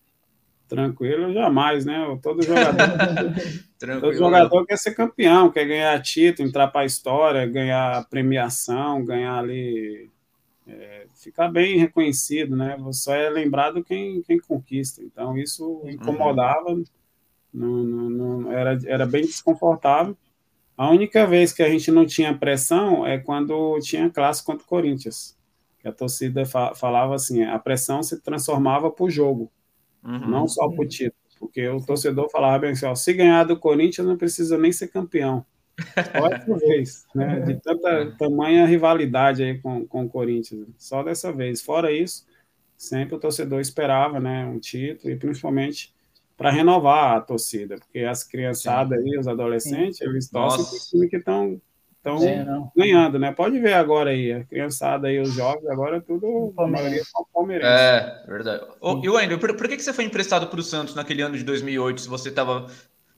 Tranquilo 0.69 1.33
jamais, 1.33 1.85
né? 1.85 2.17
Todo 2.23 2.41
jogador, 2.41 2.73
todo 3.99 4.13
jogador 4.13 4.65
quer 4.65 4.77
ser 4.77 4.95
campeão, 4.95 5.51
quer 5.51 5.65
ganhar 5.65 6.01
título, 6.01 6.47
entrar 6.47 6.69
para 6.69 6.81
a 6.81 6.85
história, 6.85 7.45
ganhar 7.45 8.07
premiação, 8.09 9.03
ganhar 9.03 9.39
ali, 9.39 10.09
é, 10.65 11.05
ficar 11.15 11.49
bem 11.49 11.77
reconhecido, 11.77 12.55
né? 12.55 12.77
Só 12.93 13.13
é 13.13 13.29
lembrado 13.29 13.83
quem, 13.83 14.21
quem 14.21 14.39
conquista. 14.39 15.03
Então 15.03 15.37
isso 15.37 15.81
uhum. 15.83 15.89
incomodava. 15.89 16.69
Uhum 16.69 16.85
não, 17.55 17.83
não, 17.83 18.09
não, 18.09 18.51
era, 18.51 18.77
era 18.85 19.05
bem 19.05 19.21
desconfortável. 19.21 20.15
A 20.77 20.89
única 20.89 21.25
vez 21.25 21.53
que 21.53 21.63
a 21.63 21.69
gente 21.69 21.89
não 21.89 22.05
tinha 22.05 22.37
pressão 22.37 23.05
é 23.05 23.17
quando 23.17 23.79
tinha 23.79 24.09
classe 24.09 24.43
contra 24.43 24.65
o 24.65 24.67
Corinthians. 24.67 25.37
Que 25.79 25.87
a 25.87 25.91
torcida 25.91 26.45
fa 26.45 26.75
falava 26.75 27.15
assim, 27.15 27.43
a 27.43 27.57
pressão 27.57 28.03
se 28.03 28.21
transformava 28.21 28.91
para 28.91 29.05
o 29.05 29.09
jogo, 29.09 29.49
uhum. 30.03 30.27
não 30.29 30.47
só 30.47 30.67
para 30.67 30.83
o 30.83 30.87
título. 30.87 31.15
Porque 31.39 31.67
o 31.67 31.79
torcedor 31.79 32.29
falava 32.29 32.59
bem 32.59 32.71
assim, 32.71 32.85
ó, 32.85 32.95
se 32.95 33.13
ganhar 33.13 33.43
do 33.43 33.57
Corinthians 33.57 34.07
não 34.07 34.17
precisa 34.17 34.57
nem 34.57 34.71
ser 34.71 34.87
campeão. 34.87 35.45
Só 36.17 36.27
essa 36.27 36.57
vez, 36.57 37.05
né? 37.13 37.41
De 37.41 37.55
tanta 37.55 38.09
tamanha 38.17 38.65
rivalidade 38.65 39.43
aí 39.43 39.59
com, 39.59 39.85
com 39.85 40.05
o 40.05 40.09
Corinthians. 40.09 40.69
Só 40.77 41.03
dessa 41.03 41.33
vez. 41.33 41.61
Fora 41.61 41.91
isso, 41.91 42.25
sempre 42.77 43.13
o 43.13 43.19
torcedor 43.19 43.59
esperava, 43.59 44.17
né, 44.17 44.45
um 44.45 44.57
título 44.57 45.11
e 45.11 45.17
principalmente 45.17 45.93
para 46.37 46.51
renovar 46.51 47.15
a 47.15 47.21
torcida, 47.21 47.77
porque 47.77 47.99
as 47.99 48.23
criançadas 48.23 48.99
aí, 48.99 49.17
os 49.17 49.27
adolescentes, 49.27 49.97
Sim. 49.97 50.05
eles 50.05 50.29
torcem 50.29 50.65
para 50.65 50.79
time 50.79 51.09
que 51.09 51.17
estão 51.17 51.61
estão 52.05 52.23
é, 52.23 52.45
ganhando, 52.75 53.17
né? 53.17 53.31
Pode 53.31 53.59
ver 53.59 53.73
agora 53.73 54.11
aí, 54.11 54.31
a 54.31 54.43
criançada 54.43 55.07
aí, 55.07 55.19
os 55.19 55.33
jovens, 55.33 55.67
agora 55.67 55.97
é 55.97 55.99
tudo, 55.99 56.53
a 56.55 56.67
maioria 56.67 57.03
são 57.03 57.25
palmeirenses. 57.33 57.73
É, 57.73 58.23
verdade. 58.27 58.63
Ô, 58.79 59.01
e 59.03 59.09
Wendel, 59.09 59.39
por, 59.39 59.55
por 59.55 59.67
que, 59.67 59.75
que 59.75 59.83
você 59.83 59.91
foi 59.91 60.03
emprestado 60.03 60.47
para 60.47 60.59
o 60.59 60.63
Santos 60.63 60.93
naquele 60.93 61.23
ano 61.23 61.35
de 61.35 61.43
2008, 61.43 62.01
se 62.01 62.07
você 62.07 62.29
estava... 62.29 62.67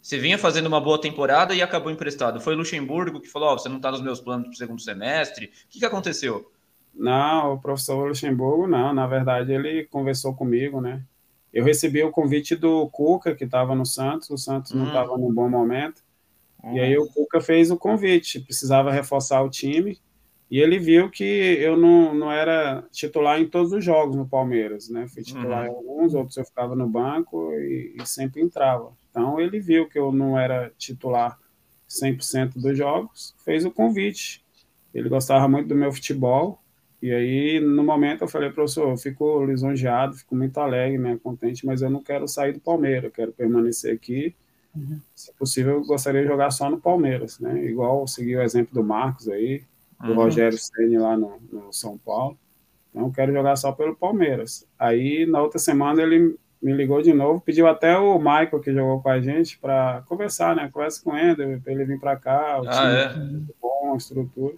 Você 0.02 0.18
vinha 0.18 0.38
fazendo 0.38 0.68
uma 0.68 0.80
boa 0.80 1.02
temporada 1.02 1.54
e 1.54 1.62
acabou 1.62 1.92
emprestado. 1.92 2.40
Foi 2.40 2.54
o 2.54 2.58
Luxemburgo 2.58 3.20
que 3.20 3.28
falou, 3.28 3.52
oh, 3.52 3.60
você 3.60 3.68
não 3.68 3.76
está 3.76 3.92
nos 3.92 4.02
meus 4.02 4.22
planos 4.22 4.46
para 4.48 4.54
o 4.54 4.58
segundo 4.58 4.82
semestre. 4.82 5.48
O 5.48 5.50
que, 5.70 5.80
que 5.80 5.86
aconteceu? 5.86 6.50
Não, 6.96 7.54
o 7.54 7.60
professor 7.60 8.08
Luxemburgo, 8.08 8.68
não. 8.68 8.94
Na 8.94 9.06
verdade, 9.06 9.52
ele 9.52 9.86
conversou 9.86 10.34
comigo, 10.34 10.80
né? 10.80 11.04
Eu 11.58 11.64
recebi 11.64 12.04
o 12.04 12.12
convite 12.12 12.56
do 12.56 12.88
Cuca, 12.90 13.34
que 13.34 13.44
estava 13.44 13.74
no 13.74 13.84
Santos, 13.84 14.30
o 14.30 14.38
Santos 14.38 14.74
não 14.74 14.86
estava 14.86 15.16
hum. 15.16 15.18
num 15.18 15.34
bom 15.34 15.50
momento, 15.50 16.04
e 16.72 16.80
aí 16.80 16.96
o 16.96 17.08
Cuca 17.08 17.42
fez 17.42 17.72
o 17.72 17.78
convite, 17.78 18.40
precisava 18.40 18.92
reforçar 18.92 19.42
o 19.42 19.50
time, 19.50 20.00
e 20.52 20.60
ele 20.60 20.78
viu 20.78 21.10
que 21.10 21.24
eu 21.24 21.76
não, 21.76 22.14
não 22.14 22.32
era 22.32 22.86
titular 22.92 23.42
em 23.42 23.48
todos 23.48 23.74
os 23.74 23.84
jogos 23.84 24.16
no 24.16 24.28
Palmeiras, 24.28 24.88
né? 24.88 25.08
Fui 25.08 25.24
titular 25.24 25.68
uhum. 25.68 25.74
em 25.74 25.76
alguns, 25.76 26.14
outros 26.14 26.38
eu 26.38 26.46
ficava 26.46 26.76
no 26.76 26.88
banco 26.88 27.52
e, 27.54 27.96
e, 28.00 28.06
sempre 28.06 28.40
entrava. 28.40 28.94
Então 29.10 29.42
ele 29.42 29.60
viu 29.60 29.90
que 29.90 29.98
eu 29.98 30.12
não 30.12 30.38
era 30.38 30.72
titular 30.78 31.40
100% 31.90 32.54
dos 32.62 32.78
jogos, 32.78 33.36
fez 33.44 33.66
o 33.66 33.72
convite. 33.72 34.46
Ele 34.94 35.10
gostava 35.10 35.48
muito 35.48 35.70
do 35.70 35.76
meu 35.76 35.92
futebol, 35.92 36.62
e 37.02 37.12
aí, 37.12 37.60
no 37.60 37.84
momento, 37.84 38.24
eu 38.24 38.28
falei, 38.28 38.50
professor, 38.50 38.90
eu 38.90 38.98
fico 38.98 39.46
lisonjeado, 39.46 40.16
fico 40.16 40.36
muito 40.36 40.58
alegre, 40.58 40.98
né, 40.98 41.20
contente, 41.22 41.66
mas 41.66 41.82
eu 41.82 41.90
não 41.90 42.02
quero 42.02 42.28
sair 42.28 42.54
do 42.54 42.60
Palmeiras, 42.60 43.06
eu 43.06 43.12
quero 43.12 43.32
permanecer 43.32 43.94
aqui. 43.94 44.36
Uhum. 44.76 45.00
Se 45.14 45.32
possível, 45.34 45.76
eu 45.76 45.86
gostaria 45.86 46.22
de 46.22 46.28
jogar 46.28 46.50
só 46.50 46.70
no 46.70 46.80
Palmeiras, 46.80 47.40
né? 47.40 47.64
Igual 47.66 48.08
seguir 48.08 48.38
o 48.38 48.42
exemplo 48.42 48.74
do 48.74 48.84
Marcos 48.84 49.28
aí, 49.30 49.64
do 50.02 50.10
uhum. 50.10 50.16
Rogério 50.16 50.58
Ceni 50.58 50.98
lá 50.98 51.16
no, 51.16 51.40
no, 51.52 51.72
São 51.72 51.98
Paulo. 51.98 52.38
Então, 52.90 53.08
eu 53.08 53.12
quero 53.12 53.32
jogar 53.32 53.56
só 53.56 53.72
pelo 53.72 53.96
Palmeiras. 53.96 54.68
Aí, 54.78 55.26
na 55.28 55.42
outra 55.42 55.60
semana, 55.60 56.02
ele 56.02 56.36
me 56.62 56.74
ligou 56.74 57.02
de 57.02 57.14
novo, 57.14 57.42
pediu 57.42 57.68
até 57.68 57.96
o 57.98 58.18
Michael, 58.18 58.60
que 58.60 58.74
jogou 58.74 59.02
com 59.02 59.10
a 59.10 59.22
gente, 59.22 59.60
para 59.60 60.04
conversar, 60.08 60.56
né? 60.56 60.70
Conversa 60.72 61.04
com 61.04 61.16
ele, 61.16 61.60
para 61.60 61.72
ele 61.72 61.86
vir 61.86 62.00
para 62.00 62.16
cá, 62.16 62.60
o 62.60 62.68
ah, 62.68 62.72
time 62.72 63.24
é? 63.24 63.32
muito 63.32 63.56
bom, 63.62 63.94
a 63.94 63.98
estrutura. 63.98 64.56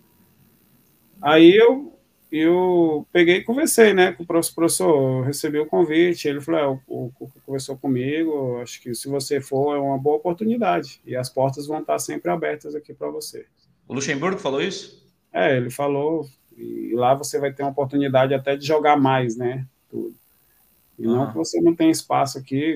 Aí 1.22 1.54
eu 1.54 1.99
eu 2.32 3.08
peguei 3.12 3.38
e 3.38 3.44
conversei, 3.44 3.94
né, 3.94 4.12
com 4.12 4.24
o 4.24 4.26
professor, 4.26 5.24
recebi 5.24 5.58
o 5.58 5.66
convite, 5.66 6.28
ele 6.28 6.40
falou, 6.40 6.60
é, 6.60 6.80
o 6.88 7.12
Cuca 7.16 7.40
conversou 7.46 7.78
comigo, 7.78 8.60
acho 8.62 8.82
que 8.82 8.94
se 8.94 9.08
você 9.08 9.42
for 9.42 9.76
é 9.76 9.80
uma 9.80 9.98
boa 9.98 10.18
oportunidade, 10.18 11.02
e 11.06 11.16
as 11.16 11.30
portas 11.30 11.66
vão 11.66 11.80
estar 11.80 11.98
sempre 11.98 12.30
abertas 12.30 12.76
aqui 12.76 12.94
para 12.94 13.10
você. 13.10 13.46
O 13.88 13.94
Luxemburgo 13.96 14.40
falou 14.40 14.62
isso? 14.62 15.04
É, 15.34 15.58
ele 15.58 15.72
falou, 15.72 16.28
e 16.56 16.94
lá 16.94 17.16
você 17.16 17.40
vai 17.40 17.52
ter 17.52 17.64
uma 17.64 17.72
oportunidade 17.72 18.34
até 18.34 18.56
de 18.56 18.66
jogar 18.66 18.96
mais, 18.96 19.36
né, 19.36 19.66
tudo. 19.90 20.14
E 21.00 21.04
não 21.04 21.30
que 21.30 21.38
você 21.38 21.60
não 21.62 21.74
tem 21.74 21.90
espaço 21.90 22.38
aqui, 22.38 22.76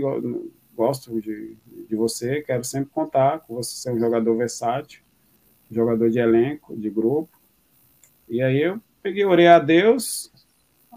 gosto 0.75 1.21
de, 1.21 1.55
de 1.87 1.95
você, 1.95 2.41
quero 2.41 2.63
sempre 2.63 2.89
contar 2.89 3.39
com 3.41 3.53
você 3.55 3.75
ser 3.75 3.91
um 3.91 3.99
jogador 3.99 4.35
versátil, 4.35 5.01
jogador 5.69 6.09
de 6.09 6.19
elenco, 6.19 6.75
de 6.75 6.89
grupo. 6.89 7.37
E 8.29 8.41
aí 8.41 8.61
eu 8.61 8.79
peguei, 9.03 9.25
orei 9.25 9.47
a 9.47 9.59
Deus, 9.59 10.31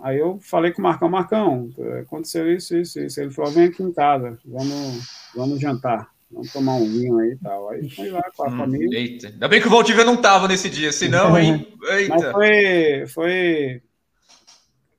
aí 0.03 0.19
eu 0.19 0.39
falei 0.41 0.71
com 0.71 0.81
o 0.81 0.85
Marcão, 0.85 1.09
Marcão, 1.09 1.71
aconteceu 2.01 2.51
isso, 2.51 2.77
isso, 2.77 3.01
isso. 3.01 3.21
Ele 3.21 3.31
falou, 3.31 3.51
vem 3.51 3.65
aqui 3.65 3.83
em 3.83 3.93
casa, 3.93 4.39
vamos, 4.45 5.09
vamos 5.35 5.61
jantar. 5.61 6.09
Vamos 6.31 6.53
tomar 6.53 6.75
um 6.75 6.85
vinho 6.85 7.19
aí 7.19 7.31
e 7.31 7.37
tal. 7.37 7.71
Aí 7.71 7.89
foi 7.95 8.11
lá 8.11 8.23
com 8.37 8.45
a 8.45 8.49
hum, 8.49 8.57
família. 8.57 8.99
Eita. 8.99 9.29
Ainda 9.29 9.49
bem 9.49 9.61
que 9.61 9.69
o 9.69 9.71
Valdívia 9.71 10.05
não 10.05 10.17
tava 10.17 10.49
nesse 10.49 10.69
dia, 10.69 10.93
senão, 10.93 11.39
hein? 11.39 11.67
Eita. 11.91 12.15
Mas 12.15 12.33
foi, 12.33 13.07
foi 13.09 13.83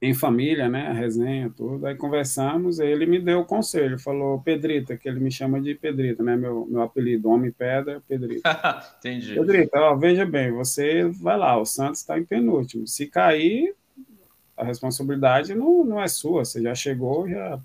em 0.01 0.13
família, 0.13 0.69
né? 0.69 0.87
A 0.87 0.93
resenha, 0.93 1.51
tudo. 1.55 1.85
Aí 1.87 1.95
conversamos, 1.95 2.79
aí 2.79 2.91
ele 2.91 3.05
me 3.05 3.19
deu 3.19 3.39
o 3.39 3.45
conselho, 3.45 3.99
falou 3.99 4.41
Pedrita, 4.41 4.95
que 4.95 5.09
ele 5.09 5.19
me 5.19 5.31
chama 5.31 5.59
de 5.59 5.73
Pedrita, 5.73 6.23
né? 6.23 6.35
Meu, 6.35 6.67
meu 6.69 6.81
apelido, 6.81 7.29
Homem 7.29 7.51
Pedra, 7.51 8.01
Pedrita. 8.07 8.43
Entendi. 8.99 9.33
Pedrita, 9.33 9.79
ó, 9.79 9.95
veja 9.95 10.25
bem, 10.25 10.51
você 10.51 11.05
vai 11.05 11.37
lá, 11.37 11.59
o 11.59 11.65
Santos 11.65 12.01
está 12.01 12.17
em 12.17 12.23
penúltimo. 12.23 12.87
Se 12.87 13.07
cair, 13.07 13.75
a 14.55 14.63
responsabilidade 14.63 15.55
não, 15.55 15.83
não 15.83 16.01
é 16.01 16.07
sua, 16.07 16.45
você 16.45 16.61
já 16.61 16.75
chegou, 16.75 17.27
já 17.27 17.59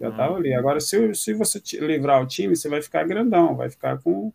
já 0.00 0.08
estava 0.08 0.32
hum. 0.32 0.36
ali. 0.36 0.54
Agora, 0.54 0.80
se, 0.80 1.14
se 1.14 1.34
você 1.34 1.60
livrar 1.78 2.22
o 2.22 2.26
time, 2.26 2.56
você 2.56 2.70
vai 2.70 2.80
ficar 2.80 3.06
grandão, 3.06 3.54
vai 3.54 3.68
ficar 3.68 3.98
com, 3.98 4.32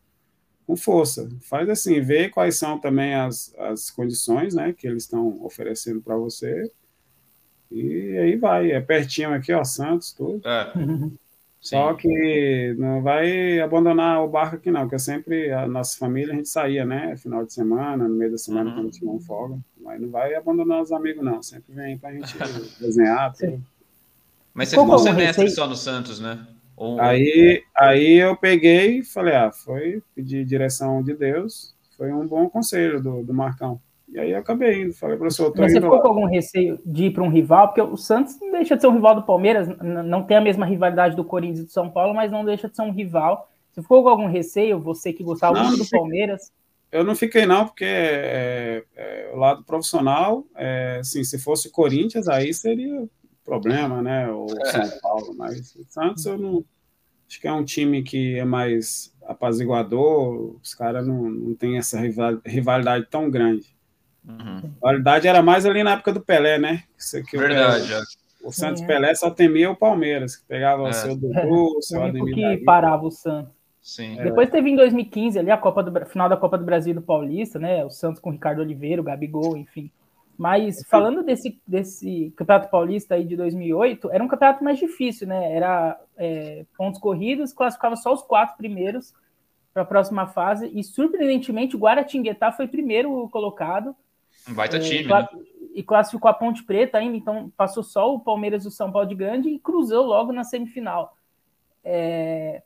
com 0.67 0.77
força. 0.77 1.27
Faz 1.41 1.67
assim, 1.67 1.99
vê 2.01 2.29
quais 2.29 2.59
são 2.59 2.79
também 2.79 3.15
as, 3.15 3.53
as 3.57 3.89
condições 3.89 4.53
né, 4.53 4.73
que 4.77 4.87
eles 4.87 5.03
estão 5.03 5.43
oferecendo 5.43 6.01
para 6.01 6.15
você 6.15 6.71
e 7.75 8.17
aí 8.17 8.35
vai, 8.37 8.71
é 8.71 8.79
pertinho 8.79 9.33
aqui, 9.33 9.51
ó, 9.53 9.63
Santos, 9.63 10.13
tudo. 10.13 10.41
É. 10.47 10.71
Só 11.59 11.95
que 11.95 12.75
não 12.77 13.01
vai 13.01 13.59
abandonar 13.59 14.23
o 14.23 14.27
barco 14.27 14.55
aqui, 14.55 14.69
não, 14.69 14.81
porque 14.81 14.99
sempre 14.99 15.51
a 15.51 15.67
nossa 15.67 15.97
família 15.97 16.31
a 16.31 16.35
gente 16.35 16.47
saía, 16.47 16.85
né? 16.85 17.17
Final 17.17 17.43
de 17.43 17.53
semana, 17.53 18.07
no 18.07 18.13
meio 18.13 18.31
da 18.31 18.37
semana, 18.37 18.69
uhum. 18.69 18.75
quando 18.75 18.91
tinha 18.91 19.11
um 19.11 19.19
folga. 19.19 19.57
Mas 19.81 19.99
não 19.99 20.11
vai 20.11 20.35
abandonar 20.35 20.83
os 20.83 20.91
amigos, 20.91 21.25
não. 21.25 21.41
Sempre 21.41 21.73
vem 21.73 21.97
pra 21.97 22.13
gente 22.13 22.35
desenhar. 22.79 23.33
Tudo. 23.33 23.63
Mas 24.53 24.69
você 24.69 24.79
ficou 24.79 24.99
semestre 24.99 25.49
só 25.49 25.67
no 25.67 25.75
Santos, 25.75 26.19
né? 26.19 26.45
Ou... 26.77 27.01
Aí, 27.01 27.63
aí 27.75 28.13
eu 28.13 28.37
peguei 28.37 28.99
e 28.99 29.03
falei, 29.03 29.33
ah, 29.33 29.51
foi 29.51 30.03
pedir 30.13 30.45
direção 30.45 31.01
de 31.01 31.15
Deus, 31.15 31.73
foi 31.97 32.13
um 32.13 32.27
bom 32.27 32.47
conselho 32.47 33.01
do, 33.01 33.23
do 33.23 33.33
Marcão. 33.33 33.81
E 34.07 34.19
aí 34.19 34.31
eu 34.31 34.37
acabei 34.37 34.83
indo, 34.83 34.93
falei, 34.93 35.17
professor, 35.17 35.51
Mas 35.57 35.71
você 35.71 35.81
ficou 35.81 35.97
lá. 35.97 36.01
com 36.01 36.07
algum 36.07 36.25
receio 36.25 36.79
de 36.85 37.05
ir 37.05 37.11
para 37.11 37.23
um 37.23 37.29
rival? 37.29 37.67
Porque 37.67 37.81
o 37.81 37.97
Santos 37.97 38.39
não 38.39 38.51
deixa 38.51 38.75
de 38.75 38.81
ser 38.81 38.87
um 38.87 38.93
rival 38.93 39.15
do 39.15 39.23
Palmeiras, 39.23 39.67
não 39.81 40.23
tem 40.23 40.37
a 40.37 40.41
mesma 40.41 40.65
rivalidade 40.65 41.15
do 41.15 41.23
Corinthians 41.23 41.59
e 41.59 41.65
do 41.65 41.71
São 41.71 41.89
Paulo, 41.89 42.13
mas 42.13 42.31
não 42.31 42.45
deixa 42.45 42.69
de 42.69 42.75
ser 42.75 42.83
um 42.83 42.91
rival. 42.91 43.49
Você 43.71 43.81
ficou 43.81 44.03
com 44.03 44.09
algum 44.09 44.27
receio, 44.27 44.79
você 44.79 45.11
que 45.11 45.23
gostava 45.23 45.61
muito 45.61 45.83
do 45.83 45.89
Palmeiras? 45.89 46.51
Eu 46.91 47.03
não 47.03 47.15
fiquei 47.15 47.45
não, 47.45 47.65
porque 47.65 47.83
é, 47.83 48.83
é, 48.95 49.31
o 49.33 49.37
lado 49.37 49.65
profissional, 49.65 50.45
é, 50.55 50.99
assim, 51.01 51.23
se 51.23 51.37
fosse 51.37 51.69
Corinthians, 51.69 52.29
aí 52.29 52.53
seria 52.53 53.05
problema, 53.43 54.01
né? 54.01 54.31
Ou 54.31 54.47
São 54.47 54.99
Paulo, 55.01 55.35
mas 55.35 55.75
o 55.75 55.83
Santos 55.89 56.25
eu 56.25 56.37
não... 56.37 56.63
Acho 57.27 57.41
que 57.41 57.47
é 57.47 57.51
um 57.51 57.65
time 57.65 58.03
que 58.03 58.37
é 58.37 58.45
mais 58.45 59.13
apaziguador, 59.25 60.57
os 60.61 60.73
caras 60.75 61.07
não, 61.07 61.23
não 61.29 61.55
têm 61.55 61.77
essa 61.77 61.99
rivalidade 62.45 63.07
tão 63.09 63.29
grande. 63.29 63.75
Uhum. 64.27 64.71
A 64.83 64.89
realidade 64.89 65.27
era 65.27 65.41
mais 65.41 65.65
ali 65.65 65.83
na 65.83 65.93
época 65.93 66.13
do 66.13 66.21
Pelé, 66.21 66.57
né? 66.57 66.83
Isso 66.97 67.17
aqui, 67.17 67.37
Verdade. 67.37 67.93
O, 68.43 68.49
o 68.49 68.51
Santos 68.51 68.81
é. 68.81 68.85
Pelé 68.85 69.13
só 69.15 69.29
temia 69.29 69.69
o 69.69 69.75
Palmeiras, 69.75 70.35
que 70.35 70.45
pegava 70.45 70.87
é. 70.87 70.89
o 70.89 70.93
seu 70.93 71.15
Dudu, 71.15 71.77
o 71.77 71.81
seu 71.81 72.03
Ademir. 72.03 72.33
que 72.33 72.57
parava 72.63 73.05
o 73.05 73.11
Santos. 73.11 73.53
Sim. 73.81 74.15
Depois 74.15 74.49
teve 74.49 74.71
em 74.71 74.75
2015 74.75 75.37
ali 75.37 75.51
a 75.51 75.57
Copa 75.57 75.83
do 75.83 76.05
final 76.07 76.27
da 76.27 76.35
Copa 76.35 76.57
do 76.57 76.65
Brasil 76.65 76.95
do 76.95 77.03
Paulista, 77.03 77.59
né? 77.59 77.85
O 77.85 77.89
Santos 77.91 78.19
com 78.19 78.29
o 78.29 78.33
Ricardo 78.33 78.59
Oliveira, 78.59 78.99
o 78.99 79.05
Gabigol, 79.05 79.55
enfim. 79.55 79.91
Mas 80.35 80.83
falando 80.89 81.23
desse, 81.23 81.61
desse 81.67 82.33
Campeonato 82.35 82.69
Paulista 82.69 83.15
aí 83.15 83.23
de 83.23 83.37
2008, 83.37 84.09
era 84.11 84.23
um 84.23 84.27
campeonato 84.27 84.63
mais 84.63 84.79
difícil, 84.79 85.27
né? 85.27 85.55
Era 85.55 85.99
é, 86.17 86.65
pontos 86.75 86.99
corridos, 86.99 87.53
classificava 87.53 87.95
só 87.95 88.11
os 88.11 88.23
quatro 88.23 88.57
primeiros 88.57 89.13
para 89.71 89.83
a 89.83 89.85
próxima 89.85 90.25
fase 90.25 90.71
e 90.73 90.83
surpreendentemente 90.83 91.75
o 91.75 91.79
Guaratinguetá 91.79 92.51
foi 92.51 92.67
primeiro 92.67 93.29
colocado 93.29 93.95
um 94.47 94.53
baita 94.53 94.77
é, 94.77 94.79
time, 94.79 95.09
né? 95.09 95.27
E 95.73 95.83
classificou 95.83 96.29
a 96.29 96.33
Ponte 96.33 96.63
Preta 96.63 96.97
ainda, 96.97 97.17
então 97.17 97.51
passou 97.57 97.83
só 97.83 98.13
o 98.13 98.19
Palmeiras 98.19 98.63
e 98.63 98.67
o 98.67 98.71
São 98.71 98.91
Paulo 98.91 99.07
de 99.07 99.15
grande 99.15 99.49
e 99.49 99.59
cruzou 99.59 100.05
logo 100.05 100.31
na 100.31 100.43
semifinal. 100.43 101.17
É... 101.83 102.61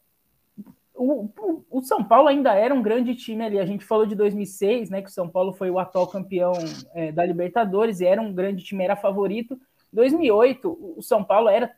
O, 0.94 1.30
o, 1.40 1.66
o, 1.72 1.82
São 1.82 2.04
Paulo 2.04 2.28
ainda 2.28 2.54
era 2.54 2.74
um 2.74 2.82
grande 2.82 3.16
time 3.16 3.44
ali. 3.46 3.58
A 3.58 3.66
gente 3.66 3.86
falou 3.86 4.06
de 4.06 4.16
2006, 4.16 4.90
né? 4.90 5.02
Que 5.02 5.08
o 5.08 5.14
São 5.14 5.30
Paulo 5.30 5.54
foi 5.54 5.72
o 5.72 5.80
atual 5.80 6.08
campeão 6.08 6.52
é, 6.94 7.12
da 7.12 7.26
Libertadores 7.26 8.02
e 8.02 8.06
era 8.06 8.22
um 8.22 8.34
grande 8.34 8.64
time, 8.64 8.84
era 8.84 8.98
favorito. 8.98 9.58
2008, 9.92 10.96
o 10.98 11.02
São 11.02 11.24
Paulo 11.24 11.50
era, 11.50 11.72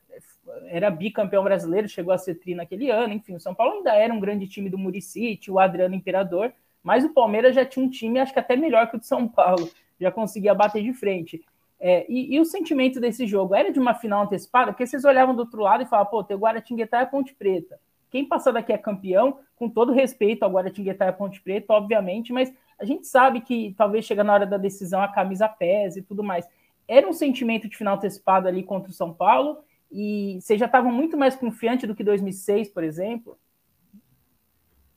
era 0.65 0.89
bicampeão 0.89 1.43
brasileiro, 1.43 1.87
chegou 1.87 2.13
a 2.13 2.17
ser 2.17 2.35
tri 2.35 2.55
naquele 2.55 2.89
ano. 2.89 3.13
Enfim, 3.13 3.35
o 3.35 3.39
São 3.39 3.53
Paulo 3.53 3.73
ainda 3.73 3.93
era 3.95 4.13
um 4.13 4.19
grande 4.19 4.47
time 4.47 4.69
do 4.69 4.77
Murici, 4.77 5.39
o 5.49 5.59
Adriano 5.59 5.95
Imperador, 5.95 6.51
mas 6.83 7.05
o 7.05 7.13
Palmeiras 7.13 7.55
já 7.55 7.63
tinha 7.63 7.85
um 7.85 7.89
time, 7.89 8.19
acho 8.19 8.33
que 8.33 8.39
até 8.39 8.55
melhor 8.55 8.89
que 8.89 8.97
o 8.97 8.99
de 8.99 9.05
São 9.05 9.27
Paulo 9.27 9.69
já 10.01 10.11
conseguia 10.11 10.53
bater 10.53 10.83
de 10.83 10.93
frente. 10.93 11.43
É, 11.79 12.05
e, 12.07 12.35
e, 12.35 12.39
o 12.39 12.45
sentimento 12.45 12.99
desse 12.99 13.25
jogo 13.25 13.55
era 13.55 13.71
de 13.71 13.79
uma 13.79 13.95
final 13.95 14.23
antecipada, 14.23 14.71
porque 14.71 14.85
vocês 14.85 15.03
olhavam 15.03 15.35
do 15.35 15.39
outro 15.39 15.61
lado 15.61 15.81
e 15.81 15.85
falavam, 15.87 16.11
pô, 16.11 16.23
tem 16.23 16.37
Guaratinguetá 16.37 16.99
e 16.99 17.03
a 17.03 17.07
Ponte 17.07 17.33
Preta. 17.33 17.79
Quem 18.11 18.25
passar 18.25 18.51
daqui 18.51 18.71
é 18.71 18.77
campeão, 18.77 19.39
com 19.55 19.67
todo 19.69 19.91
respeito 19.91 20.43
ao 20.43 20.51
Guaratinguetá 20.51 21.05
e 21.05 21.09
a 21.09 21.13
Ponte 21.13 21.41
Preta, 21.41 21.73
obviamente, 21.73 22.31
mas 22.31 22.53
a 22.77 22.85
gente 22.85 23.07
sabe 23.07 23.41
que 23.41 23.73
talvez 23.77 24.05
chega 24.05 24.23
na 24.23 24.33
hora 24.33 24.45
da 24.45 24.57
decisão 24.57 25.01
a 25.01 25.07
camisa 25.07 25.47
pesa 25.47 25.99
e 25.99 26.01
tudo 26.03 26.23
mais. 26.23 26.47
Era 26.87 27.07
um 27.07 27.13
sentimento 27.13 27.67
de 27.67 27.77
final 27.77 27.95
antecipada 27.95 28.47
ali 28.47 28.63
contra 28.63 28.91
o 28.91 28.93
São 28.93 29.11
Paulo, 29.11 29.63
e 29.91 30.37
vocês 30.39 30.59
já 30.59 30.67
estavam 30.67 30.91
muito 30.91 31.17
mais 31.17 31.35
confiante 31.35 31.87
do 31.87 31.95
que 31.95 32.03
2006, 32.03 32.69
por 32.69 32.83
exemplo? 32.83 33.37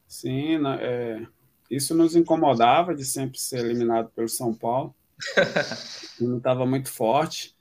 Sim, 0.06 0.58
é, 0.80 1.26
isso 1.70 1.94
nos 1.94 2.14
incomodava 2.14 2.94
de 2.94 3.04
sempre 3.04 3.38
ser 3.38 3.64
eliminado 3.64 4.10
pelo 4.10 4.28
São 4.28 4.52
Paulo. 4.52 4.94
não 6.20 6.38
estava 6.38 6.66
muito 6.66 6.90
forte. 6.90 7.54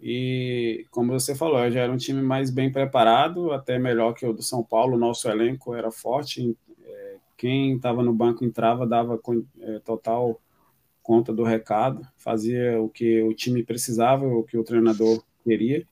E, 0.00 0.84
como 0.90 1.12
você 1.12 1.34
falou, 1.34 1.70
já 1.70 1.80
era 1.80 1.92
um 1.92 1.96
time 1.96 2.20
mais 2.20 2.50
bem 2.50 2.72
preparado, 2.72 3.52
até 3.52 3.78
melhor 3.78 4.14
que 4.14 4.26
o 4.26 4.32
do 4.32 4.42
São 4.42 4.62
Paulo. 4.62 4.96
O 4.96 5.00
nosso 5.00 5.28
elenco 5.28 5.74
era 5.74 5.90
forte. 5.90 6.56
É, 6.84 7.16
quem 7.36 7.76
estava 7.76 8.02
no 8.02 8.12
banco 8.12 8.44
entrava, 8.44 8.86
dava 8.86 9.20
é, 9.60 9.78
total 9.80 10.40
conta 11.02 11.32
do 11.32 11.42
recado, 11.42 12.06
fazia 12.16 12.80
o 12.80 12.88
que 12.88 13.22
o 13.22 13.34
time 13.34 13.62
precisava, 13.64 14.24
o 14.24 14.44
que 14.44 14.56
o 14.56 14.64
treinador 14.64 15.22
queria. 15.44 15.86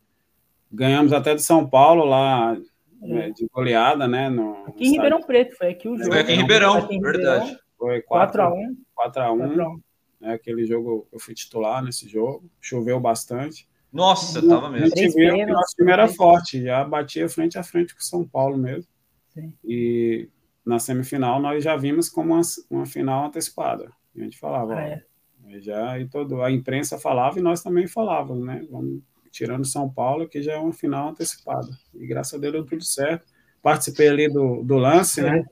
Ganhamos 0.73 1.13
até 1.13 1.35
do 1.35 1.41
São 1.41 1.69
Paulo 1.69 2.05
lá 2.05 2.57
é. 3.03 3.31
de 3.31 3.47
goleada, 3.53 4.07
né? 4.07 4.29
No, 4.29 4.65
aqui 4.67 4.87
em 4.87 4.93
Ribeirão 4.93 5.23
Preto, 5.23 5.57
foi 5.57 5.69
aqui 5.69 5.89
o 5.89 5.97
jogo. 5.97 6.11
Foi 6.11 6.21
aqui 6.21 6.33
em 6.33 6.37
Ribeirão, 6.37 6.77
aqui 6.77 6.95
em 6.95 7.01
verdade. 7.01 7.59
Foi 7.79 8.03
4x1. 8.03 8.77
4x1. 8.99 9.81
É, 10.23 10.33
aquele 10.33 10.67
jogo, 10.67 11.09
eu 11.11 11.19
fui 11.19 11.35
titular 11.35 11.83
nesse 11.83 12.07
jogo, 12.09 12.45
choveu 12.61 13.01
bastante. 13.01 13.67
Nossa, 13.93 14.47
tava 14.47 14.71
mesmo. 14.71 14.87
A 14.87 15.01
gente 15.01 15.15
viu 15.15 15.35
que 15.35 15.45
o 15.45 15.49
nosso 15.49 15.75
time 15.75 15.91
era 15.91 16.07
forte, 16.09 16.63
já 16.63 16.85
batia 16.85 17.29
frente 17.29 17.59
a 17.59 17.63
frente 17.63 17.95
com 17.95 18.01
o 18.01 18.05
São 18.05 18.27
Paulo 18.27 18.57
mesmo. 18.57 18.87
Sim. 19.31 19.53
E 19.65 20.29
na 20.65 20.79
semifinal 20.79 21.41
nós 21.41 21.65
já 21.65 21.77
vimos 21.77 22.09
como 22.09 22.35
uma, 22.35 22.43
uma 22.71 22.87
final 22.87 23.27
antecipada. 23.27 23.91
A 24.15 24.21
gente 24.21 24.39
falava, 24.39 24.75
ah, 24.75 24.83
é. 24.83 25.03
já 25.61 25.99
e 25.99 26.07
todo 26.07 26.43
a 26.43 26.51
imprensa 26.51 26.99
falava 26.99 27.39
e 27.39 27.43
nós 27.43 27.63
também 27.63 27.87
falávamos, 27.87 28.45
né? 28.45 28.67
Vamos 28.71 29.01
tirando 29.31 29.65
São 29.65 29.89
Paulo, 29.89 30.29
que 30.29 30.43
já 30.43 30.53
é 30.53 30.59
uma 30.59 30.73
final 30.73 31.11
antecipada. 31.11 31.69
E 31.95 32.07
graças 32.07 32.35
a 32.35 32.39
Deus 32.39 32.53
deu 32.53 32.65
tudo 32.65 32.85
certo. 32.85 33.27
Participei 33.63 34.09
ali 34.09 34.29
do, 34.29 34.63
do 34.63 34.77
lance, 34.77 35.23
né? 35.23 35.45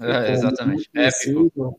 É, 0.00 0.32
exatamente. 0.32 0.90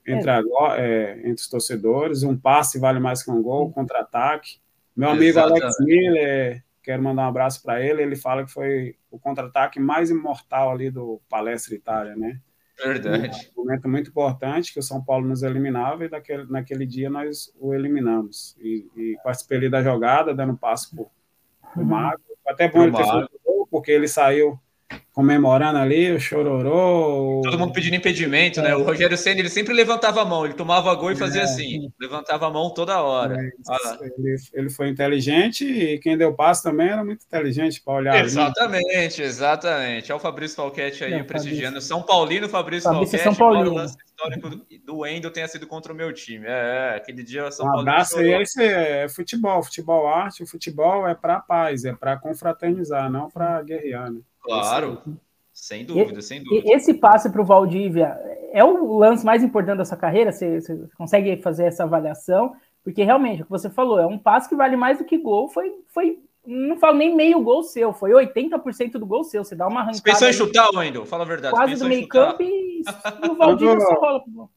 Entre, 0.07 0.29
a, 0.29 0.41
é, 0.77 1.19
entre 1.19 1.41
os 1.41 1.49
torcedores, 1.49 2.21
um 2.23 2.37
passe 2.37 2.79
vale 2.79 2.99
mais 2.99 3.23
que 3.23 3.31
um 3.31 3.41
gol, 3.41 3.71
contra-ataque. 3.71 4.59
Meu 4.95 5.09
amigo 5.09 5.39
exatamente. 5.39 5.63
Alex 5.63 5.77
Miller, 5.79 6.63
quero 6.83 7.01
mandar 7.01 7.23
um 7.23 7.29
abraço 7.29 7.63
para 7.63 7.81
ele. 7.81 8.03
Ele 8.03 8.15
fala 8.15 8.45
que 8.45 8.51
foi 8.51 8.95
o 9.09 9.17
contra-ataque 9.17 9.79
mais 9.79 10.11
imortal 10.11 10.71
ali 10.71 10.91
do 10.91 11.19
Palestra 11.27 11.73
Itália, 11.73 12.15
né? 12.15 12.39
Verdade. 12.83 13.51
Um 13.55 13.63
momento 13.63 13.89
muito 13.89 14.09
importante 14.09 14.73
que 14.73 14.79
o 14.79 14.83
São 14.83 15.03
Paulo 15.03 15.27
nos 15.27 15.43
eliminava 15.43 16.05
e 16.05 16.09
daquele, 16.09 16.45
naquele 16.45 16.85
dia 16.85 17.09
nós 17.09 17.51
o 17.59 17.73
eliminamos. 17.73 18.55
E, 18.59 18.87
e 18.95 19.17
participei 19.23 19.57
ali 19.57 19.69
da 19.69 19.81
jogada, 19.81 20.33
dando 20.33 20.57
passo 20.57 20.95
por 20.95 21.09
o 21.75 21.83
Mago. 21.83 22.21
Até 22.45 22.67
bom 22.67 22.83
ele 22.83 22.91
ter 22.91 23.05
porque 23.69 23.91
ele 23.91 24.07
saiu 24.07 24.59
comemorando 25.13 25.77
ali, 25.77 26.11
o 26.11 26.19
chororô. 26.19 27.41
Todo 27.43 27.59
mundo 27.59 27.73
pedindo 27.73 27.95
impedimento, 27.95 28.59
é. 28.59 28.63
né? 28.63 28.75
O 28.75 28.83
Rogério 28.83 29.17
Senna, 29.17 29.39
ele 29.39 29.49
sempre 29.49 29.73
levantava 29.73 30.21
a 30.21 30.25
mão, 30.25 30.45
ele 30.45 30.53
tomava 30.53 30.93
gol 30.95 31.11
e 31.11 31.15
fazia 31.15 31.41
é. 31.41 31.43
assim, 31.43 31.91
levantava 31.99 32.47
a 32.47 32.49
mão 32.49 32.73
toda 32.73 33.01
hora. 33.01 33.35
É, 33.35 33.49
ele, 34.17 34.35
ele, 34.53 34.69
foi 34.69 34.87
inteligente 34.87 35.65
e 35.65 35.99
quem 35.99 36.17
deu 36.17 36.33
passo 36.33 36.63
também 36.63 36.87
era 36.87 37.03
muito 37.03 37.25
inteligente 37.25 37.81
para 37.83 37.93
olhar. 37.93 38.23
Exatamente, 38.23 39.21
ali. 39.21 39.29
exatamente. 39.29 40.11
Olha 40.11 40.17
o 40.17 40.21
Fabrício 40.21 40.55
Falquete 40.55 41.03
aí 41.03 41.23
prestigiando. 41.23 41.75
Fabrício. 41.75 41.89
São 41.89 42.01
Paulino, 42.03 42.47
Fabrício, 42.47 42.89
Fabrício 42.89 43.17
Falquete. 43.17 43.35
São 43.35 43.47
Paulino. 43.47 43.71
O 43.71 43.75
lance 43.75 43.97
histórico 44.05 44.49
do 44.85 44.97
Wendel 44.99 45.31
tenha 45.31 45.47
sido 45.47 45.67
contra 45.67 45.91
o 45.91 45.95
meu 45.95 46.13
time. 46.13 46.45
É, 46.47 46.93
é 46.93 46.95
aquele 46.95 47.23
dia 47.23 47.51
São 47.51 47.65
um 47.65 47.69
Paulino. 47.69 47.91
Abraço 47.91 48.17
aí, 48.17 48.31
é, 48.59 49.03
é 49.03 49.09
futebol, 49.09 49.61
futebol 49.61 50.07
arte, 50.07 50.43
o 50.43 50.47
futebol 50.47 51.07
é 51.07 51.13
para 51.13 51.39
paz, 51.39 51.83
é 51.83 51.93
para 51.93 52.17
confraternizar, 52.17 53.11
não 53.11 53.29
para 53.29 53.61
guerrear, 53.61 54.09
né? 54.09 54.21
Claro. 54.41 55.01
Sem 55.53 55.85
dúvida, 55.85 56.19
e, 56.19 56.23
sem 56.23 56.43
dúvida. 56.43 56.73
Esse 56.73 56.93
passe 56.93 57.29
para 57.29 57.41
o 57.41 57.45
Valdívia 57.45 58.17
é 58.51 58.63
o 58.63 58.97
lance 58.97 59.25
mais 59.25 59.43
importante 59.43 59.77
da 59.77 59.85
sua 59.85 59.97
carreira? 59.97 60.31
Você, 60.31 60.59
você, 60.59 60.87
consegue 60.97 61.41
fazer 61.41 61.65
essa 61.65 61.83
avaliação? 61.83 62.55
Porque 62.83 63.03
realmente, 63.03 63.41
o 63.41 63.45
que 63.45 63.51
você 63.51 63.69
falou, 63.69 63.99
é 63.99 64.05
um 64.05 64.17
passe 64.17 64.49
que 64.49 64.55
vale 64.55 64.75
mais 64.75 64.97
do 64.97 65.05
que 65.05 65.17
gol. 65.17 65.49
Foi, 65.49 65.71
foi 65.87 66.19
não 66.45 66.77
falo 66.77 66.97
nem 66.97 67.15
meio 67.15 67.41
gol 67.41 67.63
seu, 67.63 67.93
foi 67.93 68.11
80% 68.11 68.93
do 68.93 69.05
gol 69.05 69.23
seu. 69.23 69.43
Você 69.43 69.55
dá 69.55 69.67
uma 69.67 69.81
arrancada. 69.81 69.97
Você 69.97 70.03
pensou 70.03 70.27
em 70.29 70.33
chutar, 70.33 70.69
Wendel? 70.73 71.05
Fala 71.05 71.23
a 71.23 71.27
verdade. 71.27 71.53
Quase 71.53 71.75
do 71.75 71.87
meio 71.87 72.07
campo 72.07 72.41
e, 72.41 72.81
e 72.81 72.83
o 73.29 73.35
Valdívia 73.35 73.79
só 73.79 73.93
rola 73.93 74.23
pro 74.23 74.31
gol. 74.31 74.49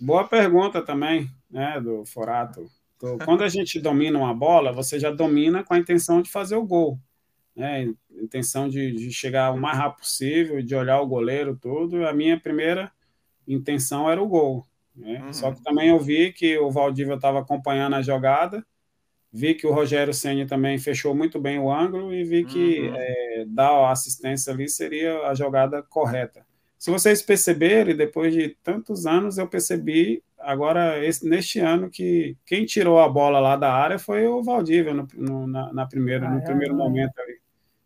Boa 0.00 0.24
pergunta 0.24 0.82
também, 0.82 1.28
né, 1.50 1.80
do 1.80 2.04
Forato. 2.06 2.66
Quando 3.24 3.42
a 3.42 3.48
gente 3.48 3.80
domina 3.80 4.18
uma 4.18 4.32
bola, 4.32 4.72
você 4.72 4.98
já 4.98 5.10
domina 5.10 5.62
com 5.62 5.74
a 5.74 5.78
intenção 5.78 6.22
de 6.22 6.30
fazer 6.30 6.56
o 6.56 6.64
gol 6.64 6.98
né, 7.54 7.92
intenção 8.10 8.68
de, 8.68 8.92
de, 8.92 9.12
chegar 9.12 9.52
o 9.52 9.60
mais 9.60 9.76
rápido 9.76 10.00
possível, 10.00 10.62
de 10.62 10.74
olhar 10.74 11.00
o 11.00 11.06
goleiro 11.06 11.56
todo. 11.56 12.06
A 12.06 12.12
minha 12.12 12.38
primeira 12.38 12.90
intenção 13.46 14.10
era 14.10 14.22
o 14.22 14.28
gol. 14.28 14.66
Né? 14.94 15.22
Uhum. 15.22 15.32
Só 15.32 15.52
que 15.52 15.62
também 15.62 15.88
eu 15.88 15.98
vi 15.98 16.32
que 16.32 16.58
o 16.58 16.70
Valdívia 16.70 17.14
estava 17.14 17.40
acompanhando 17.40 17.96
a 17.96 18.02
jogada, 18.02 18.64
vi 19.32 19.54
que 19.54 19.66
o 19.66 19.72
Rogério 19.72 20.12
Senna 20.12 20.46
também 20.46 20.78
fechou 20.78 21.14
muito 21.14 21.40
bem 21.40 21.58
o 21.58 21.72
ângulo 21.72 22.12
e 22.12 22.24
vi 22.24 22.44
que 22.44 22.80
uhum. 22.80 22.94
é, 22.96 23.44
dar 23.48 23.70
a 23.70 23.92
assistência 23.92 24.52
ali 24.52 24.68
seria 24.68 25.26
a 25.26 25.34
jogada 25.34 25.82
correta. 25.82 26.44
Se 26.78 26.90
vocês 26.90 27.22
perceberem, 27.22 27.96
depois 27.96 28.34
de 28.34 28.56
tantos 28.62 29.06
anos, 29.06 29.38
eu 29.38 29.46
percebi 29.46 30.20
agora 30.36 31.04
esse, 31.04 31.24
neste 31.28 31.60
ano 31.60 31.88
que 31.88 32.36
quem 32.44 32.66
tirou 32.66 32.98
a 32.98 33.08
bola 33.08 33.38
lá 33.38 33.54
da 33.54 33.72
área 33.72 33.98
foi 33.98 34.26
o 34.26 34.42
Valdívia 34.42 34.92
no, 34.92 35.06
no 35.14 35.46
na, 35.46 35.72
na, 35.72 35.86
primeira, 35.86 36.26
ah, 36.26 36.30
no 36.30 36.38
é, 36.38 36.44
primeiro 36.44 36.74
é. 36.74 36.76
momento 36.76 37.12
ali. 37.20 37.41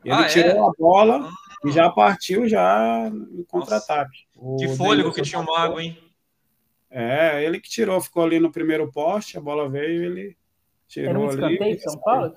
Ele 0.07 0.14
ah, 0.14 0.26
tirou 0.28 0.52
é? 0.52 0.68
a 0.68 0.70
bola 0.78 1.28
e 1.64 1.72
já 1.72 1.90
partiu 1.90 2.48
já 2.48 3.09
em 3.09 3.42
contra-ataque. 3.42 4.18
Que 4.57 4.68
fôlego 4.68 5.12
que 5.12 5.20
tinha 5.20 5.40
o 5.40 5.44
Mago, 5.44 5.80
hein? 5.80 5.98
É, 6.88 7.42
ele 7.44 7.61
que 7.61 7.68
tirou, 7.68 8.00
ficou 8.00 8.22
ali 8.22 8.38
no 8.38 8.52
primeiro 8.52 8.90
poste, 8.92 9.36
a 9.36 9.40
bola 9.40 9.68
veio 9.68 10.02
e 10.02 10.07
ele 10.07 10.36
tirou 10.86 11.11
Era 11.11 11.18
um 11.18 11.28
escanteio 11.28 11.76
de 11.76 11.82
São 11.82 11.98
Paulo? 11.98 12.34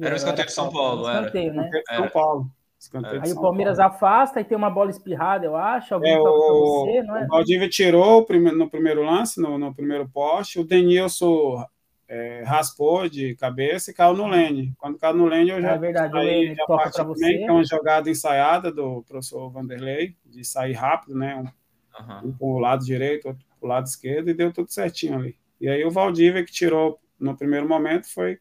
Era 0.00 0.14
um 0.14 0.16
escanteio 0.16 0.46
de 0.46 0.52
São 0.52 0.72
Paulo, 0.72 1.08
era. 1.08 1.18
Escanteio, 1.18 1.52
né? 1.52 1.70
São 1.94 2.08
Paulo. 2.08 2.50
É. 2.94 3.20
Aí 3.22 3.32
o 3.32 3.40
Palmeiras 3.40 3.76
Paulo. 3.76 3.94
afasta 3.94 4.40
e 4.40 4.44
tem 4.44 4.56
uma 4.56 4.70
bola 4.70 4.88
espirrada, 4.88 5.44
eu 5.44 5.54
acho. 5.54 5.92
Alguém 5.92 6.14
é, 6.14 6.18
o, 6.18 6.86
você, 6.86 7.02
não 7.02 7.16
é? 7.18 7.24
O 7.24 7.28
Valdívia 7.28 7.68
tirou 7.68 8.26
no 8.54 8.70
primeiro 8.70 9.04
lance, 9.04 9.38
no, 9.38 9.58
no 9.58 9.74
primeiro 9.74 10.08
poste. 10.08 10.58
O 10.58 10.64
Denilson 10.64 11.62
é, 12.10 12.42
raspou 12.42 13.08
de 13.08 13.36
cabeça 13.36 13.92
e 13.92 13.94
caiu 13.94 14.16
no 14.16 14.26
lane. 14.26 14.74
Quando 14.76 14.98
caiu 14.98 15.14
no 15.14 15.26
lane, 15.26 15.48
eu 15.48 15.62
já, 15.62 15.74
é 15.74 15.78
verdade, 15.78 16.18
aí, 16.18 16.56
já 16.56 16.66
parti 16.66 16.96
também, 16.96 17.38
que 17.38 17.44
é 17.44 17.52
uma 17.52 17.64
jogada 17.64 18.10
ensaiada 18.10 18.72
do 18.72 19.04
professor 19.04 19.48
Vanderlei, 19.48 20.16
de 20.26 20.44
sair 20.44 20.72
rápido, 20.72 21.16
né? 21.16 21.36
Um, 21.36 22.02
uhum. 22.02 22.30
um 22.30 22.32
para 22.32 22.46
o 22.46 22.58
lado 22.58 22.84
direito, 22.84 23.28
outro 23.28 23.44
para 23.60 23.64
o 23.64 23.68
lado 23.68 23.86
esquerdo, 23.86 24.28
e 24.28 24.34
deu 24.34 24.52
tudo 24.52 24.72
certinho 24.72 25.20
ali. 25.20 25.36
E 25.60 25.68
aí 25.68 25.84
o 25.84 25.90
Valdívia, 25.90 26.44
que 26.44 26.50
tirou 26.50 26.98
no 27.16 27.36
primeiro 27.36 27.68
momento, 27.68 28.12
foi 28.12 28.40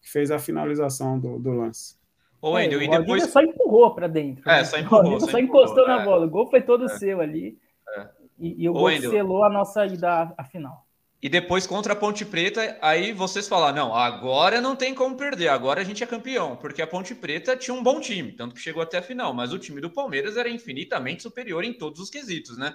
que 0.00 0.10
fez 0.10 0.30
a 0.30 0.38
finalização 0.38 1.20
do, 1.20 1.38
do 1.38 1.50
lance. 1.50 1.98
Ô, 2.40 2.52
Wendel, 2.52 2.80
é, 2.80 2.84
e 2.84 2.88
depois. 2.88 3.24
só 3.24 3.42
empurrou 3.42 3.94
para 3.94 4.08
dentro. 4.08 4.48
É, 4.48 4.60
né? 4.60 4.64
só 4.64 4.78
empurrou. 4.78 5.20
Só, 5.20 5.26
só 5.26 5.38
encostou 5.38 5.86
na 5.86 6.00
é. 6.00 6.04
bola. 6.06 6.24
O 6.24 6.30
gol 6.30 6.48
foi 6.48 6.62
todo 6.62 6.86
é. 6.86 6.88
seu 6.88 7.20
ali. 7.20 7.58
É. 7.98 8.08
E, 8.38 8.64
e, 8.64 8.68
o 8.68 8.72
Ô, 8.72 8.74
gol 8.76 8.84
Wendel. 8.84 9.10
selou 9.10 9.44
a 9.44 9.50
nossa 9.50 9.84
ida 9.84 10.32
à 10.38 10.44
final. 10.44 10.86
E 11.22 11.28
depois 11.28 11.66
contra 11.66 11.92
a 11.92 11.96
Ponte 11.96 12.24
Preta, 12.24 12.78
aí 12.80 13.12
vocês 13.12 13.46
falaram: 13.46 13.76
não, 13.76 13.94
agora 13.94 14.60
não 14.60 14.74
tem 14.74 14.94
como 14.94 15.16
perder, 15.16 15.48
agora 15.48 15.82
a 15.82 15.84
gente 15.84 16.02
é 16.02 16.06
campeão, 16.06 16.56
porque 16.56 16.80
a 16.80 16.86
Ponte 16.86 17.14
Preta 17.14 17.56
tinha 17.56 17.74
um 17.74 17.82
bom 17.82 18.00
time, 18.00 18.32
tanto 18.32 18.54
que 18.54 18.60
chegou 18.60 18.82
até 18.82 18.98
a 18.98 19.02
final, 19.02 19.34
mas 19.34 19.52
o 19.52 19.58
time 19.58 19.80
do 19.80 19.90
Palmeiras 19.90 20.38
era 20.38 20.48
infinitamente 20.48 21.22
superior 21.22 21.62
em 21.62 21.74
todos 21.74 22.00
os 22.00 22.08
quesitos, 22.08 22.56
né? 22.56 22.74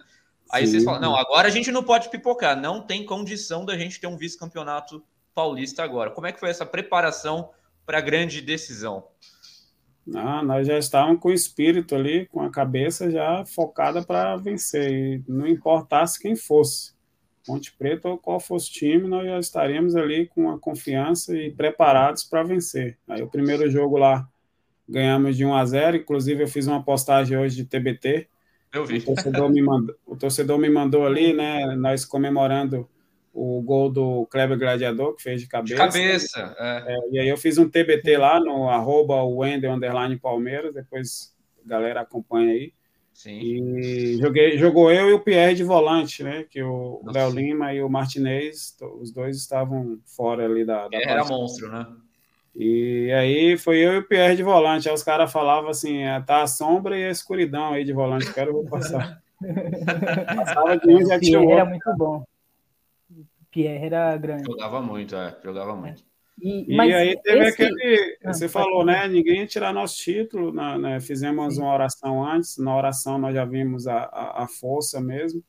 Aí 0.51 0.65
Sim. 0.65 0.73
vocês 0.73 0.83
falam: 0.83 1.01
não, 1.01 1.15
agora 1.15 1.47
a 1.47 1.51
gente 1.51 1.71
não 1.71 1.83
pode 1.83 2.09
pipocar, 2.09 2.55
não 2.55 2.81
tem 2.81 3.03
condição 3.03 3.65
da 3.65 3.75
gente 3.75 3.99
ter 3.99 4.07
um 4.07 4.17
vice-campeonato 4.17 5.03
paulista 5.33 5.83
agora. 5.83 6.11
Como 6.11 6.27
é 6.27 6.31
que 6.31 6.39
foi 6.39 6.49
essa 6.49 6.65
preparação 6.65 7.49
para 7.83 7.97
a 7.97 8.01
grande 8.01 8.41
decisão? 8.41 9.07
Ah, 10.13 10.43
nós 10.43 10.67
já 10.67 10.77
estávamos 10.77 11.19
com 11.19 11.29
o 11.29 11.33
espírito 11.33 11.95
ali, 11.95 12.27
com 12.27 12.41
a 12.41 12.51
cabeça 12.51 13.09
já 13.09 13.43
focada 13.43 14.03
para 14.03 14.37
vencer, 14.37 14.91
e 14.91 15.23
não 15.27 15.47
importasse 15.47 16.19
quem 16.19 16.35
fosse. 16.35 16.94
Ponte 17.45 17.71
Preta 17.71 18.09
ou 18.09 18.17
qual 18.17 18.39
fosse 18.39 18.69
o 18.69 18.73
time, 18.73 19.07
nós 19.07 19.25
já 19.25 19.39
estaríamos 19.39 19.95
ali 19.95 20.27
com 20.27 20.49
a 20.49 20.59
confiança 20.59 21.37
e 21.37 21.51
preparados 21.51 22.23
para 22.23 22.43
vencer. 22.43 22.97
Aí 23.07 23.21
o 23.21 23.27
primeiro 23.27 23.69
jogo 23.69 23.97
lá 23.97 24.27
ganhamos 24.87 25.37
de 25.37 25.45
1 25.45 25.53
a 25.53 25.65
0, 25.65 25.97
inclusive 25.97 26.43
eu 26.43 26.47
fiz 26.47 26.67
uma 26.67 26.83
postagem 26.83 27.37
hoje 27.37 27.55
de 27.55 27.65
TBT. 27.65 28.27
Eu 28.73 28.85
vi. 28.85 28.97
O 28.97 29.05
torcedor 29.05 29.49
me 29.49 29.61
mandou, 29.61 29.95
o 30.05 30.15
torcedor 30.15 30.57
me 30.57 30.69
mandou 30.69 31.05
ali, 31.05 31.33
né, 31.33 31.75
nós 31.75 32.03
comemorando 32.03 32.89
o 33.33 33.61
gol 33.61 33.91
do 33.91 34.25
Kleber 34.27 34.57
Gladiador, 34.57 35.15
que 35.15 35.21
fez 35.21 35.41
de 35.41 35.47
cabeça. 35.47 35.75
De 35.75 35.79
cabeça, 35.79 36.55
é. 36.57 36.93
É, 36.93 36.97
e 37.11 37.19
aí 37.19 37.27
eu 37.27 37.37
fiz 37.37 37.57
um 37.57 37.69
TBT 37.69 38.17
lá 38.17 38.39
no 38.39 38.69
arroba 38.69 39.21
Wendel 39.23 39.77
Palmeiras, 40.21 40.73
depois 40.73 41.35
a 41.63 41.67
galera 41.67 42.01
acompanha 42.01 42.53
aí. 42.53 42.73
Sim. 43.15 43.39
E 43.39 44.17
joguei, 44.17 44.57
jogou 44.57 44.91
eu 44.91 45.09
e 45.09 45.13
o 45.13 45.21
Pierre 45.21 45.55
de 45.55 45.63
volante, 45.63 46.21
né? 46.21 46.43
Que 46.43 46.61
o 46.61 47.01
Léo 47.05 47.31
Lima 47.31 47.73
e 47.73 47.81
o 47.81 47.89
Martinez, 47.89 48.75
os 48.99 49.09
dois 49.09 49.37
estavam 49.37 49.97
fora 50.05 50.43
ali 50.43 50.65
da. 50.65 50.89
da 50.89 50.97
era 50.97 51.23
monstro, 51.23 51.71
né? 51.71 51.87
E 52.53 53.09
aí 53.13 53.57
foi 53.57 53.77
eu 53.77 53.93
e 53.93 53.97
o 53.99 54.07
Pierre 54.07 54.35
de 54.35 54.43
volante. 54.43 54.89
Aí 54.89 54.93
os 54.93 55.01
caras 55.01 55.31
falavam 55.31 55.69
assim: 55.69 56.03
é, 56.03 56.19
tá 56.19 56.41
a 56.41 56.47
sombra 56.47 56.99
e 56.99 57.05
a 57.05 57.09
escuridão 57.09 57.71
aí 57.71 57.85
de 57.85 57.93
volante, 57.93 58.33
quero 58.33 58.51
vou 58.51 58.65
passar. 58.65 59.21
Passava 60.35 60.77
de 60.77 60.93
um 60.93 61.05
já 61.07 61.17
tinha 61.17 61.39
Pierre 61.39 61.53
era 61.53 61.65
muito 61.65 61.93
bom. 61.97 62.25
Pierre 63.49 63.85
era 63.85 64.17
grande. 64.17 64.43
Jogava 64.43 64.81
muito, 64.81 65.15
é, 65.15 65.37
jogava 65.41 65.73
muito. 65.73 66.03
E, 66.39 66.75
e 66.75 66.93
aí 66.93 67.19
teve 67.21 67.47
esse... 67.47 67.63
aquele. 67.63 68.17
Ah, 68.23 68.33
você 68.33 68.49
falou, 68.49 68.85
né? 68.85 69.07
Ninguém 69.07 69.39
ia 69.39 69.47
tirar 69.47 69.73
nosso 69.73 69.97
título. 69.97 70.53
Né, 70.53 70.77
né, 70.77 70.99
fizemos 70.99 71.55
Sim. 71.55 71.61
uma 71.61 71.73
oração 71.73 72.25
antes. 72.25 72.57
Na 72.57 72.75
oração 72.75 73.17
nós 73.17 73.33
já 73.33 73.45
vimos 73.45 73.87
a, 73.87 73.99
a, 73.99 74.43
a, 74.43 74.47
força 74.47 74.99
mesmo 74.99 75.43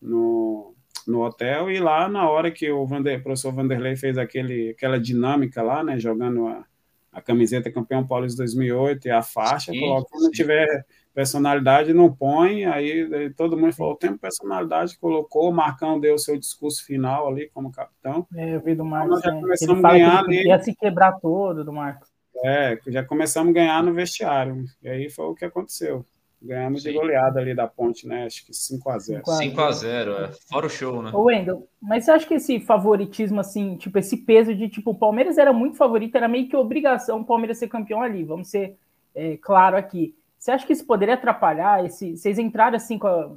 no, 0.00 0.74
no 1.06 1.22
hotel. 1.22 1.70
E 1.70 1.78
lá, 1.78 2.08
na 2.08 2.28
hora 2.28 2.50
que 2.50 2.70
o, 2.70 2.86
Vander, 2.86 3.20
o 3.20 3.22
professor 3.22 3.52
Vanderlei 3.52 3.94
fez 3.94 4.16
aquele, 4.16 4.70
aquela 4.70 4.98
dinâmica 4.98 5.62
lá, 5.62 5.84
né? 5.84 5.98
Jogando 5.98 6.46
a, 6.46 6.64
a 7.12 7.20
camiseta 7.20 7.70
campeão 7.70 8.06
Paulista 8.06 8.38
2008 8.42 9.08
e 9.08 9.10
a 9.10 9.22
faixa, 9.22 9.70
sim, 9.70 9.80
falou: 9.80 10.04
quando 10.06 10.30
tiver 10.30 10.84
personalidade 11.14 11.92
não 11.92 12.12
põe, 12.12 12.64
aí 12.64 13.30
todo 13.36 13.56
mundo 13.56 13.72
falou, 13.72 13.96
tem 13.96 14.16
personalidade, 14.16 14.98
colocou, 14.98 15.50
o 15.50 15.54
Marcão 15.54 16.00
deu 16.00 16.14
o 16.14 16.18
seu 16.18 16.38
discurso 16.38 16.84
final 16.84 17.28
ali 17.28 17.50
como 17.52 17.72
capitão. 17.72 18.26
É, 18.34 18.54
eu 18.54 18.60
vi 18.60 18.74
do 18.74 18.84
Marcos, 18.84 19.18
então, 19.18 19.30
já 19.30 19.34
né? 19.34 19.40
começamos 19.42 19.84
a 19.84 19.90
ganhar 19.90 20.18
ali. 20.18 20.46
Ia 20.46 20.62
se 20.62 20.74
quebrar 20.74 21.12
todo 21.20 21.64
do 21.64 21.72
Marcos. 21.72 22.08
É, 22.44 22.78
já 22.88 23.04
começamos 23.04 23.50
a 23.50 23.54
ganhar 23.54 23.82
no 23.82 23.92
vestiário, 23.92 24.64
e 24.82 24.88
aí 24.88 25.10
foi 25.10 25.26
o 25.26 25.34
que 25.34 25.44
aconteceu. 25.44 26.04
Ganhamos 26.44 26.82
Sim. 26.82 26.90
de 26.90 26.98
goleada 26.98 27.38
ali 27.38 27.54
da 27.54 27.68
ponte, 27.68 28.06
né? 28.06 28.24
Acho 28.24 28.44
que 28.44 28.50
5x0. 28.50 29.22
5x0, 29.22 30.24
é. 30.24 30.30
Fora 30.50 30.66
o 30.66 30.68
show, 30.68 31.00
né? 31.00 31.12
Ô, 31.14 31.24
Wendel, 31.24 31.68
mas 31.80 32.04
você 32.04 32.10
acha 32.10 32.26
que 32.26 32.34
esse 32.34 32.58
favoritismo, 32.58 33.38
assim, 33.38 33.76
tipo, 33.76 33.96
esse 33.96 34.16
peso 34.16 34.52
de, 34.52 34.68
tipo, 34.68 34.90
o 34.90 34.98
Palmeiras 34.98 35.38
era 35.38 35.52
muito 35.52 35.76
favorito, 35.76 36.16
era 36.16 36.26
meio 36.26 36.48
que 36.48 36.56
obrigação 36.56 37.20
o 37.20 37.24
Palmeiras 37.24 37.58
ser 37.58 37.68
campeão 37.68 38.02
ali, 38.02 38.24
vamos 38.24 38.48
ser 38.48 38.76
é, 39.14 39.36
claro 39.36 39.76
aqui. 39.76 40.16
Você 40.42 40.50
acha 40.50 40.66
que 40.66 40.72
isso 40.72 40.84
poderia 40.84 41.14
atrapalhar? 41.14 41.84
Esse, 41.86 42.16
vocês 42.16 42.36
entraram 42.36 42.74
assim 42.74 42.98
com, 42.98 43.06
a, 43.06 43.30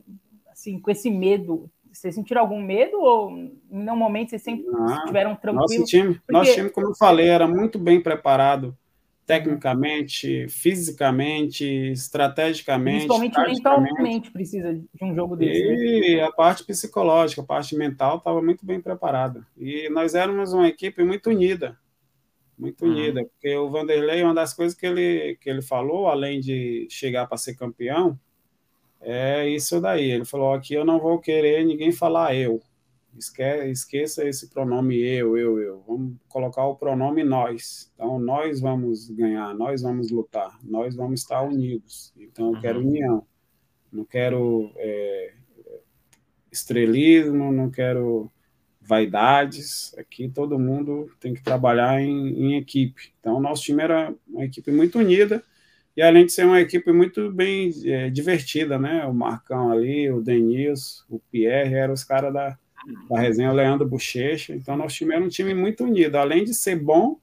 assim 0.52 0.80
com 0.80 0.90
esse 0.90 1.08
medo? 1.12 1.70
Vocês 1.94 2.16
sentiram 2.16 2.42
algum 2.42 2.60
medo 2.60 3.00
ou 3.00 3.30
em 3.30 3.62
nenhum 3.70 3.96
momento 3.96 4.32
vocês 4.32 4.42
sempre 4.42 4.66
Não, 4.66 4.88
estiveram 4.88 5.36
tranquilos? 5.36 5.72
Nosso 5.72 5.86
time, 5.86 6.16
Porque... 6.16 6.32
nosso 6.32 6.54
time, 6.56 6.70
como 6.72 6.88
eu 6.88 6.96
falei, 6.96 7.28
era 7.28 7.48
muito 7.48 7.78
bem 7.78 8.02
preparado 8.02 8.76
tecnicamente, 9.24 10.48
fisicamente, 10.50 11.64
estrategicamente. 11.92 13.08
Principalmente 13.08 13.40
mentalmente 13.40 14.32
precisa 14.32 14.74
de 14.74 15.04
um 15.04 15.14
jogo 15.14 15.36
desse. 15.36 15.62
Né? 15.62 15.76
E 15.76 16.16
né? 16.16 16.24
a 16.24 16.32
parte 16.32 16.64
psicológica, 16.64 17.42
a 17.44 17.46
parte 17.46 17.76
mental 17.76 18.18
estava 18.18 18.42
muito 18.42 18.66
bem 18.66 18.82
preparada. 18.82 19.46
E 19.56 19.88
nós 19.90 20.16
éramos 20.16 20.54
uma 20.54 20.68
equipe 20.68 21.04
muito 21.04 21.30
unida. 21.30 21.78
Muito 22.58 22.86
uhum. 22.86 22.92
unida, 22.92 23.26
porque 23.26 23.56
o 23.56 23.70
Vanderlei, 23.70 24.24
uma 24.24 24.34
das 24.34 24.54
coisas 24.54 24.78
que 24.78 24.86
ele, 24.86 25.38
que 25.42 25.50
ele 25.50 25.62
falou, 25.62 26.08
além 26.08 26.40
de 26.40 26.88
chegar 26.90 27.28
para 27.28 27.38
ser 27.38 27.56
campeão, 27.56 28.18
é 29.02 29.48
isso 29.50 29.80
daí. 29.80 30.10
Ele 30.10 30.26
falou: 30.26 30.54
aqui 30.54 30.74
eu 30.74 30.86
não 30.86 31.00
vou 31.00 31.20
querer 31.20 31.66
ninguém 31.66 31.92
falar 31.92 32.36
eu. 32.36 32.62
Esque, 33.18 33.44
esqueça 33.72 34.28
esse 34.28 34.50
pronome 34.50 34.98
eu, 34.98 35.38
eu, 35.38 35.60
eu. 35.60 35.84
Vamos 35.88 36.16
colocar 36.28 36.66
o 36.66 36.76
pronome 36.76 37.24
nós. 37.24 37.92
Então, 37.94 38.20
nós 38.20 38.60
vamos 38.60 39.10
ganhar, 39.10 39.54
nós 39.54 39.82
vamos 39.82 40.12
lutar, 40.12 40.58
nós 40.64 40.96
vamos 40.96 41.22
estar 41.22 41.42
unidos. 41.42 42.14
Então, 42.18 42.48
eu 42.48 42.54
uhum. 42.54 42.62
quero 42.62 42.80
união. 42.80 43.28
Não 43.92 44.04
quero 44.04 44.72
é, 44.76 45.34
estrelismo, 46.52 47.52
não 47.52 47.70
quero 47.70 48.30
vaidades. 48.86 49.96
Aqui 49.98 50.30
todo 50.30 50.60
mundo 50.60 51.10
tem 51.20 51.34
que 51.34 51.44
trabalhar 51.44 52.02
em, 52.02 52.30
em 52.40 52.58
equipe. 52.58 53.14
Então, 53.20 53.40
nosso 53.40 53.64
time 53.64 53.84
era 53.84 54.14
uma 54.28 54.46
equipe 54.46 54.72
muito 54.72 55.00
unida 55.00 55.44
e 55.96 56.02
além 56.02 56.26
de 56.26 56.34
ser 56.34 56.46
uma 56.46 56.60
equipe 56.60 56.92
muito 56.92 57.32
bem 57.32 57.72
é, 57.86 58.10
divertida, 58.10 58.78
né? 58.78 59.06
O 59.06 59.14
Marcão 59.14 59.72
ali, 59.72 60.10
o 60.12 60.22
Denis, 60.22 61.06
o 61.10 61.20
Pierre, 61.32 61.74
eram 61.74 61.94
os 61.94 62.04
caras 62.04 62.34
da, 62.34 62.58
da 63.10 63.20
resenha, 63.20 63.50
o 63.50 63.54
Leandro 63.54 63.88
Bochecha. 63.88 64.54
Então, 64.54 64.76
nosso 64.76 64.98
time 64.98 65.16
era 65.16 65.24
um 65.24 65.30
time 65.30 65.54
muito 65.54 65.86
unido. 65.86 66.18
Além 66.18 66.44
de 66.44 66.54
ser 66.54 66.76
bom, 66.76 67.18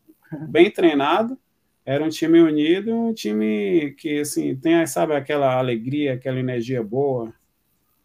bem 0.49 0.71
treinado, 0.71 1.39
era 1.85 2.03
um 2.03 2.09
time 2.09 2.41
unido, 2.41 2.95
um 2.95 3.13
time 3.13 3.95
que, 3.99 4.21
assim, 4.21 4.57
tem, 4.57 4.87
sabe, 4.87 5.15
aquela 5.15 5.55
alegria, 5.55 6.15
aquela 6.15 6.39
energia 6.39 6.83
boa. 6.83 7.33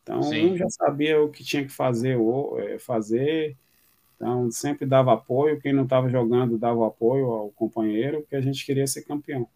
Então, 0.08 0.24
Sim. 0.24 0.54
um 0.54 0.58
já 0.58 0.70
sabia 0.70 1.22
o 1.22 1.30
que 1.30 1.44
tinha 1.44 1.64
que 1.64 1.72
fazer, 1.72 2.18
é, 2.60 2.80
fazer. 2.80 3.58
Então, 4.16 4.50
sempre 4.50 4.86
dava 4.86 5.14
apoio. 5.14 5.60
Quem 5.60 5.74
não 5.74 5.84
estava 5.84 6.10
jogando 6.10 6.58
dava 6.58 6.88
apoio 6.88 7.26
ao 7.26 7.50
companheiro, 7.50 8.22
porque 8.22 8.38
a 8.38 8.42
gente 8.42 8.66
queria 8.66 8.88
ser 8.88 9.02
campeão. 9.02 9.48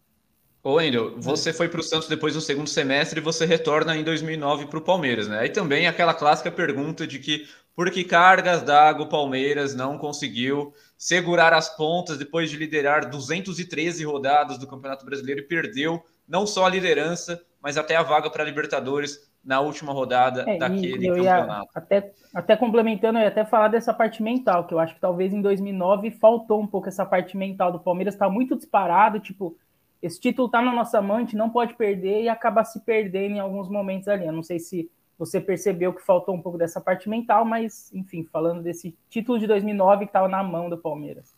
Ô, 0.62 0.74
Wendel, 0.74 1.20
você 1.20 1.52
foi 1.54 1.70
para 1.70 1.80
o 1.80 1.84
Santos 1.84 2.08
depois 2.08 2.34
do 2.34 2.41
segundo 2.41 2.70
semestre 2.70 3.20
e 3.20 3.24
você 3.24 3.45
retorna 3.45 3.97
em 3.97 4.04
2009 4.04 4.68
para 4.68 4.78
o 4.78 4.82
Palmeiras, 4.82 5.28
né? 5.28 5.39
Aí 5.39 5.49
também 5.49 5.88
aquela 5.88 6.14
clássica 6.14 6.52
pergunta 6.52 7.08
de 7.08 7.18
que 7.18 7.47
por 7.74 7.89
que 7.89 8.04
cargas 8.04 8.62
d'água 8.62 9.06
o 9.06 9.10
Palmeiras 9.10 9.74
não 9.74 9.97
conseguiu 9.97 10.74
segurar 10.97 11.54
as 11.54 11.76
pontas 11.76 12.18
depois 12.18 12.49
de 12.52 12.58
liderar 12.58 13.10
213 13.10 14.04
rodadas 14.04 14.60
do 14.60 14.68
Campeonato 14.68 15.06
Brasileiro 15.06 15.41
e 15.41 15.45
perdeu 15.45 16.04
não 16.28 16.45
só 16.45 16.66
a 16.66 16.70
liderança, 16.70 17.41
mas 17.62 17.78
até 17.78 17.95
a 17.95 18.03
vaga 18.03 18.30
para 18.30 18.43
a 18.43 18.45
Libertadores 18.45 19.30
na 19.43 19.59
última 19.59 19.91
rodada 19.91 20.45
é, 20.47 20.57
daquele 20.57 21.07
campeonato. 21.07 21.70
até, 21.74 22.14
até 22.34 22.55
complementando, 22.55 23.20
eu 23.20 23.24
ia 23.24 23.30
até 23.30 23.43
falar 23.43 23.68
dessa 23.68 23.93
parte 23.93 24.22
mental, 24.22 24.66
que 24.66 24.74
eu 24.74 24.80
acho 24.80 24.95
que 24.95 25.01
talvez 25.01 25.34
em 25.34 25.41
2009 25.41 26.12
faltou 26.12 26.62
um 26.62 26.68
pouco 26.68 26.88
essa 26.88 27.05
parte 27.05 27.36
mental 27.36 27.72
do 27.72 27.80
Palmeiras, 27.80 28.14
está 28.14 28.30
muito 28.30 28.55
disparado, 28.55 29.20
tipo 29.20 29.57
esse 30.01 30.20
título 30.20 30.47
está 30.47 30.62
na 30.62 30.74
nossa 30.74 30.99
mão, 31.01 31.18
a 31.18 31.20
gente 31.20 31.36
não 31.36 31.49
pode 31.49 31.76
perder 31.76 32.24
e 32.24 32.30
acaba 32.30 32.64
se 32.64 32.80
perdendo 32.80 33.36
em 33.36 33.39
alguns 33.39 33.70
momentos 33.70 34.07
ali. 34.07 34.26
Eu 34.26 34.34
não 34.34 34.41
sei 34.41 34.57
se 34.57 34.89
você 35.18 35.39
percebeu 35.39 35.93
que 35.93 36.01
faltou 36.01 36.34
um 36.34 36.41
pouco 36.41 36.57
dessa 36.57 36.82
parte 36.82 37.07
mental, 37.07 37.45
mas, 37.45 37.93
enfim, 37.93 38.24
falando 38.24 38.64
desse 38.64 38.97
título 39.07 39.38
de 39.38 39.45
2009 39.45 40.05
que 40.05 40.09
estava 40.09 40.28
na 40.28 40.41
mão 40.41 40.70
do 40.70 40.78
Palmeiras. 40.78 41.36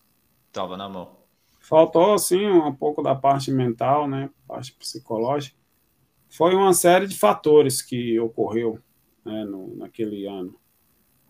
Estava 0.47 0.77
na 0.77 0.87
mão. 0.87 1.17
Faltou, 1.59 2.17
sim, 2.17 2.47
um 2.47 2.73
pouco 2.73 3.03
da 3.03 3.13
parte 3.13 3.51
mental, 3.51 4.07
né, 4.07 4.29
parte 4.47 4.73
psicológica. 4.73 5.57
Foi 6.33 6.55
uma 6.55 6.73
série 6.73 7.05
de 7.05 7.15
fatores 7.15 7.79
que 7.79 8.19
ocorreu 8.19 8.79
né, 9.23 9.45
no, 9.45 9.75
naquele 9.75 10.25
ano. 10.25 10.55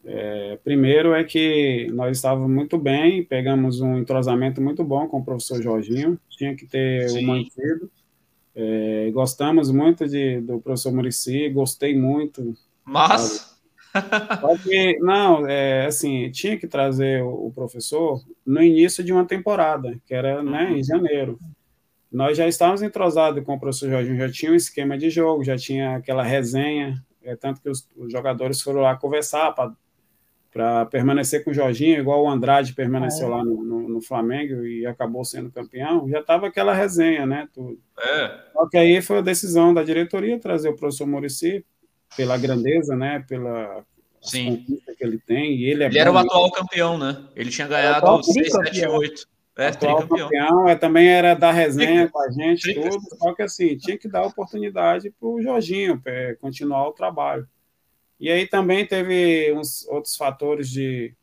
É, 0.06 0.58
primeiro 0.64 1.14
é 1.14 1.26
que 1.26 1.88
nós 1.92 2.18
estávamos 2.18 2.50
muito 2.50 2.78
bem, 2.78 3.24
pegamos 3.24 3.82
um 3.82 3.98
entrosamento 3.98 4.62
muito 4.62 4.82
bom 4.82 5.08
com 5.08 5.20
o 5.20 5.24
professor 5.24 5.62
Jorginho, 5.62 6.18
tinha 6.30 6.56
que 6.56 6.66
ter 6.66 7.10
Sim. 7.10 7.24
o 7.24 7.28
mantido. 7.28 7.92
É, 8.56 9.12
gostamos 9.12 9.70
muito 9.72 10.08
de, 10.08 10.40
do 10.40 10.62
professor 10.62 10.94
Murici, 10.94 11.50
gostei 11.50 11.98
muito. 11.98 12.56
Mas. 12.86 13.52
Só 14.42 14.58
que, 14.58 14.98
não, 15.00 15.46
é, 15.46 15.86
assim, 15.86 16.32
tinha 16.32 16.58
que 16.58 16.68
trazer 16.68 17.22
o, 17.24 17.48
o, 17.48 17.52
professor 17.54 18.22
no 18.46 18.64
início 18.64 19.04
de 19.04 19.12
uma 19.12 19.26
temporada, 19.26 20.00
que 20.06 20.14
era 20.14 20.42
né, 20.42 20.72
em 20.72 20.84
janeiro. 20.84 21.38
Nós 22.14 22.38
já 22.38 22.48
estávamos 22.48 22.84
entrosados 22.84 23.44
com 23.44 23.56
o 23.56 23.60
professor 23.60 23.90
Jorginho, 23.90 24.20
já 24.20 24.32
tinha 24.32 24.52
um 24.52 24.56
esquema 24.56 24.96
de 24.98 25.10
jogo, 25.10 25.44
já 25.44 25.58
tinha 25.58 25.96
aquela 25.96 26.22
resenha, 26.22 27.04
é, 27.24 27.36
tanto 27.36 27.60
que 27.60 27.70
os, 27.70 27.90
os 27.98 28.12
jogadores 28.12 28.62
foram 28.62 28.82
lá 28.82 28.96
conversar 28.96 29.52
para 29.54 29.74
para 30.52 30.86
permanecer 30.86 31.44
com 31.44 31.50
o 31.50 31.54
Jorginho, 31.54 32.00
igual 32.00 32.24
o 32.24 32.30
Andrade 32.30 32.76
permaneceu 32.76 33.26
é. 33.26 33.30
lá 33.32 33.44
no, 33.44 33.64
no, 33.64 33.90
no, 33.90 34.02
Flamengo 34.04 34.64
e 34.64 34.86
acabou 34.86 35.26
sendo 35.26 35.52
campeão, 35.52 36.08
já 36.08 36.20
estava 36.20 36.46
aquela 36.46 36.76
resenha, 36.76 37.26
né? 37.26 37.50
Tudo. 37.52 37.80
É. 38.00 38.40
Só 38.54 38.70
que 38.70 38.78
aí 38.78 39.02
foi 39.02 39.18
a 39.18 39.22
decisão 39.22 39.74
da 39.74 39.82
diretoria 39.82 40.40
trazer 40.40 40.70
o 40.70 40.76
professor 40.76 41.08
Murici 41.08 41.66
pela 42.16 42.38
grandeza, 42.38 42.96
né? 42.96 43.26
Pela 43.28 43.84
Sim. 44.22 44.64
que 44.96 45.04
ele 45.04 45.18
tem. 45.18 45.56
E 45.56 45.64
ele 45.66 45.86
é 45.86 45.88
ele 45.88 45.98
era 45.98 46.12
o 46.12 46.18
atual 46.20 46.52
campeão, 46.52 47.00
né? 47.00 47.26
Ele 47.36 47.50
tinha 47.50 47.68
ganhado 47.68 48.24
6, 48.24 48.52
7, 48.52 48.88
8. 48.88 49.28
É, 49.56 49.68
atual 49.68 50.08
campeão, 50.08 50.68
é, 50.68 50.76
também 50.76 51.08
era 51.08 51.36
da 51.36 51.52
resenha 51.52 52.10
com 52.10 52.20
a 52.20 52.32
gente, 52.32 52.74
tudo, 52.74 53.00
só 53.18 53.34
que 53.36 53.44
assim, 53.44 53.78
tinha 53.78 53.98
que 53.98 54.08
dar 54.08 54.24
oportunidade 54.24 55.12
para 55.12 55.30
o 55.30 55.42
Jorginho 55.42 56.02
é, 56.06 56.36
continuar 56.36 56.88
o 56.88 56.94
trabalho. 56.94 57.48
E 58.20 58.32
aí 58.32 58.48
também 58.48 58.86
teve 58.86 59.54
uns 59.54 59.86
outros 59.88 60.16
fatores 60.16 60.70
de 60.70 61.14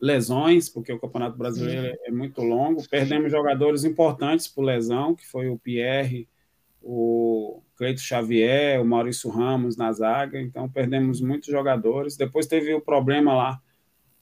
lesões, 0.00 0.68
porque 0.68 0.92
o 0.92 0.98
Campeonato 0.98 1.36
Brasileiro 1.36 1.94
Sim. 1.94 2.02
é 2.06 2.10
muito 2.10 2.42
longo. 2.42 2.82
Perdemos 2.88 3.30
jogadores 3.30 3.84
importantes 3.84 4.48
por 4.48 4.64
lesão, 4.64 5.14
que 5.14 5.26
foi 5.26 5.48
o 5.48 5.58
Pierre, 5.58 6.28
o 6.82 7.62
Cleito 7.76 8.00
Xavier, 8.00 8.80
o 8.80 8.84
Maurício 8.84 9.30
Ramos 9.30 9.76
na 9.76 9.92
zaga. 9.92 10.40
Então 10.40 10.68
perdemos 10.68 11.20
muitos 11.20 11.50
jogadores. 11.50 12.16
Depois 12.16 12.46
teve 12.46 12.74
o 12.74 12.80
problema 12.80 13.34
lá 13.34 13.62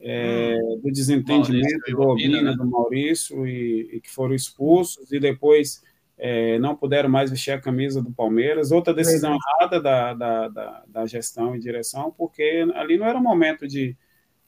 é, 0.01 0.59
hum. 0.63 0.81
do 0.83 0.91
desentendimento 0.91 1.69
Maurício, 1.69 1.97
do 1.97 2.03
Obina, 2.03 2.43
né? 2.43 2.57
do 2.57 2.67
Maurício, 2.67 3.47
e, 3.47 3.97
e, 3.97 4.01
que 4.01 4.11
foram 4.11 4.35
expulsos. 4.35 5.13
E 5.13 5.21
depois 5.21 5.83
é, 6.17 6.59
não 6.59 6.75
puderam 6.75 7.09
mais 7.09 7.31
vestir 7.31 7.53
a 7.53 7.61
camisa 7.61 8.03
do 8.03 8.11
Palmeiras. 8.11 8.71
Outra 8.71 8.95
decisão 8.95 9.37
errada 9.37 9.81
da, 9.81 10.15
da, 10.15 10.49
da, 10.49 10.85
da, 10.87 11.07
gestão 11.07 11.55
e 11.55 11.61
direção, 11.61 12.15
porque 12.17 12.67
ali 12.75 12.97
não 12.99 13.07
era 13.07 13.19
o 13.19 13.23
momento 13.23 13.67
de, 13.69 13.97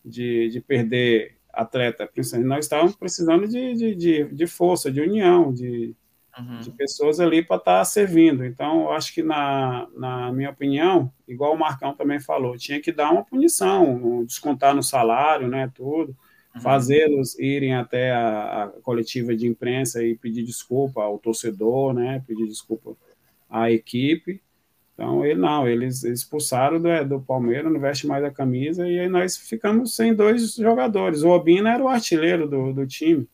de, 0.04 0.48
de 0.48 0.60
perder 0.60 1.36
atleta. 1.52 2.08
Nós 2.44 2.64
estávamos 2.64 2.96
precisando 2.96 3.46
de, 3.46 3.74
de, 3.74 3.94
de, 3.94 4.24
de 4.24 4.46
força, 4.46 4.90
de 4.90 5.00
união, 5.00 5.52
de, 5.52 5.94
uhum. 6.38 6.60
de 6.60 6.70
pessoas 6.70 7.20
ali 7.20 7.42
para 7.42 7.56
estar 7.56 7.78
tá 7.78 7.84
servindo. 7.84 8.44
Então, 8.44 8.82
eu 8.82 8.92
acho 8.92 9.12
que, 9.12 9.22
na, 9.22 9.86
na 9.96 10.32
minha 10.32 10.50
opinião, 10.50 11.12
igual 11.26 11.54
o 11.54 11.58
Marcão 11.58 11.94
também 11.94 12.20
falou, 12.20 12.56
tinha 12.56 12.80
que 12.80 12.92
dar 12.92 13.10
uma 13.10 13.24
punição, 13.24 14.24
descontar 14.24 14.74
no 14.74 14.82
salário, 14.82 15.48
né, 15.48 15.70
tudo 15.74 16.16
Uhum. 16.54 16.60
fazê-los 16.60 17.38
irem 17.38 17.74
até 17.74 18.12
a, 18.12 18.64
a, 18.64 18.68
coletiva 18.82 19.34
de 19.34 19.46
imprensa 19.46 20.04
e 20.04 20.14
pedir 20.14 20.42
desculpa 20.42 21.02
ao 21.02 21.18
torcedor, 21.18 21.94
né? 21.94 22.22
Pedir 22.26 22.46
desculpa 22.46 22.94
à 23.48 23.70
equipe. 23.70 24.42
Então, 24.92 25.24
ele 25.24 25.40
não, 25.40 25.66
eles 25.66 26.04
expulsaram 26.04 26.78
do, 26.78 27.04
do 27.08 27.20
Palmeiras, 27.20 27.72
não 27.72 27.80
veste 27.80 28.06
mais 28.06 28.22
a 28.22 28.30
camisa, 28.30 28.86
e 28.86 29.00
aí 29.00 29.08
nós 29.08 29.36
ficamos 29.36 29.96
sem 29.96 30.14
dois 30.14 30.54
jogadores. 30.54 31.22
O 31.22 31.30
Obina 31.30 31.72
era 31.72 31.82
o 31.82 31.88
artilheiro 31.88 32.46
do, 32.46 32.72
do 32.74 32.86
time. 32.86 33.26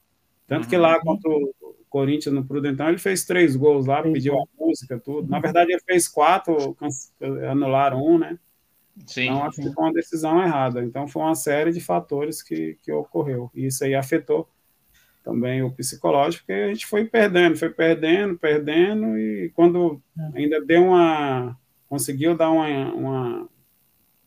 Tanto 0.46 0.64
uhum. 0.64 0.70
que 0.70 0.76
lá 0.76 1.01
contra 1.01 1.28
o 1.28 1.67
Corinthians 1.89 2.34
no 2.34 2.45
Prudentão, 2.45 2.89
ele 2.89 2.99
fez 2.99 3.24
três 3.24 3.57
gols 3.57 3.86
lá, 3.86 4.03
pediu 4.03 4.39
a 4.39 4.45
música, 4.59 4.99
tudo. 4.99 5.28
Na 5.28 5.41
verdade, 5.41 5.72
ele 5.72 5.82
fez 5.82 6.07
quatro, 6.07 6.76
anularam 7.51 8.05
um, 8.05 8.18
né? 8.18 8.39
Sim. 9.07 9.24
Então, 9.24 9.45
acho 9.45 9.62
que 9.62 9.72
foi 9.72 9.84
uma 9.84 9.93
decisão 9.93 10.43
errada. 10.43 10.84
Então, 10.84 11.07
foi 11.07 11.22
uma 11.22 11.34
série 11.34 11.72
de 11.72 11.80
fatores 11.80 12.43
que, 12.43 12.78
que 12.82 12.93
ocorreu. 12.93 13.51
E 13.55 13.66
isso 13.66 13.84
aí 13.84 13.95
afetou 13.95 14.49
também 15.22 15.62
o 15.62 15.70
psicológico, 15.70 16.47
porque 16.47 16.61
a 16.61 16.68
gente 16.68 16.86
foi 16.86 17.05
perdendo, 17.05 17.57
foi 17.57 17.68
perdendo, 17.68 18.39
perdendo, 18.39 19.18
e 19.18 19.51
quando 19.55 20.01
é. 20.18 20.39
ainda 20.39 20.64
deu 20.64 20.84
uma. 20.86 21.55
conseguiu 21.89 22.34
dar 22.34 22.51
uma, 22.51 22.66
uma. 22.95 23.49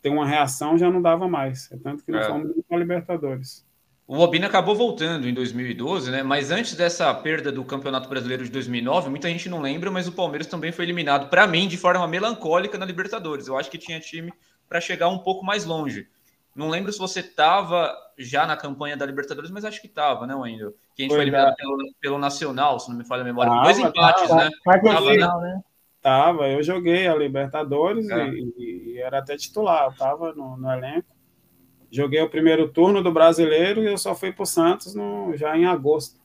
ter 0.00 0.10
uma 0.10 0.26
reação, 0.26 0.78
já 0.78 0.90
não 0.90 1.02
dava 1.02 1.28
mais. 1.28 1.70
É 1.72 1.76
tanto 1.76 2.04
que 2.04 2.12
não 2.12 2.20
é. 2.20 2.28
fomos 2.28 2.52
para 2.68 2.76
a 2.76 2.80
Libertadores. 2.80 3.66
O 4.06 4.18
Obina 4.18 4.46
acabou 4.46 4.74
voltando 4.74 5.28
em 5.28 5.32
2012, 5.32 6.10
né? 6.10 6.22
Mas 6.22 6.50
antes 6.50 6.74
dessa 6.74 7.12
perda 7.14 7.52
do 7.52 7.64
Campeonato 7.64 8.08
Brasileiro 8.08 8.44
de 8.44 8.50
2009, 8.50 9.08
muita 9.08 9.28
gente 9.28 9.48
não 9.48 9.60
lembra, 9.60 9.90
mas 9.90 10.08
o 10.08 10.12
Palmeiras 10.12 10.46
também 10.46 10.72
foi 10.72 10.84
eliminado, 10.84 11.30
para 11.30 11.46
mim, 11.46 11.68
de 11.68 11.76
forma 11.76 12.06
melancólica 12.06 12.76
na 12.76 12.84
Libertadores. 12.84 13.46
Eu 13.46 13.56
acho 13.56 13.70
que 13.70 13.78
tinha 13.78 14.00
time 14.00 14.32
para 14.68 14.80
chegar 14.80 15.08
um 15.08 15.18
pouco 15.18 15.44
mais 15.44 15.64
longe. 15.64 16.08
Não 16.54 16.68
lembro 16.68 16.92
se 16.92 16.98
você 16.98 17.20
estava 17.20 17.94
já 18.18 18.46
na 18.46 18.56
campanha 18.56 18.96
da 18.96 19.06
Libertadores, 19.06 19.50
mas 19.50 19.64
acho 19.64 19.80
que 19.80 19.86
estava, 19.86 20.26
né, 20.26 20.34
Wendel? 20.34 20.72
Que 20.94 21.02
a 21.02 21.04
gente 21.04 21.10
foi, 21.10 21.18
foi 21.18 21.24
eliminado 21.24 21.54
pelo, 21.56 21.78
pelo, 22.00 22.18
Nacional, 22.18 22.78
se 22.78 22.90
não 22.90 22.96
me 22.96 23.06
falha 23.06 23.22
a 23.22 23.24
memória. 23.24 23.50
Tava, 23.50 23.64
Dois 23.64 23.78
empates, 23.78 24.28
tava, 24.28 24.44
né? 24.44 24.50
Tava, 24.64 25.10
final, 25.10 25.40
né? 25.40 25.62
Tava, 26.02 26.48
eu 26.48 26.62
joguei 26.62 27.06
a 27.06 27.14
Libertadores 27.14 28.08
é. 28.10 28.28
e, 28.28 28.54
e, 28.58 28.98
era 28.98 29.18
até 29.18 29.36
titular, 29.36 29.86
eu 29.86 29.96
tava 29.96 30.32
no, 30.34 30.56
no, 30.56 30.70
elenco. 30.70 31.08
Joguei 31.92 32.22
o 32.22 32.30
primeiro 32.30 32.68
turno 32.68 33.02
do 33.02 33.12
brasileiro 33.12 33.82
e 33.82 33.86
eu 33.86 33.98
só 33.98 34.14
fui 34.14 34.32
para 34.32 34.44
o 34.44 34.46
Santos 34.46 34.94
no, 34.94 35.36
já 35.36 35.54
em 35.54 35.66
agosto. 35.66 36.18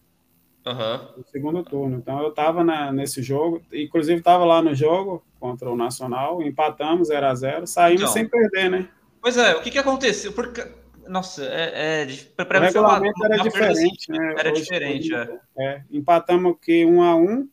Uhum. 0.65 1.17
No 1.17 1.25
segundo 1.25 1.61
turno. 1.61 1.97
Então 1.97 2.21
eu 2.21 2.29
estava 2.29 2.63
nesse 2.93 3.21
jogo, 3.21 3.61
inclusive 3.73 4.17
estava 4.17 4.45
lá 4.45 4.61
no 4.61 4.73
jogo 4.73 5.21
contra 5.37 5.69
o 5.69 5.75
Nacional, 5.75 6.41
empatamos 6.41 7.09
0 7.09 7.25
a 7.25 7.35
0 7.35 7.67
saímos 7.67 8.01
então, 8.03 8.13
sem 8.13 8.29
perder, 8.29 8.71
né? 8.71 8.89
Pois 9.21 9.37
é, 9.37 9.57
o 9.57 9.61
que, 9.61 9.71
que 9.71 9.77
aconteceu? 9.77 10.31
Porque, 10.31 10.65
nossa, 11.05 11.43
é, 11.43 12.03
é 12.37 12.43
para 12.45 12.59
o 12.59 12.63
regulamento 12.63 13.25
era 13.25 13.37
diferente, 13.37 14.09
né? 14.09 14.35
Era 14.37 14.51
Hoje, 14.53 14.61
diferente, 14.61 15.13
é. 15.13 15.39
é. 15.57 15.83
Empatamos 15.91 16.53
aqui 16.53 16.85
1 16.85 17.03
a 17.03 17.13
1 17.13 17.49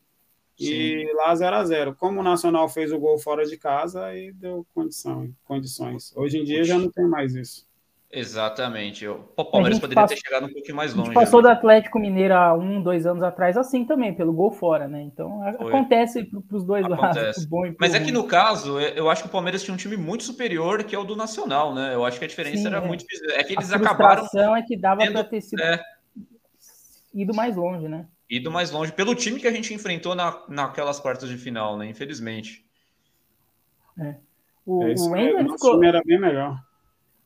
e 0.61 1.13
lá 1.17 1.35
0 1.35 1.57
a 1.57 1.65
0 1.65 1.97
Como 1.97 2.21
o 2.21 2.23
Nacional 2.23 2.69
fez 2.69 2.93
o 2.93 2.99
gol 2.99 3.19
fora 3.19 3.45
de 3.45 3.57
casa, 3.57 4.05
aí 4.05 4.31
deu 4.31 4.65
condição, 4.73 5.29
condições. 5.43 6.13
Hoje 6.17 6.39
em 6.39 6.45
dia 6.45 6.63
já 6.63 6.79
não 6.79 6.89
tem 6.89 7.09
mais 7.09 7.35
isso. 7.35 7.67
Exatamente. 8.15 9.07
O 9.07 9.19
Palmeiras 9.45 9.79
poderia 9.79 10.03
passou, 10.03 10.17
ter 10.17 10.23
chegado 10.23 10.47
um 10.47 10.53
pouquinho 10.53 10.77
mais 10.77 10.95
longe. 10.95 11.11
A 11.11 11.13
gente 11.13 11.23
passou 11.23 11.43
né? 11.43 11.49
do 11.49 11.53
Atlético 11.53 11.99
Mineiro 11.99 12.35
há 12.35 12.55
um, 12.55 12.81
dois 12.81 13.07
anos 13.07 13.23
atrás 13.23 13.57
assim 13.57 13.85
também, 13.85 14.15
pelo 14.15 14.33
gol 14.33 14.53
fora, 14.53 14.87
né? 14.87 15.03
Então 15.03 15.41
Foi. 15.59 15.69
acontece 15.69 16.25
para 16.25 16.57
os 16.57 16.65
dois 16.65 16.85
acontece. 16.85 17.49
lados. 17.51 17.77
Mas 17.79 17.95
é 17.95 18.01
que 18.01 18.13
no 18.13 18.25
caso, 18.25 18.79
eu 18.81 19.11
acho 19.11 19.23
que 19.23 19.29
o 19.29 19.33
Palmeiras 19.33 19.63
tinha 19.63 19.75
um 19.75 19.79
time 19.79 19.97
muito 19.97 20.23
superior 20.23 20.85
que 20.85 20.95
é 20.95 20.99
o 20.99 21.05
do 21.05 21.17
Nacional, 21.17 21.75
né? 21.75 21.95
Eu 21.95 22.05
acho 22.05 22.19
que 22.19 22.25
a 22.25 22.29
diferença 22.29 22.59
Sim, 22.59 22.67
era 22.69 22.79
é. 22.79 22.87
muito. 22.87 23.05
É 23.33 23.43
que 23.43 23.55
eles 23.55 23.73
a 23.73 23.77
acabaram. 23.77 24.25
A 24.25 24.59
é 24.59 24.63
que 24.63 24.77
dava 24.77 25.05
para 25.05 25.25
ter 25.25 25.41
sido 25.41 25.61
é. 25.61 25.81
ido 27.13 27.35
mais 27.35 27.57
longe, 27.57 27.89
né? 27.89 28.07
Ido 28.31 28.51
mais 28.51 28.71
longe, 28.71 28.93
pelo 28.93 29.15
time 29.15 29.39
que 29.39 29.47
a 29.47 29.53
gente 29.53 29.75
enfrentou 29.75 30.15
na, 30.15 30.43
naquelas 30.49 30.99
quartas 30.99 31.29
de 31.29 31.37
final, 31.37 31.77
né? 31.77 31.87
Infelizmente. 31.87 32.65
É. 33.99 34.15
O, 34.65 34.83
é 34.83 34.95
o 34.97 35.11
Wendel 35.11 35.53
ficou... 35.53 35.73
time 35.73 35.89
era 35.89 36.01
bem 36.05 36.19
melhor. 36.19 36.59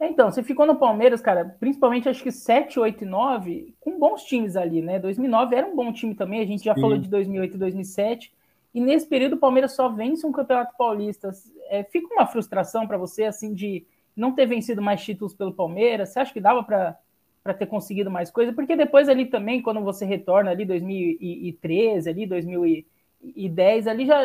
Então, 0.00 0.30
você 0.30 0.42
ficou 0.42 0.64
no 0.64 0.76
Palmeiras, 0.76 1.20
cara, 1.20 1.56
principalmente 1.58 2.08
acho 2.08 2.22
que 2.22 2.30
7, 2.30 2.78
8 2.78 3.02
e 3.02 3.06
9, 3.06 3.74
com 3.80 3.98
bons 3.98 4.22
times 4.22 4.56
ali, 4.56 4.80
né? 4.80 4.98
2009 4.98 5.56
era 5.56 5.66
um 5.66 5.74
bom 5.74 5.92
time 5.92 6.14
também, 6.14 6.40
a 6.40 6.46
gente 6.46 6.64
já 6.64 6.74
Sim. 6.74 6.80
falou 6.80 6.96
de 6.98 7.08
2008 7.08 7.54
e 7.56 7.58
2007. 7.58 8.32
E 8.72 8.80
nesse 8.80 9.08
período 9.08 9.34
o 9.34 9.38
Palmeiras 9.38 9.74
só 9.74 9.88
vence 9.88 10.24
um 10.24 10.30
Campeonato 10.30 10.76
Paulista. 10.76 11.30
É, 11.68 11.82
fica 11.82 12.14
uma 12.14 12.26
frustração 12.26 12.86
para 12.86 12.96
você, 12.96 13.24
assim, 13.24 13.52
de 13.52 13.84
não 14.14 14.32
ter 14.32 14.46
vencido 14.46 14.80
mais 14.80 15.02
títulos 15.02 15.34
pelo 15.34 15.52
Palmeiras? 15.52 16.10
Você 16.10 16.20
acha 16.20 16.32
que 16.32 16.40
dava 16.40 16.62
para 16.62 17.54
ter 17.54 17.66
conseguido 17.66 18.10
mais 18.10 18.30
coisa? 18.30 18.52
Porque 18.52 18.76
depois 18.76 19.08
ali 19.08 19.26
também, 19.26 19.60
quando 19.60 19.80
você 19.80 20.04
retorna 20.04 20.50
ali 20.50 20.64
2013, 20.64 22.08
ali 22.08 22.26
2010, 22.26 23.86
ali 23.88 24.06
já 24.06 24.20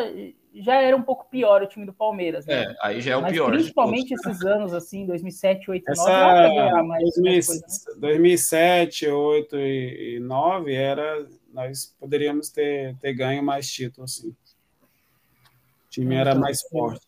já 0.54 0.80
era 0.80 0.96
um 0.96 1.02
pouco 1.02 1.26
pior 1.28 1.62
o 1.62 1.66
time 1.66 1.84
do 1.84 1.92
Palmeiras. 1.92 2.46
Né? 2.46 2.62
É, 2.62 2.76
aí 2.80 3.00
já 3.00 3.12
é 3.12 3.16
o 3.16 3.22
Mas 3.22 3.32
pior. 3.32 3.50
Principalmente 3.50 4.14
esses 4.14 4.42
anos, 4.42 4.72
assim, 4.72 5.04
2007, 5.06 5.66
2008, 5.66 5.90
Essa, 5.90 6.04
2009, 6.04 6.48
ganhar 6.48 6.84
mais, 6.84 7.02
2000, 7.02 7.24
mais 7.24 7.46
coisa, 7.46 7.62
né? 7.62 8.00
2007, 8.00 9.06
2008 9.06 9.56
e 9.56 10.18
2009, 10.20 10.74
era, 10.74 11.26
nós 11.52 11.94
poderíamos 11.98 12.50
ter, 12.50 12.96
ter 12.98 13.12
ganho 13.14 13.42
mais 13.42 13.68
títulos, 13.68 14.18
assim. 14.18 14.28
O 14.28 15.90
time 15.90 16.14
era 16.14 16.34
mais 16.34 16.62
forte. 16.62 17.06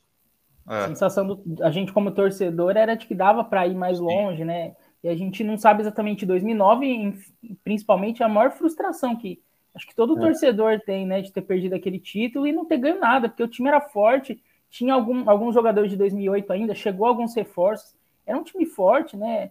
É. 0.68 0.84
A 0.84 0.88
sensação 0.88 1.26
do 1.26 1.42
a 1.62 1.70
gente 1.70 1.92
como 1.92 2.10
torcedor 2.10 2.76
era 2.76 2.96
de 2.96 3.06
que 3.06 3.14
dava 3.14 3.44
para 3.44 3.66
ir 3.66 3.74
mais 3.74 4.00
longe, 4.00 4.44
né? 4.44 4.74
E 5.02 5.08
a 5.08 5.14
gente 5.14 5.44
não 5.44 5.56
sabe 5.56 5.82
exatamente 5.82 6.26
2009, 6.26 7.14
principalmente 7.62 8.24
a 8.24 8.28
maior 8.28 8.50
frustração 8.50 9.14
que 9.14 9.40
Acho 9.76 9.86
que 9.86 9.94
todo 9.94 10.16
é. 10.16 10.20
torcedor 10.20 10.80
tem, 10.80 11.06
né, 11.06 11.20
de 11.20 11.30
ter 11.30 11.42
perdido 11.42 11.74
aquele 11.74 12.00
título 12.00 12.46
e 12.46 12.52
não 12.52 12.64
ter 12.64 12.78
ganho 12.78 12.98
nada, 12.98 13.28
porque 13.28 13.42
o 13.42 13.48
time 13.48 13.68
era 13.68 13.80
forte, 13.80 14.42
tinha 14.70 14.94
algum, 14.94 15.28
alguns 15.28 15.54
jogadores 15.54 15.90
de 15.90 15.98
2008 15.98 16.50
ainda, 16.50 16.74
chegou 16.74 17.06
alguns 17.06 17.36
reforços, 17.36 17.94
era 18.26 18.38
um 18.38 18.42
time 18.42 18.64
forte, 18.64 19.18
né? 19.18 19.50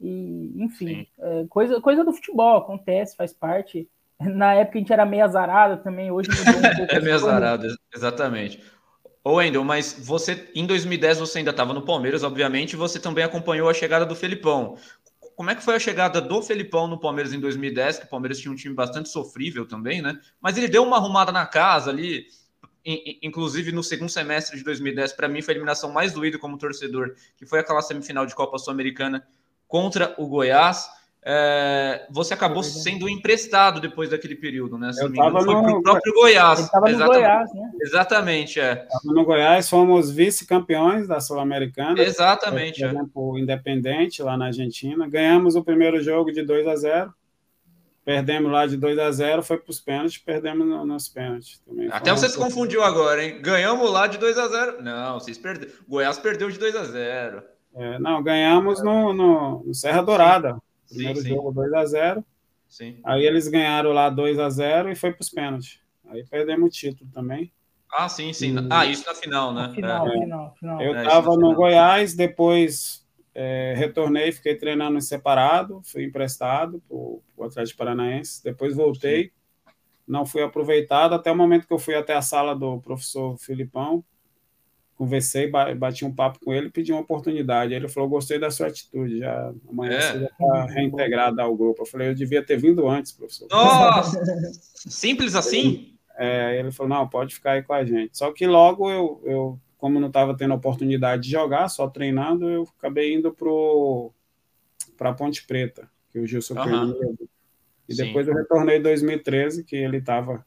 E, 0.00 0.52
enfim, 0.56 1.06
é, 1.18 1.44
coisa, 1.48 1.78
coisa 1.78 2.02
do 2.02 2.12
futebol, 2.12 2.56
acontece, 2.56 3.16
faz 3.16 3.34
parte. 3.34 3.86
Na 4.18 4.54
época 4.54 4.78
a 4.78 4.80
gente 4.80 4.92
era 4.92 5.04
meio 5.04 5.24
azarado 5.24 5.82
também, 5.82 6.10
hoje 6.10 6.30
um 6.30 6.32
é 6.96 7.00
meio 7.00 7.14
azarado, 7.14 7.66
exatamente. 7.94 8.62
Ô, 9.22 9.34
Wendel, 9.34 9.62
mas 9.64 9.92
você, 9.98 10.50
em 10.54 10.64
2010, 10.64 11.18
você 11.18 11.38
ainda 11.38 11.50
estava 11.50 11.74
no 11.74 11.82
Palmeiras, 11.82 12.22
obviamente, 12.22 12.76
você 12.76 12.98
também 12.98 13.24
acompanhou 13.24 13.68
a 13.68 13.74
chegada 13.74 14.06
do 14.06 14.14
Felipão 14.14 14.78
como 15.36 15.50
é 15.50 15.54
que 15.54 15.62
foi 15.62 15.76
a 15.76 15.78
chegada 15.78 16.18
do 16.18 16.42
Felipão 16.42 16.88
no 16.88 16.98
Palmeiras 16.98 17.32
em 17.34 17.38
2010, 17.38 17.98
que 17.98 18.06
o 18.06 18.08
Palmeiras 18.08 18.38
tinha 18.38 18.50
um 18.50 18.56
time 18.56 18.74
bastante 18.74 19.10
sofrível 19.10 19.66
também, 19.66 20.00
né? 20.00 20.18
Mas 20.40 20.56
ele 20.56 20.66
deu 20.66 20.82
uma 20.82 20.96
arrumada 20.96 21.30
na 21.30 21.44
casa 21.46 21.90
ali, 21.90 22.26
inclusive 23.22 23.70
no 23.70 23.84
segundo 23.84 24.08
semestre 24.08 24.56
de 24.56 24.64
2010, 24.64 25.12
para 25.12 25.28
mim 25.28 25.42
foi 25.42 25.52
a 25.52 25.56
eliminação 25.56 25.92
mais 25.92 26.12
doída 26.12 26.38
como 26.38 26.56
torcedor, 26.56 27.14
que 27.36 27.44
foi 27.44 27.58
aquela 27.58 27.82
semifinal 27.82 28.24
de 28.24 28.34
Copa 28.34 28.56
Sul-Americana 28.58 29.28
contra 29.68 30.14
o 30.16 30.26
Goiás. 30.26 30.88
É, 31.28 32.06
você 32.08 32.34
acabou 32.34 32.62
sendo 32.62 33.08
emprestado 33.08 33.80
depois 33.80 34.10
daquele 34.10 34.36
período, 34.36 34.78
né? 34.78 34.92
Se 34.92 35.02
eu 35.02 35.08
estava 35.08 35.42
no 35.42 35.44
foi 35.44 35.72
pro 35.72 35.82
próprio 35.82 36.14
Goiás. 36.14 36.60
Estava 36.60 36.88
no 36.88 37.04
Goiás, 37.04 37.52
né? 37.52 37.70
Exatamente, 37.80 38.60
é. 38.60 38.76
Tava 38.76 39.12
no 39.12 39.24
Goiás, 39.24 39.68
fomos 39.68 40.08
vice-campeões 40.08 41.08
da 41.08 41.18
Sul-Americana. 41.18 42.00
Exatamente. 42.00 42.80
Por 42.80 42.88
exemplo, 42.88 43.36
é. 43.36 43.40
Independente 43.40 44.22
lá 44.22 44.36
na 44.36 44.46
Argentina. 44.46 45.08
Ganhamos 45.08 45.56
o 45.56 45.64
primeiro 45.64 46.00
jogo 46.00 46.30
de 46.30 46.44
2 46.44 46.68
a 46.68 46.76
0 46.76 47.14
Perdemos 48.04 48.52
lá 48.52 48.64
de 48.64 48.76
2 48.76 48.96
a 48.96 49.10
0 49.10 49.42
foi 49.42 49.58
para 49.58 49.70
os 49.72 49.80
pênaltis, 49.80 50.18
perdemos 50.18 50.64
no, 50.64 50.86
nos 50.86 51.08
pênaltis. 51.08 51.60
Também. 51.66 51.88
Até 51.90 52.12
você 52.12 52.28
se 52.28 52.38
confundiu 52.38 52.84
agora, 52.84 53.24
hein? 53.24 53.42
Ganhamos 53.42 53.90
lá 53.90 54.06
de 54.06 54.16
2 54.16 54.38
a 54.38 54.46
0 54.46 54.80
Não, 54.80 55.18
vocês 55.18 55.36
perderam. 55.36 55.72
Goiás 55.88 56.20
perdeu 56.20 56.48
de 56.48 56.56
2 56.56 56.76
a 56.76 56.84
0 56.84 57.42
é, 57.74 57.98
Não, 57.98 58.22
ganhamos 58.22 58.80
no, 58.80 59.12
no, 59.12 59.64
no 59.64 59.74
Serra 59.74 60.02
Dourada. 60.02 60.56
Primeiro 60.88 61.20
sim, 61.20 61.28
jogo 61.28 61.52
2 61.52 61.72
a 61.72 61.84
0 61.84 62.24
Sim. 62.68 62.98
Aí 63.04 63.24
eles 63.24 63.48
ganharam 63.48 63.92
lá 63.92 64.10
2 64.10 64.38
a 64.38 64.50
0 64.50 64.90
e 64.90 64.96
foi 64.96 65.12
para 65.12 65.22
os 65.22 65.30
pênaltis. 65.30 65.80
Aí 66.08 66.24
perdemos 66.26 66.68
o 66.68 66.70
título 66.70 67.10
também. 67.12 67.52
Ah, 67.92 68.08
sim, 68.08 68.32
sim. 68.32 68.56
E... 68.56 68.68
Ah, 68.70 68.84
isso 68.84 69.06
na 69.06 69.14
final, 69.14 69.54
né? 69.54 69.68
Na 69.68 69.74
final, 69.74 70.08
é. 70.08 70.20
final, 70.20 70.54
final. 70.58 70.82
Eu 70.82 70.96
estava 70.96 71.32
é, 71.32 71.36
no 71.36 71.54
Goiás, 71.54 72.14
depois 72.14 73.06
é, 73.34 73.74
retornei, 73.76 74.32
fiquei 74.32 74.56
treinando 74.56 74.98
em 74.98 75.00
separado, 75.00 75.80
fui 75.84 76.04
emprestado 76.04 76.82
para 76.88 76.96
o 76.96 77.22
Atlético 77.44 77.78
Paranaense, 77.78 78.42
depois 78.42 78.74
voltei, 78.74 79.24
sim. 79.24 79.30
não 80.06 80.26
fui 80.26 80.42
aproveitado 80.42 81.14
até 81.14 81.30
o 81.30 81.36
momento 81.36 81.66
que 81.66 81.72
eu 81.72 81.78
fui 81.78 81.94
até 81.94 82.14
a 82.14 82.22
sala 82.22 82.54
do 82.56 82.80
professor 82.80 83.36
Filipão, 83.38 84.04
conversei, 84.96 85.50
bati 85.76 86.04
um 86.04 86.14
papo 86.14 86.40
com 86.44 86.52
ele, 86.52 86.70
pedi 86.70 86.92
uma 86.92 87.02
oportunidade. 87.02 87.74
Ele 87.74 87.88
falou: 87.88 88.08
Gostei 88.08 88.38
da 88.38 88.50
sua 88.50 88.68
atitude, 88.68 89.18
já 89.18 89.52
amanhã 89.68 89.92
é. 89.92 90.00
você 90.00 90.20
já 90.20 90.26
está 90.26 90.64
reintegrado 90.66 91.40
ao 91.40 91.56
grupo. 91.56 91.82
Eu 91.82 91.86
falei: 91.86 92.08
Eu 92.08 92.14
devia 92.14 92.44
ter 92.44 92.56
vindo 92.56 92.88
antes, 92.88 93.12
professor. 93.12 93.46
Nossa! 93.50 94.20
Simples 94.74 95.34
assim? 95.34 95.94
É, 96.16 96.58
ele 96.58 96.72
falou: 96.72 96.90
Não, 96.90 97.08
pode 97.08 97.34
ficar 97.34 97.52
aí 97.52 97.62
com 97.62 97.74
a 97.74 97.84
gente. 97.84 98.16
Só 98.16 98.32
que 98.32 98.46
logo 98.46 98.90
eu, 98.90 99.20
eu 99.24 99.60
como 99.78 100.00
não 100.00 100.08
estava 100.08 100.36
tendo 100.36 100.54
oportunidade 100.54 101.22
de 101.24 101.30
jogar, 101.30 101.68
só 101.68 101.88
treinando, 101.88 102.48
eu 102.48 102.66
acabei 102.78 103.14
indo 103.14 103.32
para 104.96 105.12
Ponte 105.12 105.46
Preta, 105.46 105.88
que 106.10 106.18
o 106.18 106.26
Gilson 106.26 106.54
uhum. 106.54 107.16
E 107.88 107.94
Sim. 107.94 108.06
depois 108.06 108.26
eu 108.26 108.34
retornei 108.34 108.78
em 108.78 108.82
2013, 108.82 109.62
que 109.62 109.76
ele 109.76 109.98
estava 109.98 110.44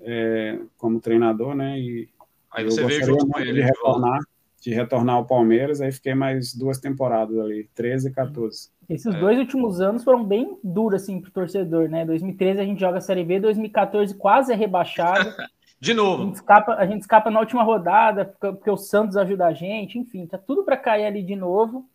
é, 0.00 0.58
como 0.78 1.00
treinador, 1.00 1.54
né? 1.54 1.78
E 1.78 2.08
Aí 2.52 2.64
você 2.64 2.84
veio 2.84 3.04
junto 3.04 3.26
com 3.26 3.38
ele. 3.38 3.52
De 3.54 3.60
retornar, 3.62 4.20
de 4.60 4.74
retornar 4.74 5.16
ao 5.16 5.26
Palmeiras, 5.26 5.80
aí 5.80 5.92
fiquei 5.92 6.14
mais 6.14 6.54
duas 6.54 6.78
temporadas 6.78 7.38
ali, 7.38 7.68
13 7.74 8.08
e 8.08 8.12
14. 8.12 8.70
Esses 8.88 9.14
é. 9.14 9.20
dois 9.20 9.38
últimos 9.38 9.80
anos 9.80 10.02
foram 10.02 10.24
bem 10.24 10.58
duros, 10.64 11.02
assim, 11.02 11.20
pro 11.20 11.30
torcedor, 11.30 11.88
né? 11.88 12.04
2013 12.04 12.60
a 12.60 12.64
gente 12.64 12.80
joga 12.80 12.98
a 12.98 13.02
Série 13.02 13.24
B, 13.24 13.38
2014 13.38 14.14
quase 14.14 14.52
é 14.52 14.56
rebaixado. 14.56 15.30
De 15.80 15.94
novo. 15.94 16.22
A 16.22 16.26
gente, 16.26 16.34
escapa, 16.34 16.74
a 16.74 16.86
gente 16.86 17.00
escapa 17.02 17.30
na 17.30 17.38
última 17.38 17.62
rodada, 17.62 18.34
porque 18.40 18.68
o 18.68 18.76
Santos 18.76 19.16
ajuda 19.16 19.46
a 19.46 19.52
gente, 19.52 19.96
enfim, 19.96 20.26
tá 20.26 20.36
tudo 20.36 20.64
para 20.64 20.76
cair 20.76 21.06
ali 21.06 21.22
de 21.22 21.36
novo. 21.36 21.88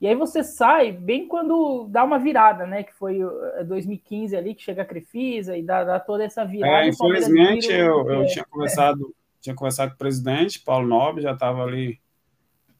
E 0.00 0.06
aí 0.06 0.14
você 0.14 0.42
sai 0.42 0.92
bem 0.92 1.26
quando 1.28 1.88
dá 1.90 2.04
uma 2.04 2.18
virada, 2.18 2.66
né? 2.66 2.84
Que 2.84 2.94
foi 2.94 3.18
2015 3.66 4.34
ali, 4.34 4.54
que 4.54 4.62
chega 4.62 4.82
a 4.82 4.84
Crefisa 4.84 5.58
e 5.58 5.62
dá, 5.62 5.84
dá 5.84 6.00
toda 6.00 6.24
essa 6.24 6.44
virada. 6.44 6.84
É, 6.84 6.88
infelizmente, 6.88 7.70
eu, 7.70 8.08
eu 8.08 8.26
tinha 8.26 8.44
conversado 8.48 9.14
tinha 9.40 9.54
conversado 9.54 9.90
com 9.90 9.96
o 9.96 9.98
presidente, 9.98 10.60
Paulo 10.60 10.86
Nobre, 10.86 11.22
já 11.22 11.32
estava 11.32 11.62
ali 11.62 12.00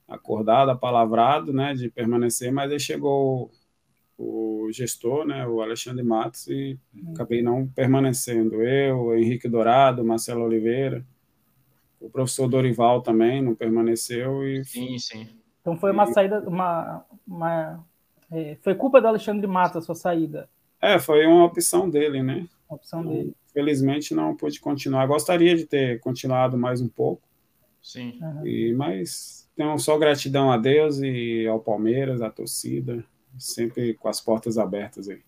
acordado, 0.07 0.71
apalavrado, 0.71 1.53
né, 1.53 1.73
de 1.73 1.89
permanecer, 1.89 2.51
mas 2.51 2.71
aí 2.71 2.79
chegou 2.79 3.51
o 4.17 4.69
gestor, 4.71 5.25
né, 5.25 5.47
o 5.47 5.61
Alexandre 5.61 6.03
Matos, 6.03 6.47
e 6.47 6.77
uhum. 6.93 7.13
acabei 7.13 7.41
não 7.41 7.67
permanecendo. 7.67 8.61
Eu, 8.61 9.15
Henrique 9.17 9.47
Dourado, 9.47 10.03
Marcelo 10.03 10.43
Oliveira, 10.43 11.05
o 11.99 12.09
professor 12.09 12.47
Dorival 12.47 13.01
também 13.01 13.41
não 13.41 13.55
permaneceu. 13.55 14.47
E... 14.47 14.63
Sim, 14.65 14.97
sim. 14.97 15.27
Então 15.61 15.77
foi 15.77 15.91
uma 15.91 16.07
saída, 16.07 16.41
uma, 16.47 17.05
uma 17.27 17.85
é, 18.31 18.57
foi 18.61 18.75
culpa 18.75 18.99
do 18.99 19.07
Alexandre 19.07 19.45
Matos 19.47 19.77
a 19.77 19.81
sua 19.81 19.95
saída? 19.95 20.49
É, 20.81 20.97
foi 20.97 21.25
uma 21.25 21.45
opção 21.45 21.89
dele, 21.89 22.23
né? 22.23 22.47
Uma 22.69 22.77
opção 22.77 23.05
dele 23.05 23.35
felizmente 23.53 24.13
não 24.13 24.35
pude 24.35 24.59
continuar. 24.59 25.05
Gostaria 25.07 25.55
de 25.55 25.65
ter 25.65 25.99
continuado 25.99 26.57
mais 26.57 26.81
um 26.81 26.87
pouco. 26.87 27.27
Sim. 27.81 28.19
E, 28.43 28.73
mas 28.73 29.49
tenho 29.55 29.77
só 29.77 29.97
gratidão 29.97 30.51
a 30.51 30.57
Deus 30.57 30.99
e 30.99 31.47
ao 31.47 31.59
Palmeiras, 31.59 32.21
à 32.21 32.29
torcida, 32.29 33.03
sempre 33.37 33.93
com 33.93 34.07
as 34.07 34.21
portas 34.21 34.57
abertas 34.57 35.09
aí. 35.09 35.21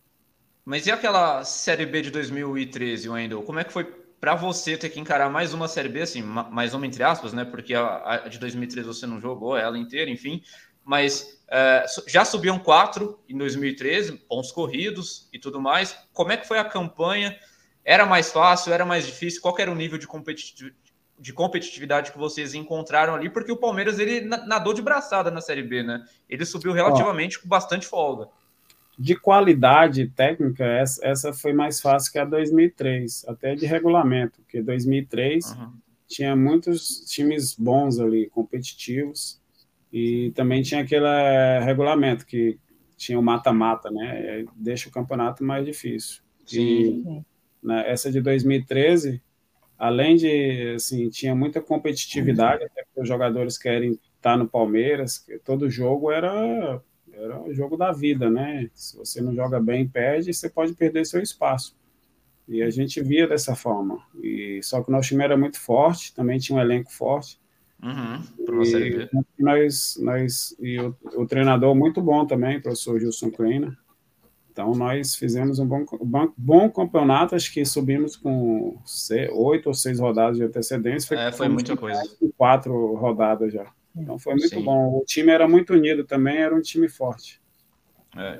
Mas 0.63 0.86
e 0.86 0.91
aquela 0.91 1.43
Série 1.43 1.86
B 1.86 2.01
de 2.01 2.11
2013, 2.11 3.09
Wendel? 3.09 3.41
Como 3.43 3.59
é 3.59 3.63
que 3.63 3.74
foi 3.74 3.84
para 4.19 4.36
você 4.36 4.78
ter 4.78 4.89
que 4.89 4.99
encarar 4.99 5.30
mais 5.30 5.53
uma 5.53 5.67
Série 5.67 5.89
B, 5.89 6.01
assim, 6.01 6.22
mais 6.22 6.76
uma 6.76 6.86
entre 6.86 7.03
aspas, 7.03 7.34
né? 7.34 7.43
Porque 7.43 7.74
a, 7.74 8.24
a 8.26 8.30
de 8.30 8.38
2013 8.38 8.88
você 8.88 9.07
não 9.07 9.19
jogou 9.19 9.57
ela 9.57 9.78
inteira, 9.78 10.11
enfim. 10.11 10.43
Mas 10.84 11.41
é, 11.49 11.86
já 12.07 12.24
subiam 12.24 12.59
quatro 12.59 13.19
em 13.28 13.38
2013, 13.38 14.13
pontos 14.30 14.51
corridos 14.51 15.28
e 15.34 15.39
tudo 15.39 15.59
mais. 15.59 15.97
Como 16.13 16.32
é 16.32 16.38
que 16.38 16.47
foi 16.47 16.59
a 16.59 16.65
campanha? 16.65 17.36
Era 17.84 18.06
mais 18.06 18.32
fácil? 18.32 18.74
Era 18.74 18.86
mais 18.86 19.06
difícil? 19.06 19.42
Qual 19.42 19.58
era 19.58 19.72
o 19.72 19.76
nível 19.76 19.98
de, 19.98 20.08
competitiv 20.08 20.74
de 21.20 21.34
competitividade 21.34 22.12
que 22.12 22.18
vocês 22.18 22.54
encontraram 22.56 23.14
ali? 23.14 23.30
Porque 23.30 23.52
o 23.52 23.58
Palmeiras 23.58 24.00
ele 24.00 24.22
nadou 24.22 24.74
de 24.74 24.82
braçada 24.82 25.30
na 25.30 25.40
Série 25.40 25.62
B, 25.62 25.84
né? 25.84 26.04
Ele 26.28 26.44
subiu 26.46 26.74
relativamente 26.74 27.38
Ó, 27.38 27.42
com 27.42 27.48
bastante 27.48 27.86
folga. 27.86 28.28
De 28.98 29.16
qualidade 29.16 30.08
técnica, 30.10 30.66
essa, 30.66 31.06
essa 31.06 31.34
foi 31.34 31.54
mais 31.54 31.80
fácil 31.80 32.12
que 32.12 32.20
a 32.20 32.26
2003, 32.26 33.26
até 33.28 33.56
de 33.56 33.66
regulamento, 33.66 34.42
porque 34.42 34.62
2003 34.62 35.52
uhum. 35.52 35.74
tinha 36.08 36.36
muitos 36.36 37.02
times 37.06 37.56
bons 37.56 38.00
ali, 38.00 38.28
competitivos, 38.30 39.40
e 39.94 40.32
também 40.36 40.62
tinha 40.62 40.82
aquele 40.82 41.06
regulamento 41.64 42.26
que 42.26 42.60
tinha 42.98 43.20
o 43.20 43.24
mata-mata, 43.24 43.90
né? 43.92 44.46
Deixa 44.56 44.88
o 44.88 44.92
campeonato 44.92 45.44
mais 45.44 45.66
difícil. 45.66 46.22
Sim. 46.46 47.24
Né, 47.64 47.89
essa 47.89 48.12
de 48.12 48.22
2013, 48.22 49.22
além 49.78 50.16
de, 50.16 50.74
assim, 50.76 51.09
tinha 51.09 51.36
muita 51.36 51.62
competitividade, 51.62 52.64
até 52.64 52.84
porque 52.84 53.01
os 53.01 53.07
jogadores 53.07 53.57
querem 53.57 53.99
estar 54.16 54.38
no 54.38 54.47
Palmeiras, 54.47 55.26
todo 55.43 55.70
jogo 55.70 56.12
era, 56.12 56.82
era 57.12 57.41
o 57.41 57.53
jogo 57.53 57.76
da 57.76 57.91
vida, 57.91 58.30
né? 58.30 58.70
Se 58.74 58.95
você 58.95 59.22
não 59.22 59.34
joga 59.34 59.59
bem, 59.59 59.88
perde, 59.88 60.34
você 60.34 60.49
pode 60.49 60.74
perder 60.74 61.05
seu 61.05 61.22
espaço. 61.22 61.76
E 62.47 62.62
a 62.62 62.70
gente 62.70 63.01
via 63.01 63.28
dessa 63.28 63.55
forma. 63.55 63.97
E 64.22 64.59
só 64.62 64.84
que 64.84 64.89
o 64.89 64.91
nosso 64.91 65.09
time 65.09 65.24
era 65.24 65.38
muito 65.38 65.59
forte, 65.59 66.14
também 66.14 66.38
tinha 66.38 66.57
um 66.57 66.62
elenco 66.62 66.91
forte. 66.91 67.39
Uhum, 67.82 68.22
e 68.64 69.43
nós, 69.43 69.97
nós, 69.99 70.55
e 70.59 70.80
o, 70.80 70.95
o, 71.16 71.26
treinador 71.26 71.74
muito 71.74 71.99
bom 71.99 72.28
também, 72.28 72.57
o 72.57 72.62
professor 72.62 72.99
Gilson 72.99 73.32
Kleina, 73.32 73.76
então, 74.52 74.74
nós 74.74 75.16
fizemos 75.16 75.60
um 75.60 75.66
bom, 75.66 75.86
bom, 76.02 76.34
bom 76.36 76.70
campeonato, 76.70 77.36
acho 77.36 77.54
que 77.54 77.64
subimos 77.64 78.18
com 78.18 78.78
oito 79.32 79.68
ou 79.68 79.74
seis 79.74 79.97
rodadas 79.97 80.36
de 80.36 80.43
antecedência. 80.43 81.08
Foi, 81.08 81.18
é, 81.18 81.32
foi 81.32 81.47
muita 81.47 81.78
coisa. 81.78 82.02
Quatro 82.38 82.95
rodadas 82.95 83.54
já. 83.54 83.66
Então, 83.95 84.20
foi 84.20 84.34
muito 84.34 84.49
Sim. 84.49 84.64
bom. 84.64 84.99
O 84.99 85.06
time 85.06 85.32
era 85.32 85.47
muito 85.47 85.74
unido 85.74 86.04
também, 86.04 86.38
era 86.38 86.54
um 86.54 86.62
time 86.62 86.89
forte. 86.89 87.41
É. 88.18 88.39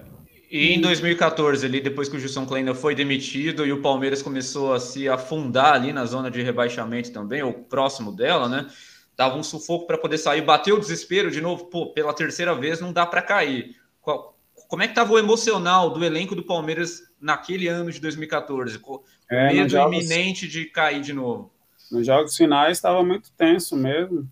E 0.50 0.74
em 0.74 0.82
2014, 0.82 1.66
ali, 1.66 1.80
depois 1.80 2.10
que 2.10 2.18
o 2.18 2.20
Gilson 2.20 2.46
Kleina 2.46 2.76
foi 2.76 2.94
demitido 2.94 3.66
e 3.66 3.72
o 3.72 3.82
Palmeiras 3.82 4.22
começou 4.22 4.74
a 4.74 4.82
se 4.82 5.08
afundar 5.08 5.76
ali 5.76 5.94
na 5.94 6.04
zona 6.04 6.30
de 6.30 6.42
rebaixamento 6.42 7.10
também, 7.14 7.42
ou 7.42 7.54
próximo 7.54 8.12
dela, 8.12 8.50
né? 8.50 8.68
Dava 9.16 9.38
um 9.38 9.44
sufoco 9.44 9.88
para 9.88 9.98
poder 9.98 10.18
sair, 10.18 10.42
bateu 10.42 10.76
o 10.76 10.80
desespero 10.80 11.32
de 11.32 11.40
novo, 11.40 11.68
pô, 11.68 11.94
pela 11.94 12.14
terceira 12.14 12.54
vez 12.54 12.82
não 12.82 12.92
dá 12.92 13.06
para 13.06 13.22
cair. 13.22 13.78
Qual, 14.02 14.38
como 14.72 14.84
é 14.84 14.88
que 14.88 14.94
estava 14.94 15.12
o 15.12 15.20
emocional 15.20 15.90
do 15.90 16.02
elenco 16.02 16.34
do 16.34 16.46
Palmeiras 16.46 17.04
naquele 17.20 17.68
ano 17.68 17.92
de 17.92 18.00
2014? 18.00 18.80
Com 18.80 19.04
é, 19.30 19.52
medo 19.52 19.70
jogos, 19.70 19.98
iminente 19.98 20.48
de 20.48 20.64
cair 20.64 21.02
de 21.02 21.12
novo. 21.12 21.52
Nos 21.92 22.08
jogos 22.08 22.38
finais 22.38 22.78
estava 22.78 23.04
muito 23.04 23.34
tenso 23.34 23.76
mesmo. 23.76 24.26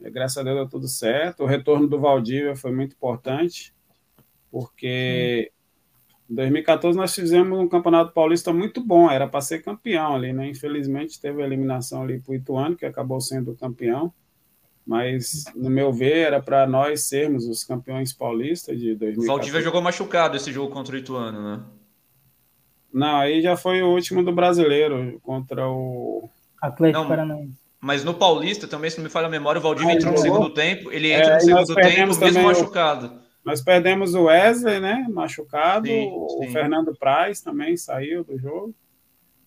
E, 0.00 0.10
graças 0.10 0.38
a 0.38 0.42
Deus 0.42 0.56
deu 0.56 0.68
tudo 0.68 0.88
certo. 0.88 1.44
O 1.44 1.46
retorno 1.46 1.86
do 1.86 2.00
Valdívia 2.00 2.56
foi 2.56 2.72
muito 2.72 2.96
importante, 2.96 3.72
porque 4.50 5.52
em 6.28 6.34
2014 6.34 6.98
nós 6.98 7.14
fizemos 7.14 7.56
um 7.56 7.68
campeonato 7.68 8.12
paulista 8.12 8.52
muito 8.52 8.84
bom, 8.84 9.08
era 9.08 9.28
para 9.28 9.40
ser 9.40 9.62
campeão 9.62 10.16
ali, 10.16 10.32
né? 10.32 10.48
Infelizmente 10.48 11.20
teve 11.20 11.40
a 11.40 11.46
eliminação 11.46 12.02
ali 12.02 12.18
para 12.18 12.32
o 12.32 12.34
Ituano, 12.34 12.74
que 12.74 12.84
acabou 12.84 13.20
sendo 13.20 13.54
campeão 13.54 14.12
mas 14.86 15.44
no 15.54 15.70
meu 15.70 15.92
ver 15.92 16.26
era 16.26 16.42
para 16.42 16.66
nós 16.66 17.08
sermos 17.08 17.46
os 17.46 17.64
campeões 17.64 18.12
paulistas 18.12 18.78
de 18.78 18.94
2014. 18.94 19.20
O 19.20 19.26
Valdívia 19.26 19.62
jogou 19.62 19.80
machucado 19.80 20.36
esse 20.36 20.52
jogo 20.52 20.72
contra 20.72 20.94
o 20.94 20.98
Ituano, 20.98 21.42
né? 21.42 21.64
Não, 22.92 23.16
aí 23.16 23.42
já 23.42 23.56
foi 23.56 23.82
o 23.82 23.88
último 23.88 24.22
do 24.22 24.32
brasileiro 24.32 25.18
contra 25.22 25.68
o 25.68 26.28
Atlético 26.62 27.08
Paranaense. 27.08 27.64
Mas 27.80 28.04
no 28.04 28.14
Paulista 28.14 28.66
também, 28.66 28.88
se 28.88 28.96
não 28.96 29.04
me 29.04 29.10
falha 29.10 29.26
a 29.26 29.30
memória, 29.30 29.58
o 29.58 29.62
Valdívia 29.62 29.92
ah, 29.92 29.96
entrou 29.96 30.12
no 30.12 30.18
segundo 30.18 30.50
tempo, 30.50 30.90
ele 30.90 31.12
entra 31.12 31.32
é, 31.32 31.34
no 31.34 31.40
segundo 31.40 31.74
tempo 31.74 32.16
mesmo 32.18 32.42
machucado. 32.42 33.06
O, 33.06 33.24
nós 33.44 33.60
perdemos 33.60 34.14
o 34.14 34.24
Wesley, 34.24 34.80
né? 34.80 35.06
Machucado, 35.10 35.86
sim, 35.86 36.04
sim. 36.04 36.48
o 36.48 36.50
Fernando 36.50 36.96
Praz 36.96 37.42
também 37.42 37.76
saiu 37.76 38.24
do 38.24 38.38
jogo. 38.38 38.74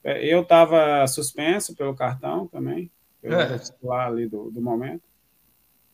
É, 0.03 0.23
eu 0.23 0.41
estava 0.41 1.07
suspenso 1.07 1.75
pelo 1.75 1.95
cartão 1.95 2.47
também, 2.47 2.91
pelo 3.21 3.35
é. 3.35 3.57
titular 3.57 4.07
ali 4.07 4.27
do, 4.27 4.51
do 4.51 4.61
momento. 4.61 5.01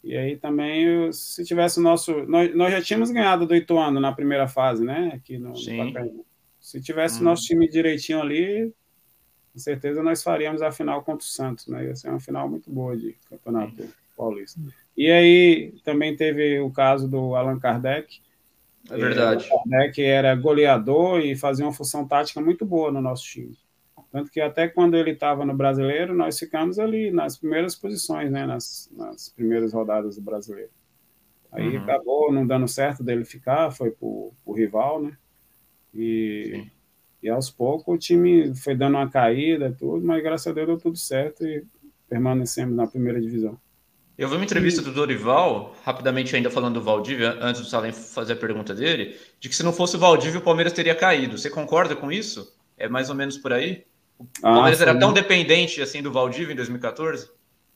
E 0.04 0.18
aí 0.18 0.36
também, 0.36 1.12
se 1.14 1.46
tivesse 1.46 1.80
o 1.80 1.82
nosso. 1.82 2.26
Nós, 2.26 2.54
nós 2.54 2.72
já 2.72 2.82
tínhamos 2.82 3.10
ganhado 3.10 3.46
do 3.46 3.56
Ituano 3.56 4.02
na 4.02 4.12
primeira 4.12 4.48
fase, 4.48 4.84
né? 4.84 5.12
Aqui 5.16 5.38
no, 5.38 5.52
no 5.52 6.26
Se 6.60 6.82
tivesse 6.82 7.22
o 7.22 7.24
nosso 7.24 7.44
time 7.44 7.70
direitinho 7.70 8.20
ali, 8.20 8.74
com 9.54 9.60
certeza 9.60 10.04
nós 10.04 10.22
faríamos 10.22 10.62
a 10.62 10.72
final 10.72 11.04
contra 11.04 11.26
o 11.26 11.30
Santos, 11.30 11.68
né? 11.68 11.86
Ia 11.86 11.96
ser 11.96 12.10
uma 12.10 12.20
final 12.20 12.50
muito 12.50 12.70
boa 12.70 12.98
de 12.98 13.16
campeonato 13.30 13.82
Sim. 13.82 13.90
paulista. 14.18 14.60
E 14.98 15.10
aí 15.10 15.74
também 15.86 16.16
teve 16.16 16.60
o 16.60 16.70
caso 16.70 17.08
do 17.08 17.36
Allan 17.36 17.58
Kardec. 17.58 18.20
É 18.90 18.98
verdade. 18.98 19.48
Kardec 19.48 20.02
era 20.02 20.36
goleador 20.36 21.22
e 21.22 21.34
fazia 21.34 21.66
uma 21.66 21.74
função 21.74 22.06
tática 22.06 22.42
muito 22.42 22.66
boa 22.66 22.92
no 22.92 23.00
nosso 23.00 23.24
time. 23.24 23.58
Tanto 24.14 24.30
que 24.30 24.40
até 24.40 24.68
quando 24.68 24.96
ele 24.96 25.10
estava 25.10 25.44
no 25.44 25.56
brasileiro, 25.56 26.14
nós 26.14 26.38
ficamos 26.38 26.78
ali 26.78 27.10
nas 27.10 27.36
primeiras 27.36 27.76
posições, 27.76 28.30
né? 28.30 28.46
Nas, 28.46 28.88
nas 28.96 29.28
primeiras 29.28 29.74
rodadas 29.74 30.18
do 30.18 30.22
brasileiro. 30.22 30.70
Aí 31.52 31.76
uhum. 31.76 31.82
acabou 31.82 32.32
não 32.32 32.46
dando 32.46 32.68
certo 32.68 33.04
dele 33.04 33.26
ficar, 33.26 33.72
foi 33.72 33.90
para 33.90 34.06
o 34.06 34.54
rival, 34.56 35.02
né? 35.02 35.18
E, 35.92 36.64
e 37.24 37.28
aos 37.28 37.50
poucos 37.50 37.88
o 37.88 37.98
time 37.98 38.54
foi 38.54 38.76
dando 38.76 38.98
uma 38.98 39.10
caída, 39.10 39.76
tudo, 39.80 40.06
mas 40.06 40.22
graças 40.22 40.46
a 40.46 40.52
Deus 40.52 40.68
deu 40.68 40.78
tudo 40.78 40.96
certo 40.96 41.44
e 41.44 41.66
permanecemos 42.08 42.76
na 42.76 42.86
primeira 42.86 43.20
divisão. 43.20 43.60
Eu 44.16 44.30
vi 44.30 44.36
uma 44.36 44.46
entrevista 44.46 44.80
do 44.80 44.92
Dorival, 44.92 45.76
rapidamente 45.84 46.36
ainda 46.36 46.52
falando 46.52 46.76
do 46.76 46.84
Valdívia, 46.84 47.36
antes 47.42 47.62
do 47.62 47.68
Salem 47.68 47.92
fazer 47.92 48.34
a 48.34 48.36
pergunta 48.36 48.76
dele, 48.76 49.18
de 49.40 49.50
que 49.50 49.56
se 49.56 49.64
não 49.64 49.74
fosse 49.74 49.96
o 49.96 50.00
Valdívia, 50.00 50.40
o 50.40 50.44
Palmeiras 50.44 50.72
teria 50.72 50.94
caído. 50.94 51.36
Você 51.36 51.50
concorda 51.50 51.96
com 51.96 52.12
isso? 52.12 52.56
É 52.78 52.88
mais 52.88 53.10
ou 53.10 53.16
menos 53.16 53.40
por 53.40 53.52
aí? 53.52 53.84
O 54.20 54.26
ah, 54.44 54.54
Palmeiras 54.54 54.82
era 54.82 54.98
tão 54.98 55.14
dependente 55.14 55.82
assim 55.82 56.02
do 56.02 56.12
Valdívia 56.12 56.54
em 56.54 56.56
2014? 56.56 57.30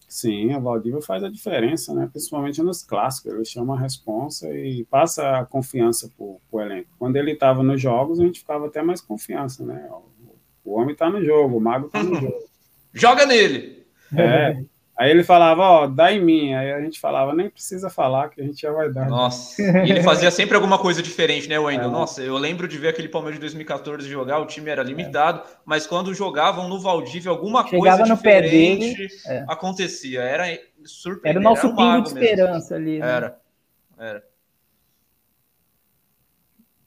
Sim, 0.08 0.56
o 0.56 0.62
Valdívia 0.62 1.02
faz 1.02 1.24
a 1.24 1.30
diferença, 1.30 1.94
né? 1.94 2.08
Principalmente 2.10 2.64
nos 2.64 2.82
clássicos. 2.82 3.34
Ele 3.34 3.44
chama 3.44 3.76
a 3.76 3.80
responsa 3.80 4.50
e 4.56 4.86
passa 4.86 5.40
a 5.40 5.46
confiança 5.46 6.10
para 6.16 6.26
o 6.26 6.62
elenco. 6.62 6.90
Quando 6.98 7.18
ele 7.18 7.32
estava 7.32 7.62
nos 7.62 7.82
jogos, 7.82 8.20
a 8.20 8.24
gente 8.24 8.40
ficava 8.40 8.68
até 8.68 8.82
mais 8.82 9.02
confiança, 9.02 9.66
né? 9.66 9.90
O, 9.92 10.72
o 10.72 10.80
homem 10.80 10.94
está 10.94 11.10
no 11.10 11.24
jogo, 11.24 11.58
o 11.58 11.62
mago 11.62 11.88
está 11.88 12.02
no 12.02 12.16
jogo. 12.22 12.48
Joga 12.94 13.26
nele! 13.26 13.86
É. 14.16 14.64
Aí 14.98 15.12
ele 15.12 15.24
falava, 15.24 15.62
ó, 15.62 15.84
oh, 15.84 15.88
dá 15.88 16.12
em 16.12 16.20
mim. 16.20 16.56
Aí 16.56 16.74
a 16.74 16.82
gente 16.82 17.00
falava, 17.00 17.32
nem 17.32 17.52
precisa 17.52 17.88
falar, 17.88 18.30
que 18.30 18.42
a 18.42 18.44
gente 18.44 18.60
já 18.60 18.72
vai 18.72 18.92
dar. 18.92 19.08
Nossa, 19.08 19.62
e 19.62 19.92
ele 19.92 20.02
fazia 20.02 20.32
sempre 20.32 20.56
alguma 20.56 20.80
coisa 20.80 21.04
diferente, 21.04 21.48
né, 21.48 21.60
Wendel? 21.60 21.90
É. 21.90 21.92
Nossa, 21.92 22.24
eu 22.24 22.36
lembro 22.36 22.68
de 22.68 22.80
ver 22.80 22.88
aquele 22.88 23.08
Palmeiras 23.08 23.36
de 23.36 23.42
2014 23.42 24.10
jogar, 24.10 24.40
o 24.40 24.48
time 24.48 24.72
era 24.72 24.82
limitado, 24.82 25.42
é. 25.42 25.52
mas 25.64 25.86
quando 25.86 26.16
jogavam 26.16 26.68
no 26.68 26.80
Valdívia, 26.80 27.30
alguma 27.30 27.64
Chegava 27.68 27.98
coisa 28.00 28.16
diferente 28.16 28.98
dele, 28.98 29.08
é. 29.28 29.46
acontecia. 29.48 30.22
Era 30.22 30.60
surpreendente. 30.84 31.30
Era 31.30 31.40
o 31.40 31.44
nosso 31.44 31.68
era 31.68 31.74
um 31.74 31.76
pingo 31.76 32.02
de 32.02 32.08
esperança 32.08 32.80
mesmo. 32.80 32.90
ali. 32.90 33.00
Né? 33.00 33.16
Era, 33.16 33.40
era. 34.00 34.24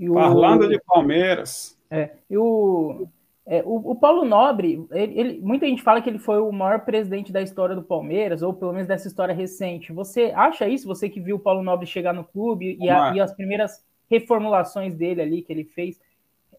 O... 0.01 0.15
Falando 0.15 0.69
de 0.69 0.81
Palmeiras. 0.81 1.79
É, 1.89 2.11
e 2.29 2.37
o 2.37 3.07
é, 3.51 3.65
o, 3.67 3.91
o, 3.91 3.97
Paulo 3.97 4.25
Nobre, 4.25 4.87
ele, 4.93 5.19
ele, 5.19 5.41
muita 5.41 5.67
gente 5.67 5.83
fala 5.83 6.01
que 6.01 6.09
ele 6.09 6.21
foi 6.21 6.39
o 6.39 6.53
maior 6.53 6.85
presidente 6.85 7.33
da 7.33 7.43
história 7.43 7.75
do 7.75 7.83
Palmeiras, 7.83 8.43
ou 8.43 8.55
pelo 8.55 8.73
menos 8.73 8.87
dessa 8.87 9.09
história 9.09 9.35
recente. 9.35 9.93
Você 9.93 10.33
acha 10.37 10.69
isso? 10.69 10.87
Você 10.87 11.09
que 11.09 11.21
viu 11.21 11.35
o 11.35 11.41
Paulo 11.41 11.61
Nobre 11.61 11.85
chegar 11.85 12.15
no 12.15 12.23
clube 12.23 12.79
e, 12.81 12.89
a, 12.89 13.13
e 13.13 13.21
as 13.21 13.35
primeiras 13.35 13.85
reformulações 14.09 14.95
dele 14.95 15.21
ali 15.21 15.43
que 15.43 15.53
ele 15.53 15.65
fez, 15.65 15.99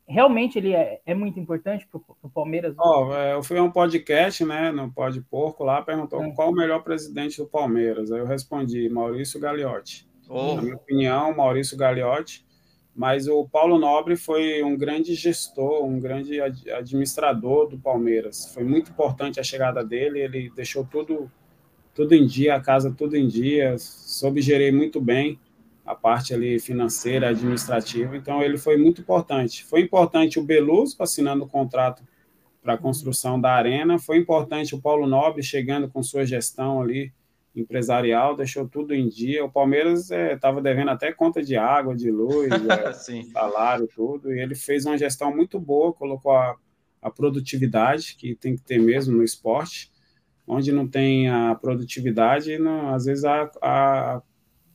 realmente 0.06 0.58
ele 0.58 0.76
é, 0.76 1.00
é 1.06 1.16
muito 1.16 1.40
importante 1.40 1.88
para 1.88 2.02
o 2.24 2.30
Palmeiras? 2.30 2.76
Oh, 2.78 3.14
eu 3.14 3.42
fui 3.42 3.58
a 3.58 3.64
um 3.64 3.72
podcast, 3.72 4.44
né, 4.44 4.70
no 4.70 4.92
Pod 4.92 5.18
Porco 5.22 5.64
lá, 5.64 5.82
perguntou 5.82 6.22
é. 6.22 6.32
qual 6.32 6.50
o 6.50 6.54
melhor 6.54 6.84
presidente 6.84 7.38
do 7.38 7.48
Palmeiras. 7.48 8.12
Aí 8.12 8.20
eu 8.20 8.26
respondi, 8.26 8.90
Maurício 8.90 9.40
Gagliotti. 9.40 10.06
Oh. 10.28 10.56
Na 10.56 10.62
minha 10.62 10.76
opinião, 10.76 11.34
Maurício 11.34 11.78
Gagliotti 11.78 12.46
mas 13.02 13.28
o 13.28 13.48
Paulo 13.48 13.80
Nobre 13.80 14.16
foi 14.16 14.62
um 14.62 14.78
grande 14.78 15.16
gestor, 15.16 15.84
um 15.84 16.00
grande 16.00 16.40
administrador 16.40 17.68
do 17.68 17.76
Palmeiras. 17.76 18.54
Foi 18.54 18.64
muito 18.64 18.92
importante 18.92 19.40
a 19.40 19.44
chegada 19.44 19.84
dele, 19.84 20.20
ele 20.20 20.52
deixou 20.56 20.86
tudo 20.86 21.28
tudo 21.96 22.14
em 22.14 22.28
dia, 22.28 22.54
a 22.54 22.62
casa 22.62 22.94
tudo 22.96 23.18
em 23.18 23.28
dia, 23.28 23.76
soube 23.80 24.40
gerir 24.40 24.72
muito 24.72 25.02
bem. 25.02 25.40
a 25.84 25.96
parte 25.96 26.32
ali 26.32 26.60
financeira, 26.60 27.30
administrativa. 27.30 28.16
Então, 28.16 28.40
ele 28.44 28.60
foi 28.60 28.78
muito 28.78 29.02
importante. 29.02 29.66
Foi 29.66 29.82
importante 29.82 30.38
o 30.38 30.44
Beluso 30.44 30.96
assinando 31.00 31.46
o 31.46 31.48
contrato 31.48 32.04
para 32.62 32.76
a 32.76 32.78
construção 32.78 33.42
da 33.42 33.52
arena. 33.52 33.98
Foi 33.98 34.18
importante 34.18 34.76
o 34.76 34.80
Paulo 34.80 35.08
Nobre 35.08 35.42
chegando 35.42 35.90
com 35.90 36.04
sua 36.04 36.24
gestão 36.24 36.80
ali 36.84 37.12
empresarial, 37.56 38.36
deixou 38.36 38.68
tudo 38.68 38.94
em 38.94 39.08
dia. 39.08 39.44
O 39.44 39.52
Palmeiras 39.52 40.10
estava 40.10 40.60
é, 40.60 40.64
devendo 40.64 40.92
até 40.92 41.12
conta 41.12 41.42
de 41.42 41.56
água, 41.56 41.96
de 41.96 42.10
luz, 42.10 42.50
é, 42.70 43.24
salário, 43.32 43.88
tudo. 43.94 44.34
E 44.34 44.40
ele 44.40 44.56
fez 44.56 44.86
uma 44.86 44.98
gestão 44.98 45.36
muito 45.36 45.60
boa, 45.60 45.94
colocou 45.94 46.32
a, 46.32 46.56
a 47.02 47.10
produtividade, 47.10 48.16
que 48.16 48.36
tem 48.36 48.56
que 48.56 48.62
ter 48.62 48.80
mesmo 48.80 49.18
no 49.18 49.24
esporte. 49.24 49.92
Onde 50.48 50.72
não 50.72 50.88
tem 50.88 51.30
a 51.30 51.56
produtividade, 51.56 52.58
não, 52.58 52.94
às 52.94 53.06
vezes 53.06 53.24
a, 53.24 53.50
a, 53.62 54.22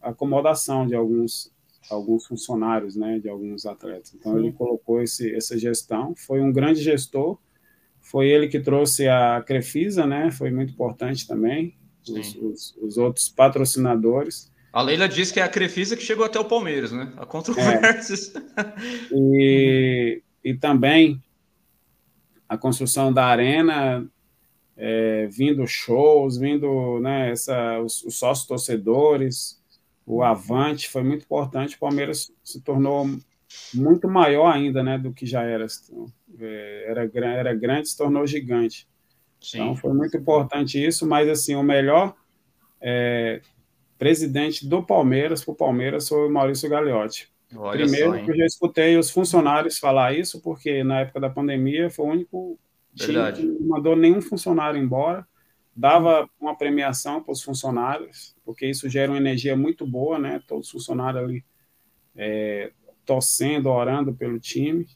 a 0.01 0.11
acomodação 0.11 0.87
de 0.87 0.95
alguns 0.95 1.55
alguns 1.89 2.27
funcionários, 2.27 2.97
né, 2.97 3.21
de 3.21 3.29
alguns 3.29 3.65
atletas. 3.65 4.13
Então 4.13 4.33
Sim. 4.33 4.39
ele 4.39 4.53
colocou 4.53 5.01
esse, 5.01 5.33
essa 5.35 5.57
gestão, 5.57 6.15
foi 6.17 6.41
um 6.41 6.53
grande 6.53 6.83
gestor, 6.83 7.39
foi 8.01 8.29
ele 8.29 8.49
que 8.49 8.59
trouxe 8.59 9.07
a 9.09 9.41
Crefisa, 9.47 10.05
né, 10.05 10.33
foi 10.33 10.51
muito 10.51 10.73
importante 10.73 11.29
também, 11.29 11.77
os, 12.09 12.37
os, 12.37 12.77
os, 12.81 12.99
outros 12.99 13.29
patrocinadores. 13.29 14.51
A 14.73 14.83
Leila 14.83 15.09
disse 15.09 15.33
que 15.33 15.41
é 15.41 15.43
a 15.43 15.49
Crefisa 15.49 15.97
que 15.97 16.03
chegou 16.03 16.25
até 16.25 16.39
o 16.39 16.45
Palmeiras, 16.45 16.93
né? 16.93 17.13
A 17.17 17.25
controvérsias. 17.25 18.35
É. 18.35 18.43
E, 19.13 20.23
e 20.45 20.55
também 20.55 21.23
a 22.49 22.57
construção 22.57 23.13
da 23.13 23.27
arena, 23.27 24.07
é, 24.77 25.27
vindo 25.27 25.67
shows, 25.67 26.37
vindo 26.37 27.01
né, 27.01 27.31
essa, 27.31 27.81
os, 27.81 28.03
os 28.05 28.17
sócios 28.19 28.47
torcedores, 28.47 29.61
o 30.05 30.23
Avante, 30.23 30.89
foi 30.89 31.03
muito 31.03 31.25
importante. 31.25 31.77
O 31.77 31.81
Palmeiras 31.81 32.31
se 32.45 32.61
tornou 32.61 33.07
muito 33.75 34.09
maior 34.09 34.53
ainda 34.53 34.83
né, 34.83 34.99
do 34.99 35.13
que 35.13 35.27
já 35.27 35.43
era. 35.43 35.67
É, 36.39 36.85
era, 36.89 37.11
era 37.27 37.55
grande, 37.55 37.89
se 37.89 37.97
tornou 37.97 38.27
gigante. 38.27 38.87
Sim. 39.41 39.59
Então 39.59 39.77
foi 39.77 39.93
muito 39.93 40.17
importante 40.17 40.85
isso, 40.85 41.07
mas 41.07 41.29
assim, 41.29 41.55
o 41.55 41.63
melhor 41.63 42.15
é, 42.81 43.41
presidente 43.99 44.67
do 44.67 44.83
Palmeiras 44.83 45.45
para 45.45 45.53
o 45.53 45.57
Palmeiras 45.57 46.09
foi 46.09 46.29
o 46.29 46.33
Maurício 46.33 46.69
Gagliotti. 46.69 47.31
Olha 47.55 47.85
Primeiro, 47.85 48.11
só, 48.11 48.17
eu 48.17 48.37
já 48.37 48.47
escutei 48.47 48.97
os 48.97 49.11
funcionários 49.11 49.79
falar 49.79 50.17
isso, 50.17 50.41
porque 50.43 50.83
na 50.83 51.01
época 51.01 51.21
da 51.21 51.31
pandemia 51.31 51.89
foi 51.91 52.05
o 52.07 52.11
único 52.11 52.59
time 52.95 53.33
que 53.33 53.43
não 53.43 53.69
mandou 53.69 53.95
nenhum 53.95 54.21
funcionário 54.21 54.81
embora, 54.81 55.27
dava 55.75 56.29
uma 56.41 56.57
premiação 56.57 57.23
para 57.23 57.33
os 57.33 57.43
funcionários, 57.43 58.35
porque 58.45 58.67
isso 58.67 58.89
gera 58.89 59.13
uma 59.13 59.19
energia 59.19 59.57
muito 59.57 59.87
boa, 59.87 60.19
né? 60.19 60.43
Todos 60.47 60.67
os 60.67 60.73
funcionários 60.73 61.23
ali 61.23 61.45
é, 62.17 62.73
torcendo, 63.05 63.69
orando 63.69 64.13
pelo 64.15 64.41
time. 64.41 64.87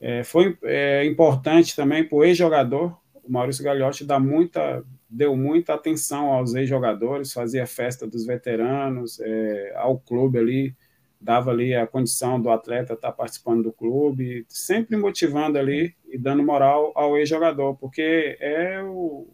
É, 0.00 0.22
foi 0.24 0.58
é, 0.64 1.06
importante 1.06 1.74
também 1.74 2.06
para 2.06 2.16
o 2.16 2.24
ex-jogador, 2.24 2.98
o 3.26 3.32
Maurício 3.32 3.64
Gagliotti 3.64 4.04
dá 4.04 4.18
muita, 4.18 4.84
deu 5.08 5.36
muita 5.36 5.74
atenção 5.74 6.32
aos 6.32 6.54
ex-jogadores, 6.54 7.32
fazia 7.32 7.66
festa 7.66 8.06
dos 8.06 8.26
veteranos, 8.26 9.18
é, 9.20 9.72
ao 9.76 9.98
clube 9.98 10.38
ali, 10.38 10.74
dava 11.20 11.50
ali 11.50 11.74
a 11.74 11.86
condição 11.86 12.40
do 12.40 12.50
atleta 12.50 12.92
estar 12.92 13.12
participando 13.12 13.62
do 13.62 13.72
clube, 13.72 14.44
sempre 14.48 14.96
motivando 14.96 15.58
ali 15.58 15.94
e 16.06 16.18
dando 16.18 16.42
moral 16.42 16.92
ao 16.94 17.16
ex-jogador, 17.16 17.76
porque 17.76 18.36
é 18.38 18.82
o, 18.82 19.26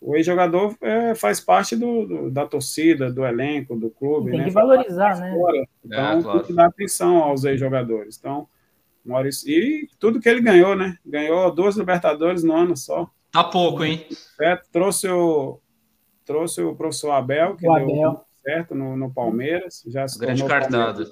o 0.00 0.16
ex-jogador 0.16 0.76
é, 0.80 1.14
faz 1.14 1.40
parte 1.40 1.76
do, 1.76 2.04
do, 2.04 2.30
da 2.30 2.46
torcida, 2.46 3.12
do 3.12 3.24
elenco, 3.24 3.76
do 3.76 3.90
clube. 3.90 4.32
Tem 4.32 4.40
né? 4.40 4.44
que 4.46 4.50
valorizar, 4.50 5.18
né? 5.20 5.30
Então, 5.84 6.18
é, 6.18 6.22
claro. 6.22 6.38
tem 6.38 6.46
que 6.48 6.52
dar 6.52 6.66
atenção 6.66 7.18
aos 7.18 7.44
ex-jogadores. 7.44 8.18
Então, 8.18 8.48
Maurício. 9.04 9.48
E 9.50 9.88
tudo 9.98 10.20
que 10.20 10.28
ele 10.28 10.40
ganhou, 10.40 10.74
né? 10.74 10.96
Ganhou 11.04 11.54
duas 11.54 11.76
Libertadores 11.76 12.42
no 12.42 12.54
ano 12.54 12.76
só. 12.76 13.10
Tá 13.30 13.42
pouco, 13.44 13.84
hein? 13.84 14.06
É, 14.40 14.56
trouxe 14.70 15.08
o, 15.08 15.60
trouxe 16.24 16.62
o 16.62 16.74
professor 16.74 17.10
Abel, 17.12 17.56
que 17.56 17.68
o 17.68 17.74
deu 17.74 17.84
Abel. 17.84 18.24
certo 18.42 18.74
no, 18.74 18.96
no 18.96 19.12
Palmeiras. 19.12 19.82
Já 19.86 20.06
se 20.06 20.18
Grande 20.18 20.44
cartada. 20.44 21.04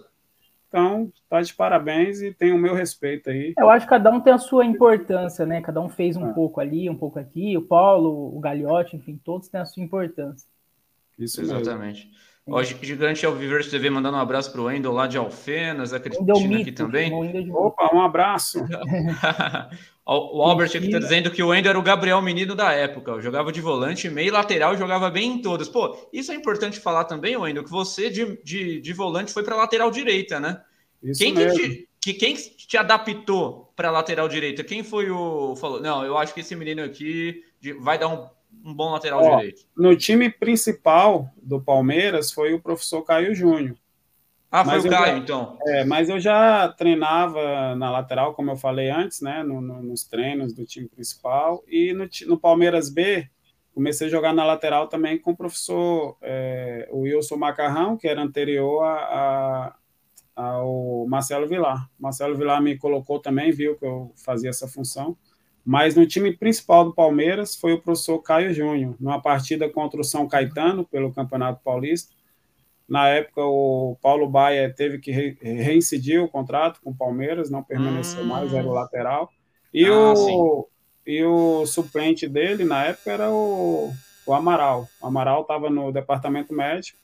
Então, 0.69 1.13
tá 1.29 1.43
de 1.43 1.53
parabéns 1.53 2.23
e 2.23 2.33
tem 2.33 2.51
o 2.51 2.57
meu 2.57 2.75
respeito 2.75 3.29
aí. 3.29 3.53
Eu 3.59 3.69
acho 3.69 3.85
que 3.85 3.91
cada 3.91 4.11
um 4.11 4.21
tem 4.21 4.33
a 4.33 4.39
sua 4.39 4.65
importância, 4.65 5.45
né? 5.45 5.61
Cada 5.61 5.83
um 5.83 5.89
fez 5.91 6.17
um 6.17 6.31
é. 6.31 6.33
pouco 6.33 6.61
ali, 6.61 6.89
um 6.89 6.97
pouco 6.97 7.19
aqui. 7.19 7.59
O 7.59 7.63
Paulo, 7.63 8.35
o 8.35 8.41
Gagliotti, 8.41 8.97
enfim, 8.97 9.21
todos 9.23 9.49
têm 9.49 9.61
a 9.61 9.67
sua 9.67 9.83
importância. 9.83 10.49
Isso 11.19 11.43
Exatamente. 11.43 12.07
Mesmo. 12.07 12.32
Ó, 12.49 12.61
Gigante 12.63 13.25
Alviverde 13.25 13.71
TV 13.71 13.89
mandando 13.89 14.17
um 14.17 14.21
abraço 14.21 14.51
para 14.51 14.61
o 14.61 14.65
Wendel 14.65 14.93
lá 14.93 15.07
de 15.07 15.17
Alfenas, 15.17 15.93
a 15.93 16.01
Cristina 16.01 16.61
aqui 16.61 16.73
também. 16.73 17.13
Opa, 17.53 17.95
um 17.95 18.03
abraço. 18.03 18.59
o 20.05 20.43
Albert 20.43 20.71
aqui 20.75 20.87
está 20.87 20.99
dizendo 20.99 21.31
que 21.31 21.41
o 21.41 21.49
Wendel 21.49 21.71
era 21.71 21.79
o 21.79 21.83
Gabriel 21.83 22.21
Menino 22.21 22.57
da 22.57 22.73
época, 22.73 23.21
jogava 23.21 23.53
de 23.53 23.61
volante, 23.61 24.11
meio 24.11 24.33
lateral 24.33 24.75
e 24.75 24.79
jogava 24.79 25.09
bem 25.09 25.35
em 25.35 25.39
todas. 25.41 25.69
Pô, 25.69 25.97
isso 26.13 26.33
é 26.33 26.35
importante 26.35 26.81
falar 26.81 27.05
também, 27.05 27.37
Wendel, 27.37 27.63
que 27.63 27.71
você 27.71 28.11
de, 28.11 28.37
de, 28.43 28.81
de 28.81 28.93
volante 28.93 29.33
foi 29.33 29.45
para 29.45 29.55
lateral 29.55 29.91
direita, 29.93 30.41
né? 30.41 30.61
Isso 31.01 31.23
quem 31.23 31.33
mesmo. 31.33 31.57
Que 31.57 31.69
te, 31.69 31.89
que, 32.01 32.15
quem 32.15 32.35
te 32.35 32.77
adaptou 32.77 33.73
para 33.77 33.93
lateral 33.93 34.29
direita? 34.29 34.65
Quem 34.65 34.83
foi 34.83 35.11
o. 35.11 35.55
Falou, 35.55 35.81
não, 35.81 36.05
eu 36.05 36.19
acho 36.19 36.35
que 36.35 36.41
esse 36.41 36.57
menino 36.57 36.83
aqui 36.83 37.41
vai 37.81 37.97
dar 37.99 38.09
um 38.09 38.29
um 38.65 38.75
bom 38.75 38.91
lateral 38.91 39.23
Ó, 39.23 39.37
direito? 39.37 39.63
No 39.77 39.97
time 39.97 40.31
principal 40.31 41.29
do 41.43 41.61
Palmeiras 41.61 42.33
foi 42.33 42.55
o 42.55 42.61
professor 42.61 43.03
Caio 43.03 43.35
Júnior. 43.35 43.77
Ah, 44.51 44.65
foi 44.65 44.75
mas 44.75 44.85
o 44.85 44.89
Caio, 44.91 45.07
já, 45.07 45.19
então. 45.19 45.59
É, 45.67 45.85
mas 45.85 46.11
eu 46.11 46.21
já 46.21 46.69
treinava 46.69 47.75
na 47.75 47.91
lateral, 47.91 48.35
como 48.35 48.51
eu 48.51 48.57
falei 48.57 48.91
antes, 48.91 49.23
né? 49.23 49.43
No, 49.43 49.63
no, 49.63 49.83
nos 49.83 50.05
treinos 50.05 50.53
do 50.53 50.67
time 50.67 50.87
principal. 50.89 51.65
E 51.67 51.95
no, 51.95 52.07
no, 52.27 52.39
Palmeiras 52.39 52.91
B, 52.91 53.27
comecei 53.75 54.09
a 54.09 54.11
jogar 54.11 54.35
na 54.35 54.45
lateral 54.45 54.89
também 54.89 55.19
com 55.19 55.31
o 55.31 55.37
professor 55.37 56.19
é, 56.21 56.87
Wilson 56.93 57.37
Macarrão, 57.37 57.97
que 57.97 58.07
era 58.07 58.23
anterior 58.23 58.83
a, 58.85 59.75
a, 60.37 60.45
ao 60.45 61.07
Marcelo 61.09 61.49
Vilar. 61.49 61.89
Marcelo 61.99 62.37
Vilar 62.37 62.61
me 62.61 62.77
colocou 62.77 63.19
também, 63.19 63.51
viu 63.51 63.79
que 63.79 63.87
eu 63.87 64.13
fazia 64.23 64.51
essa 64.51 64.69
função. 64.69 65.17
Mas 65.65 65.95
no 65.95 66.07
time 66.07 66.37
principal 66.37 66.85
do 66.85 66.95
Palmeiras 66.95 67.55
foi 67.55 67.73
o 67.73 67.81
professor 67.81 68.19
Caio 68.19 68.53
Júnior, 68.53 68.97
numa 68.99 69.21
partida 69.21 69.69
contra 69.69 70.01
o 70.01 70.05
São 70.05 70.27
Caetano, 70.27 70.85
pelo 70.85 71.13
Campeonato 71.13 71.63
Paulista. 71.63 72.13
Na 72.89 73.09
época, 73.09 73.43
o 73.43 73.97
Paulo 74.03 74.29
Baia 74.29 74.73
teve 74.75 74.99
que 74.99 75.13
re 75.13 75.37
reincidir 75.41 76.23
o 76.23 76.29
contrato 76.29 76.81
com 76.83 76.91
o 76.91 76.95
Palmeiras, 76.95 77.49
não 77.49 77.63
permaneceu 77.63 78.23
hum. 78.23 78.27
mais, 78.27 78.53
era 78.53 78.67
o 78.67 78.73
lateral. 78.73 79.31
E, 79.73 79.87
ah, 79.87 80.13
o, 80.13 80.69
e 81.07 81.25
o 81.25 81.65
suplente 81.65 82.29
dele, 82.29 82.65
na 82.65 82.85
época, 82.85 83.11
era 83.11 83.31
o, 83.31 83.91
o 84.27 84.35
Amaral. 84.35 84.89
O 85.01 85.07
Amaral 85.07 85.43
estava 85.43 85.71
no 85.71 85.93
departamento 85.93 86.53
médico, 86.53 86.99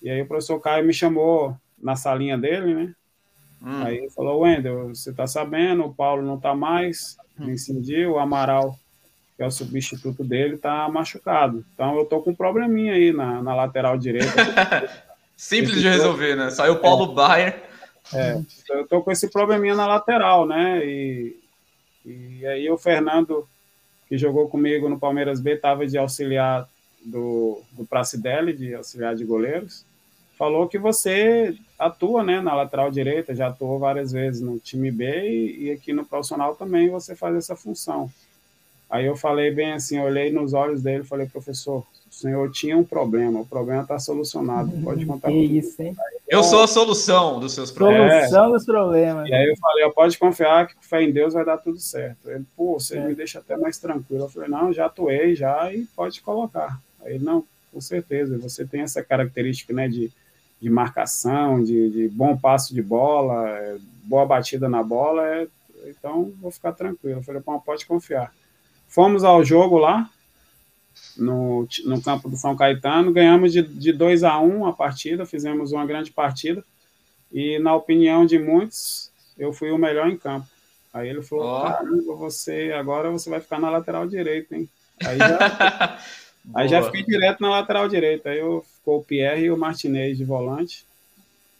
e 0.00 0.08
aí 0.08 0.22
o 0.22 0.26
professor 0.28 0.60
Caio 0.60 0.86
me 0.86 0.94
chamou 0.94 1.54
na 1.76 1.96
salinha 1.96 2.38
dele, 2.38 2.74
né? 2.74 2.94
Hum. 3.62 3.84
Aí 3.84 3.98
ele 3.98 4.10
falou, 4.10 4.40
Wendel, 4.40 4.88
você 4.88 5.10
está 5.10 5.26
sabendo, 5.26 5.84
o 5.84 5.94
Paulo 5.94 6.22
não 6.22 6.36
está 6.36 6.54
mais, 6.54 7.16
incidiu, 7.38 8.12
o 8.12 8.18
Amaral, 8.18 8.78
que 9.36 9.42
é 9.42 9.46
o 9.46 9.50
substituto 9.50 10.24
dele, 10.24 10.54
está 10.54 10.88
machucado. 10.88 11.64
Então 11.74 11.96
eu 11.96 12.02
estou 12.02 12.22
com 12.22 12.30
um 12.30 12.34
probleminha 12.34 12.94
aí 12.94 13.12
na, 13.12 13.42
na 13.42 13.54
lateral 13.54 13.98
direita. 13.98 14.28
Simples 15.36 15.80
de 15.80 15.88
resolver, 15.88 16.36
né? 16.36 16.50
Saiu 16.50 16.74
o 16.74 16.80
Paulo 16.80 17.12
é, 17.12 17.14
Baier. 17.14 17.62
É, 18.12 18.40
eu 18.70 18.82
estou 18.82 19.02
com 19.02 19.10
esse 19.10 19.28
probleminha 19.28 19.74
na 19.74 19.86
lateral, 19.86 20.46
né? 20.46 20.84
E, 20.84 21.36
e 22.04 22.46
aí 22.46 22.70
o 22.70 22.76
Fernando, 22.76 23.48
que 24.08 24.18
jogou 24.18 24.48
comigo 24.48 24.88
no 24.88 24.98
Palmeiras 24.98 25.40
B, 25.40 25.54
estava 25.54 25.86
de 25.86 25.96
auxiliar 25.96 26.68
do, 27.02 27.62
do 27.72 27.86
Pracidelli, 27.86 28.52
de 28.52 28.74
auxiliar 28.74 29.14
de 29.14 29.24
goleiros 29.24 29.84
falou 30.40 30.66
que 30.66 30.78
você 30.78 31.54
atua 31.80 32.22
né, 32.22 32.42
na 32.42 32.54
lateral 32.54 32.90
direita, 32.90 33.34
já 33.34 33.48
atuou 33.48 33.78
várias 33.78 34.12
vezes 34.12 34.42
no 34.42 34.58
time 34.58 34.90
B 34.90 35.06
e, 35.06 35.64
e, 35.64 35.70
aqui 35.70 35.94
no 35.94 36.04
profissional 36.04 36.54
também 36.54 36.90
você 36.90 37.16
faz 37.16 37.34
essa 37.34 37.56
função. 37.56 38.10
Aí 38.88 39.06
eu 39.06 39.16
falei 39.16 39.50
bem 39.50 39.72
assim, 39.72 39.98
olhei 39.98 40.30
nos 40.30 40.52
olhos 40.52 40.82
dele 40.82 41.04
e 41.04 41.06
falei, 41.06 41.26
professor, 41.26 41.86
o 42.10 42.14
senhor 42.14 42.50
tinha 42.50 42.76
um 42.76 42.84
problema, 42.84 43.40
o 43.40 43.46
problema 43.46 43.82
está 43.82 43.98
solucionado, 43.98 44.70
pode 44.82 45.06
contar 45.06 45.28
que 45.28 45.34
comigo. 45.34 45.54
Isso, 45.54 45.80
hein? 45.80 45.96
Eu 46.28 46.42
sou 46.42 46.62
a 46.62 46.66
solução 46.66 47.40
dos 47.40 47.54
seus 47.54 47.70
problemas. 47.70 48.28
Solução 48.28 48.52
dos 48.52 48.66
problemas. 48.66 49.28
E 49.28 49.32
aí 49.32 49.48
eu 49.48 49.56
falei, 49.56 49.88
pode 49.90 50.18
confiar 50.18 50.66
que 50.66 50.74
com 50.74 50.82
fé 50.82 51.02
em 51.02 51.10
Deus 51.10 51.32
vai 51.32 51.44
dar 51.44 51.56
tudo 51.56 51.78
certo. 51.78 52.28
Ele, 52.28 52.44
pô, 52.54 52.78
você 52.78 52.98
é. 52.98 53.06
me 53.06 53.14
deixa 53.14 53.38
até 53.38 53.56
mais 53.56 53.78
tranquilo. 53.78 54.24
Eu 54.24 54.28
falei, 54.28 54.50
não, 54.50 54.72
já 54.72 54.86
atuei 54.86 55.34
já 55.34 55.72
e 55.72 55.86
pode 55.96 56.20
colocar. 56.20 56.78
Aí, 57.02 57.18
não, 57.18 57.44
com 57.72 57.80
certeza, 57.80 58.36
você 58.36 58.66
tem 58.66 58.82
essa 58.82 59.02
característica, 59.02 59.72
né, 59.72 59.88
de 59.88 60.12
de 60.60 60.68
marcação, 60.68 61.62
de, 61.62 61.90
de, 61.90 62.08
bom 62.08 62.36
passo 62.36 62.74
de 62.74 62.82
bola, 62.82 63.48
é, 63.48 63.78
boa 64.04 64.26
batida 64.26 64.68
na 64.68 64.82
bola, 64.82 65.26
é, 65.26 65.48
então 65.86 66.32
vou 66.40 66.50
ficar 66.50 66.72
tranquilo. 66.72 67.20
Eu 67.20 67.22
falei, 67.22 67.42
pode 67.64 67.86
confiar. 67.86 68.32
Fomos 68.86 69.24
ao 69.24 69.44
jogo 69.44 69.78
lá, 69.78 70.10
no, 71.16 71.66
no 71.84 72.02
campo 72.02 72.28
do 72.28 72.36
São 72.36 72.56
Caetano, 72.56 73.12
ganhamos 73.12 73.52
de, 73.52 73.62
de 73.62 73.92
2 73.92 74.24
a 74.24 74.38
1 74.38 74.58
um 74.58 74.66
a 74.66 74.72
partida, 74.72 75.24
fizemos 75.24 75.72
uma 75.72 75.86
grande 75.86 76.10
partida, 76.10 76.64
e 77.32 77.58
na 77.58 77.74
opinião 77.74 78.26
de 78.26 78.38
muitos, 78.38 79.10
eu 79.38 79.52
fui 79.52 79.70
o 79.70 79.78
melhor 79.78 80.08
em 80.08 80.16
campo. 80.16 80.46
Aí 80.92 81.08
ele 81.08 81.22
falou, 81.22 81.58
oh. 81.58 81.62
caramba, 81.62 82.14
você, 82.16 82.72
agora 82.76 83.10
você 83.10 83.30
vai 83.30 83.40
ficar 83.40 83.60
na 83.60 83.70
lateral 83.70 84.06
direita, 84.06 84.56
hein? 84.56 84.68
Aí 85.04 85.16
já, 85.16 85.98
aí 86.54 86.68
já 86.68 86.82
fiquei 86.82 87.04
direto 87.04 87.40
na 87.40 87.50
lateral 87.50 87.88
direita, 87.88 88.30
aí 88.30 88.38
eu, 88.38 88.64
ficou 88.80 88.98
o 88.98 89.04
Pierre 89.04 89.44
e 89.44 89.50
o 89.50 89.56
Martinez 89.56 90.18
de 90.18 90.24
volante, 90.24 90.84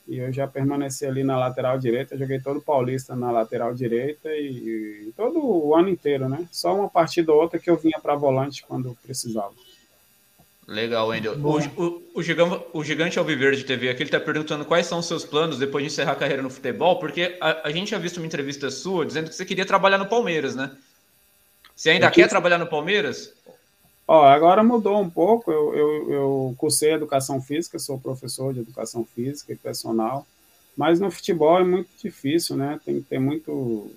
e 0.09 0.19
eu 0.19 0.33
já 0.33 0.47
permaneci 0.49 1.07
ali 1.07 1.23
na 1.23 1.39
lateral 1.39 1.79
direita, 1.79 2.19
joguei 2.19 2.41
todo 2.41 2.59
o 2.59 2.63
Paulista 2.63 3.15
na 3.15 3.31
lateral 3.31 3.73
direita 3.73 4.29
e, 4.35 5.07
e 5.09 5.13
todo 5.17 5.39
o 5.39 5.75
ano 5.75 5.89
inteiro, 5.89 6.29
né? 6.29 6.49
Só 6.51 6.75
uma 6.75 6.89
partida 6.89 7.33
ou 7.33 7.41
outra 7.41 7.61
que 7.61 7.71
eu 7.71 7.77
vinha 7.77 7.99
para 8.03 8.17
volante 8.17 8.65
quando 8.67 8.97
precisava. 9.05 9.53
Legal, 10.67 11.09
Wendel. 11.09 11.35
O, 11.35 11.59
o, 11.83 12.03
o, 12.15 12.23
gigante, 12.23 12.65
o 12.73 12.85
Gigante 12.85 13.19
Alviverde 13.19 13.65
TV 13.65 13.89
aqui, 13.89 14.03
ele 14.03 14.09
está 14.09 14.21
perguntando 14.21 14.65
quais 14.65 14.87
são 14.87 15.01
os 15.01 15.07
seus 15.07 15.25
planos 15.25 15.59
depois 15.59 15.85
de 15.85 15.93
encerrar 15.93 16.13
a 16.13 16.17
carreira 16.17 16.43
no 16.43 16.51
futebol, 16.51 16.99
porque 16.99 17.37
a, 17.41 17.69
a 17.69 17.71
gente 17.73 17.91
já 17.91 17.99
visto 17.99 18.19
uma 18.19 18.27
entrevista 18.27 18.71
sua 18.71 19.05
dizendo 19.05 19.29
que 19.29 19.35
você 19.35 19.45
queria 19.45 19.67
trabalhar 19.67 19.99
no 19.99 20.07
Palmeiras, 20.07 20.55
né? 20.55 20.71
Você 21.75 21.91
ainda 21.91 22.11
quer 22.11 22.29
trabalhar 22.29 22.59
no 22.59 22.69
Palmeiras? 22.69 23.33
Ó, 24.11 24.25
agora 24.25 24.61
mudou 24.65 25.01
um 25.01 25.09
pouco. 25.09 25.53
Eu, 25.53 25.73
eu, 25.73 26.13
eu 26.13 26.55
cursei 26.59 26.95
educação 26.95 27.41
física, 27.41 27.79
sou 27.79 27.97
professor 27.97 28.53
de 28.53 28.59
educação 28.59 29.05
física 29.05 29.53
e 29.53 29.57
personal, 29.57 30.27
mas 30.77 30.99
no 30.99 31.13
futebol 31.13 31.61
é 31.61 31.63
muito 31.63 31.91
difícil, 31.97 32.57
né? 32.57 32.81
Tem 32.85 32.97
que 32.97 33.03
ter 33.03 33.21
muito. 33.21 33.89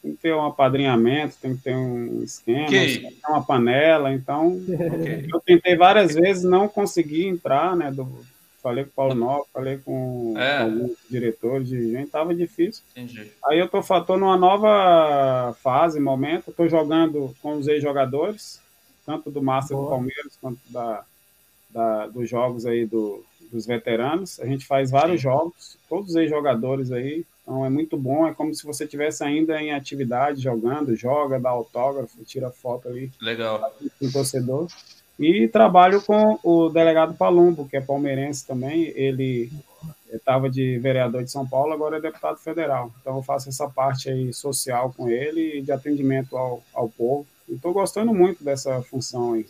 Tem 0.00 0.12
que 0.12 0.22
ter 0.22 0.34
um 0.36 0.44
apadrinhamento, 0.46 1.36
tem 1.42 1.56
que 1.56 1.62
ter 1.64 1.74
um 1.74 2.22
esquema, 2.22 2.68
okay. 2.68 3.18
uma 3.28 3.42
panela. 3.42 4.12
Então, 4.12 4.52
okay. 4.52 5.28
eu 5.28 5.40
tentei 5.40 5.76
várias 5.76 6.14
vezes, 6.14 6.44
não 6.44 6.68
consegui 6.68 7.26
entrar, 7.26 7.74
né? 7.74 7.90
Do, 7.90 8.06
falei 8.62 8.84
com 8.84 8.90
o 8.90 8.94
Paulo 8.94 9.14
Novo, 9.16 9.48
falei 9.52 9.78
com, 9.78 10.34
é. 10.38 10.58
alguns 10.58 10.92
diretores, 11.10 11.66
dirigentes, 11.66 12.06
estava 12.06 12.32
difícil. 12.32 12.84
Entendi. 12.92 13.32
Aí 13.46 13.58
eu 13.58 13.66
tô, 13.66 13.82
tô 14.02 14.16
numa 14.16 14.36
nova 14.36 15.56
fase, 15.60 15.98
momento, 15.98 16.50
estou 16.50 16.68
jogando 16.68 17.34
com 17.42 17.58
os 17.58 17.66
ex-jogadores, 17.66 18.62
tanto 19.04 19.30
do 19.30 19.42
Master 19.42 19.76
Boa. 19.76 19.88
do 19.88 19.90
Palmeiras 19.90 20.38
quanto 20.40 20.60
da, 20.68 21.04
da, 21.70 22.06
dos 22.06 22.28
jogos 22.28 22.66
aí 22.66 22.86
do, 22.86 23.24
dos 23.50 23.66
veteranos. 23.66 24.40
A 24.40 24.46
gente 24.46 24.66
faz 24.66 24.90
vários 24.90 25.20
Sim. 25.20 25.28
jogos, 25.28 25.78
todos 25.88 26.14
os 26.14 26.28
jogadores 26.28 26.90
aí. 26.90 27.24
Então 27.42 27.64
é 27.64 27.68
muito 27.68 27.96
bom, 27.96 28.26
é 28.26 28.32
como 28.32 28.54
se 28.54 28.64
você 28.64 28.86
tivesse 28.86 29.22
ainda 29.22 29.60
em 29.60 29.72
atividade, 29.72 30.40
jogando, 30.40 30.96
joga, 30.96 31.38
dá 31.38 31.50
autógrafo, 31.50 32.24
tira 32.24 32.50
foto 32.50 32.88
ali. 32.88 33.12
Legal. 33.20 33.60
Com 33.98 34.06
o 34.06 34.12
torcedor. 34.12 34.66
E 35.18 35.46
trabalho 35.46 36.02
com 36.02 36.38
o 36.42 36.68
delegado 36.70 37.14
Palumbo, 37.14 37.68
que 37.68 37.76
é 37.76 37.80
palmeirense 37.80 38.46
também. 38.46 38.92
Ele 38.96 39.52
estava 40.12 40.48
de 40.50 40.78
vereador 40.78 41.22
de 41.22 41.30
São 41.30 41.46
Paulo, 41.46 41.72
agora 41.72 41.98
é 41.98 42.00
deputado 42.00 42.38
federal. 42.38 42.90
Então 43.00 43.16
eu 43.16 43.22
faço 43.22 43.48
essa 43.48 43.68
parte 43.68 44.08
aí 44.08 44.32
social 44.32 44.92
com 44.96 45.08
ele 45.08 45.58
e 45.58 45.62
de 45.62 45.70
atendimento 45.70 46.36
ao, 46.36 46.62
ao 46.72 46.88
povo. 46.88 47.26
E 47.48 47.54
estou 47.54 47.72
gostando 47.72 48.12
muito 48.14 48.42
dessa 48.42 48.82
função 48.82 49.34
aí. 49.34 49.46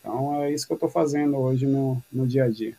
Então 0.00 0.42
é 0.42 0.52
isso 0.52 0.66
que 0.66 0.72
eu 0.72 0.76
estou 0.76 0.88
fazendo 0.88 1.36
hoje 1.36 1.66
no, 1.66 2.02
no 2.12 2.26
dia 2.26 2.44
a 2.44 2.48
dia. 2.48 2.74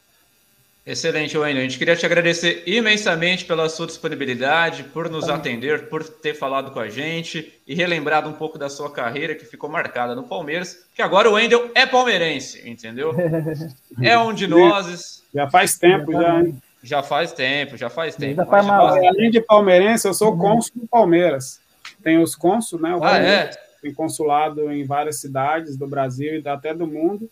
Excelente, 0.86 1.38
Wayne. 1.38 1.60
A 1.60 1.64
gente 1.64 1.78
queria 1.78 1.96
te 1.96 2.06
agradecer 2.06 2.64
imensamente 2.66 3.46
pela 3.46 3.70
sua 3.70 3.88
disponibilidade, 3.88 4.84
por 4.84 5.10
nos 5.10 5.30
atender, 5.30 5.88
por 5.88 6.04
ter 6.04 6.34
falado 6.34 6.72
com 6.72 6.80
a 6.80 6.90
gente 6.90 7.54
e 7.66 7.74
relembrado 7.74 8.28
um 8.28 8.34
pouco 8.34 8.58
da 8.58 8.68
sua 8.68 8.92
carreira 8.92 9.34
que 9.34 9.46
ficou 9.46 9.70
marcada 9.70 10.14
no 10.14 10.24
Palmeiras, 10.24 10.86
que 10.94 11.02
agora 11.02 11.30
o 11.30 11.34
Wendel 11.34 11.72
é 11.74 11.86
palmeirense, 11.86 12.70
entendeu? 12.70 13.14
É 14.02 14.18
um 14.18 14.34
de 14.34 14.48
nós. 14.48 15.24
Já 15.34 15.50
faz 15.50 15.78
tempo, 15.78 16.12
já. 16.12 16.44
Já 16.82 17.02
faz 17.02 17.32
tempo, 17.32 17.78
já 17.78 17.90
faz 17.90 18.16
tempo. 18.16 18.42
Além 18.52 19.32
de 19.32 19.40
palmeirense, 19.40 20.06
eu 20.06 20.14
sou 20.14 20.38
cônsul 20.38 20.82
do 20.82 20.88
Palmeiras. 20.88 21.62
Tem 22.04 22.18
os 22.22 22.36
cônsul, 22.36 22.82
né? 22.82 22.98
ah, 23.02 23.18
é? 23.20 23.52
Tem 23.84 23.94
consulado 23.94 24.72
em 24.72 24.86
várias 24.86 25.18
cidades 25.18 25.76
do 25.76 25.86
Brasil 25.86 26.40
e 26.40 26.48
até 26.48 26.74
do 26.74 26.88
mundo, 26.88 27.30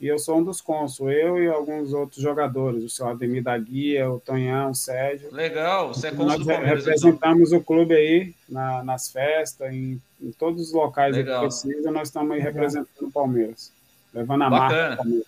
e 0.00 0.08
eu 0.08 0.18
sou 0.18 0.38
um 0.38 0.42
dos 0.42 0.60
cônsuls, 0.60 1.12
eu 1.12 1.40
e 1.40 1.46
alguns 1.46 1.92
outros 1.92 2.20
jogadores, 2.20 2.82
o 2.82 2.88
senhor 2.88 3.10
Ademir 3.10 3.42
da 3.42 3.56
Guia, 3.56 4.10
o 4.10 4.18
Tonhão, 4.18 4.70
o 4.70 4.74
Sérgio. 4.74 5.32
Legal, 5.32 5.94
você 5.94 6.08
é 6.08 6.10
cônsul 6.10 6.26
Nós 6.26 6.38
do 6.38 6.46
Palmeiras, 6.46 6.82
então. 6.82 6.94
representamos 6.94 7.48
então. 7.50 7.60
o 7.60 7.64
clube 7.64 7.94
aí 7.94 8.34
na, 8.48 8.82
nas 8.82 9.12
festas, 9.12 9.72
em, 9.72 10.00
em, 10.20 10.32
todos 10.32 10.60
os 10.60 10.72
locais 10.72 11.14
que 11.14 11.22
precisa, 11.22 11.90
nós 11.92 12.08
estamos 12.08 12.32
aí 12.32 12.40
representando 12.40 12.88
o 13.08 13.12
Palmeiras, 13.12 13.70
levando 14.12 14.42
a 14.42 14.50
Bacana. 14.50 14.96
marca 14.96 15.22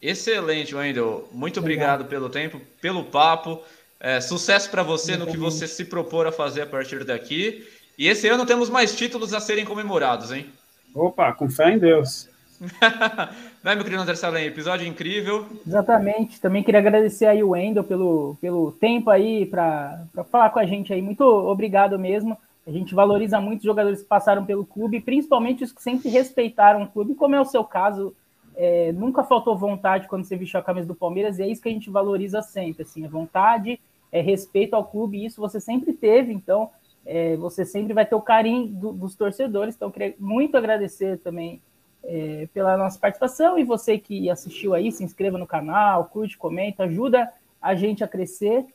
Excelente, 0.00 0.76
Wendel. 0.76 1.28
Muito 1.32 1.58
obrigado 1.58 2.04
pelo 2.04 2.30
tempo, 2.30 2.60
pelo 2.80 3.04
papo. 3.04 3.60
É, 3.98 4.20
sucesso 4.20 4.70
para 4.70 4.84
você 4.84 5.16
no 5.16 5.26
que 5.26 5.36
você 5.36 5.66
se 5.66 5.84
propor 5.84 6.24
a 6.24 6.30
fazer 6.30 6.62
a 6.62 6.66
partir 6.66 7.04
daqui. 7.04 7.66
E 7.98 8.06
esse 8.06 8.28
ano 8.28 8.46
temos 8.46 8.70
mais 8.70 8.94
títulos 8.94 9.34
a 9.34 9.40
serem 9.40 9.64
comemorados, 9.64 10.30
hein? 10.30 10.46
Opa, 10.94 11.32
com 11.32 11.50
fé 11.50 11.72
em 11.72 11.78
Deus. 11.78 12.28
Não 13.62 13.72
é, 13.72 13.74
meu 13.74 13.82
querido 13.82 14.00
André 14.00 14.14
Salem? 14.14 14.46
Episódio 14.46 14.86
incrível. 14.86 15.46
Exatamente. 15.66 16.40
Também 16.40 16.62
queria 16.62 16.78
agradecer 16.78 17.26
aí 17.26 17.42
o 17.42 17.50
Wendel 17.50 17.82
pelo, 17.82 18.36
pelo 18.40 18.70
tempo 18.70 19.10
aí 19.10 19.46
para 19.46 20.04
falar 20.30 20.50
com 20.50 20.60
a 20.60 20.64
gente 20.64 20.92
aí. 20.92 21.02
Muito 21.02 21.22
obrigado 21.22 21.98
mesmo. 21.98 22.38
A 22.64 22.70
gente 22.70 22.94
valoriza 22.94 23.40
muito 23.40 23.60
os 23.60 23.66
jogadores 23.66 24.00
que 24.00 24.06
passaram 24.06 24.44
pelo 24.44 24.64
clube, 24.64 25.00
principalmente 25.00 25.64
os 25.64 25.72
que 25.72 25.82
sempre 25.82 26.08
respeitaram 26.08 26.84
o 26.84 26.88
clube, 26.88 27.16
como 27.16 27.34
é 27.34 27.40
o 27.40 27.44
seu 27.44 27.64
caso. 27.64 28.14
É, 28.54 28.92
nunca 28.92 29.24
faltou 29.24 29.58
vontade 29.58 30.06
quando 30.06 30.24
você 30.24 30.36
vestiu 30.36 30.60
a 30.60 30.62
camisa 30.62 30.86
do 30.86 30.94
Palmeiras, 30.94 31.38
e 31.38 31.42
é 31.42 31.48
isso 31.48 31.62
que 31.62 31.68
a 31.68 31.72
gente 31.72 31.90
valoriza 31.90 32.42
sempre, 32.42 32.82
assim, 32.82 33.04
a 33.04 33.08
vontade, 33.08 33.80
é 34.10 34.20
respeito 34.20 34.74
ao 34.74 34.84
clube, 34.84 35.18
e 35.18 35.26
isso 35.26 35.40
você 35.40 35.60
sempre 35.60 35.92
teve, 35.92 36.32
então 36.32 36.70
é, 37.10 37.36
você 37.36 37.64
sempre 37.64 37.94
vai 37.94 38.04
ter 38.04 38.14
o 38.14 38.20
carinho 38.20 38.66
do, 38.66 38.92
dos 38.92 39.14
torcedores. 39.14 39.74
Então, 39.74 39.90
queria 39.90 40.14
muito 40.18 40.58
agradecer 40.58 41.16
também 41.18 41.62
é, 42.04 42.46
pela 42.52 42.76
nossa 42.76 42.98
participação 42.98 43.58
e 43.58 43.64
você 43.64 43.96
que 43.96 44.28
assistiu 44.28 44.74
aí, 44.74 44.92
se 44.92 45.02
inscreva 45.02 45.38
no 45.38 45.46
canal, 45.46 46.04
curte, 46.04 46.36
comenta, 46.36 46.84
ajuda 46.84 47.32
a 47.62 47.74
gente 47.74 48.04
a 48.04 48.08
crescer. 48.08 48.66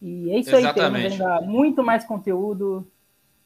E 0.00 0.30
é 0.30 0.38
isso 0.38 0.54
Exatamente. 0.54 1.06
aí, 1.06 1.18
temos 1.18 1.20
ainda 1.22 1.40
muito 1.40 1.82
mais 1.82 2.04
conteúdo 2.04 2.86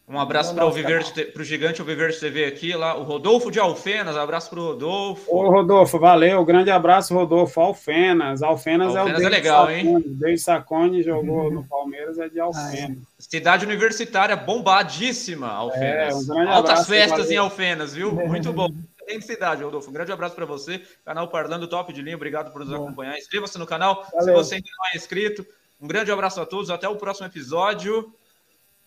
um 0.06 0.18
abraço 0.20 0.54
para 0.54 0.66
o 0.66 0.70
Viverde, 0.70 1.24
para 1.24 1.40
o 1.40 1.44
gigante 1.44 1.80
o 1.80 1.84
Viverde 1.84 2.20
TV 2.20 2.44
aqui, 2.44 2.74
lá, 2.74 2.94
o 2.94 3.04
Rodolfo 3.04 3.50
de 3.50 3.58
Alfenas, 3.58 4.16
abraço 4.16 4.50
para 4.50 4.60
o 4.60 4.66
Rodolfo. 4.66 5.34
Ô, 5.34 5.48
Rodolfo, 5.50 5.98
valeu, 5.98 6.44
grande 6.44 6.70
abraço, 6.70 7.14
Rodolfo. 7.14 7.58
Alfenas, 7.58 8.42
Alfenas, 8.42 8.94
Alfenas 8.94 9.20
é 9.20 9.24
o 9.24 9.26
é 9.26 9.30
legal, 9.30 9.66
Sacone. 9.66 9.88
hein? 9.88 10.02
Desde 10.04 10.44
Sacone 10.44 11.02
jogou 11.02 11.48
no 11.50 11.64
Palmeiras, 11.66 12.18
é 12.18 12.28
de 12.28 12.38
Alfenas. 12.38 12.98
Cidade 13.18 13.64
universitária 13.64 14.36
bombadíssima, 14.36 15.48
Alfenas. 15.50 16.28
É, 16.28 16.32
um 16.32 16.50
Altas 16.50 16.86
festas 16.86 17.20
valeu. 17.20 17.32
em 17.32 17.36
Alfenas, 17.36 17.94
viu? 17.94 18.12
Muito 18.28 18.52
bom. 18.52 18.68
Tem 19.06 19.20
cidade, 19.22 19.62
Rodolfo. 19.62 19.88
Um 19.88 19.92
grande 19.92 20.12
abraço 20.12 20.34
para 20.34 20.44
você. 20.44 20.82
Canal 21.04 21.28
Parlando 21.28 21.66
Top 21.66 21.90
de 21.92 22.02
Linha, 22.02 22.16
obrigado 22.16 22.52
por 22.52 22.60
nos 22.60 22.68
bom. 22.68 22.84
acompanhar. 22.84 23.16
Inscreva-se 23.16 23.58
no 23.58 23.66
canal 23.66 24.06
valeu. 24.12 24.26
se 24.26 24.32
você 24.32 24.54
ainda 24.56 24.68
não 24.78 24.86
é 24.92 24.96
inscrito. 24.96 25.46
Um 25.80 25.86
grande 25.86 26.10
abraço 26.10 26.40
a 26.40 26.46
todos, 26.46 26.70
até 26.70 26.88
o 26.88 26.96
próximo 26.96 27.26
episódio. 27.26 28.12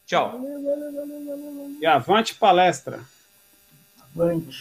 Tchau. 0.08 0.40
E 1.82 1.86
avante 1.86 2.34
palestra. 2.34 3.02
Avante. 4.00 4.56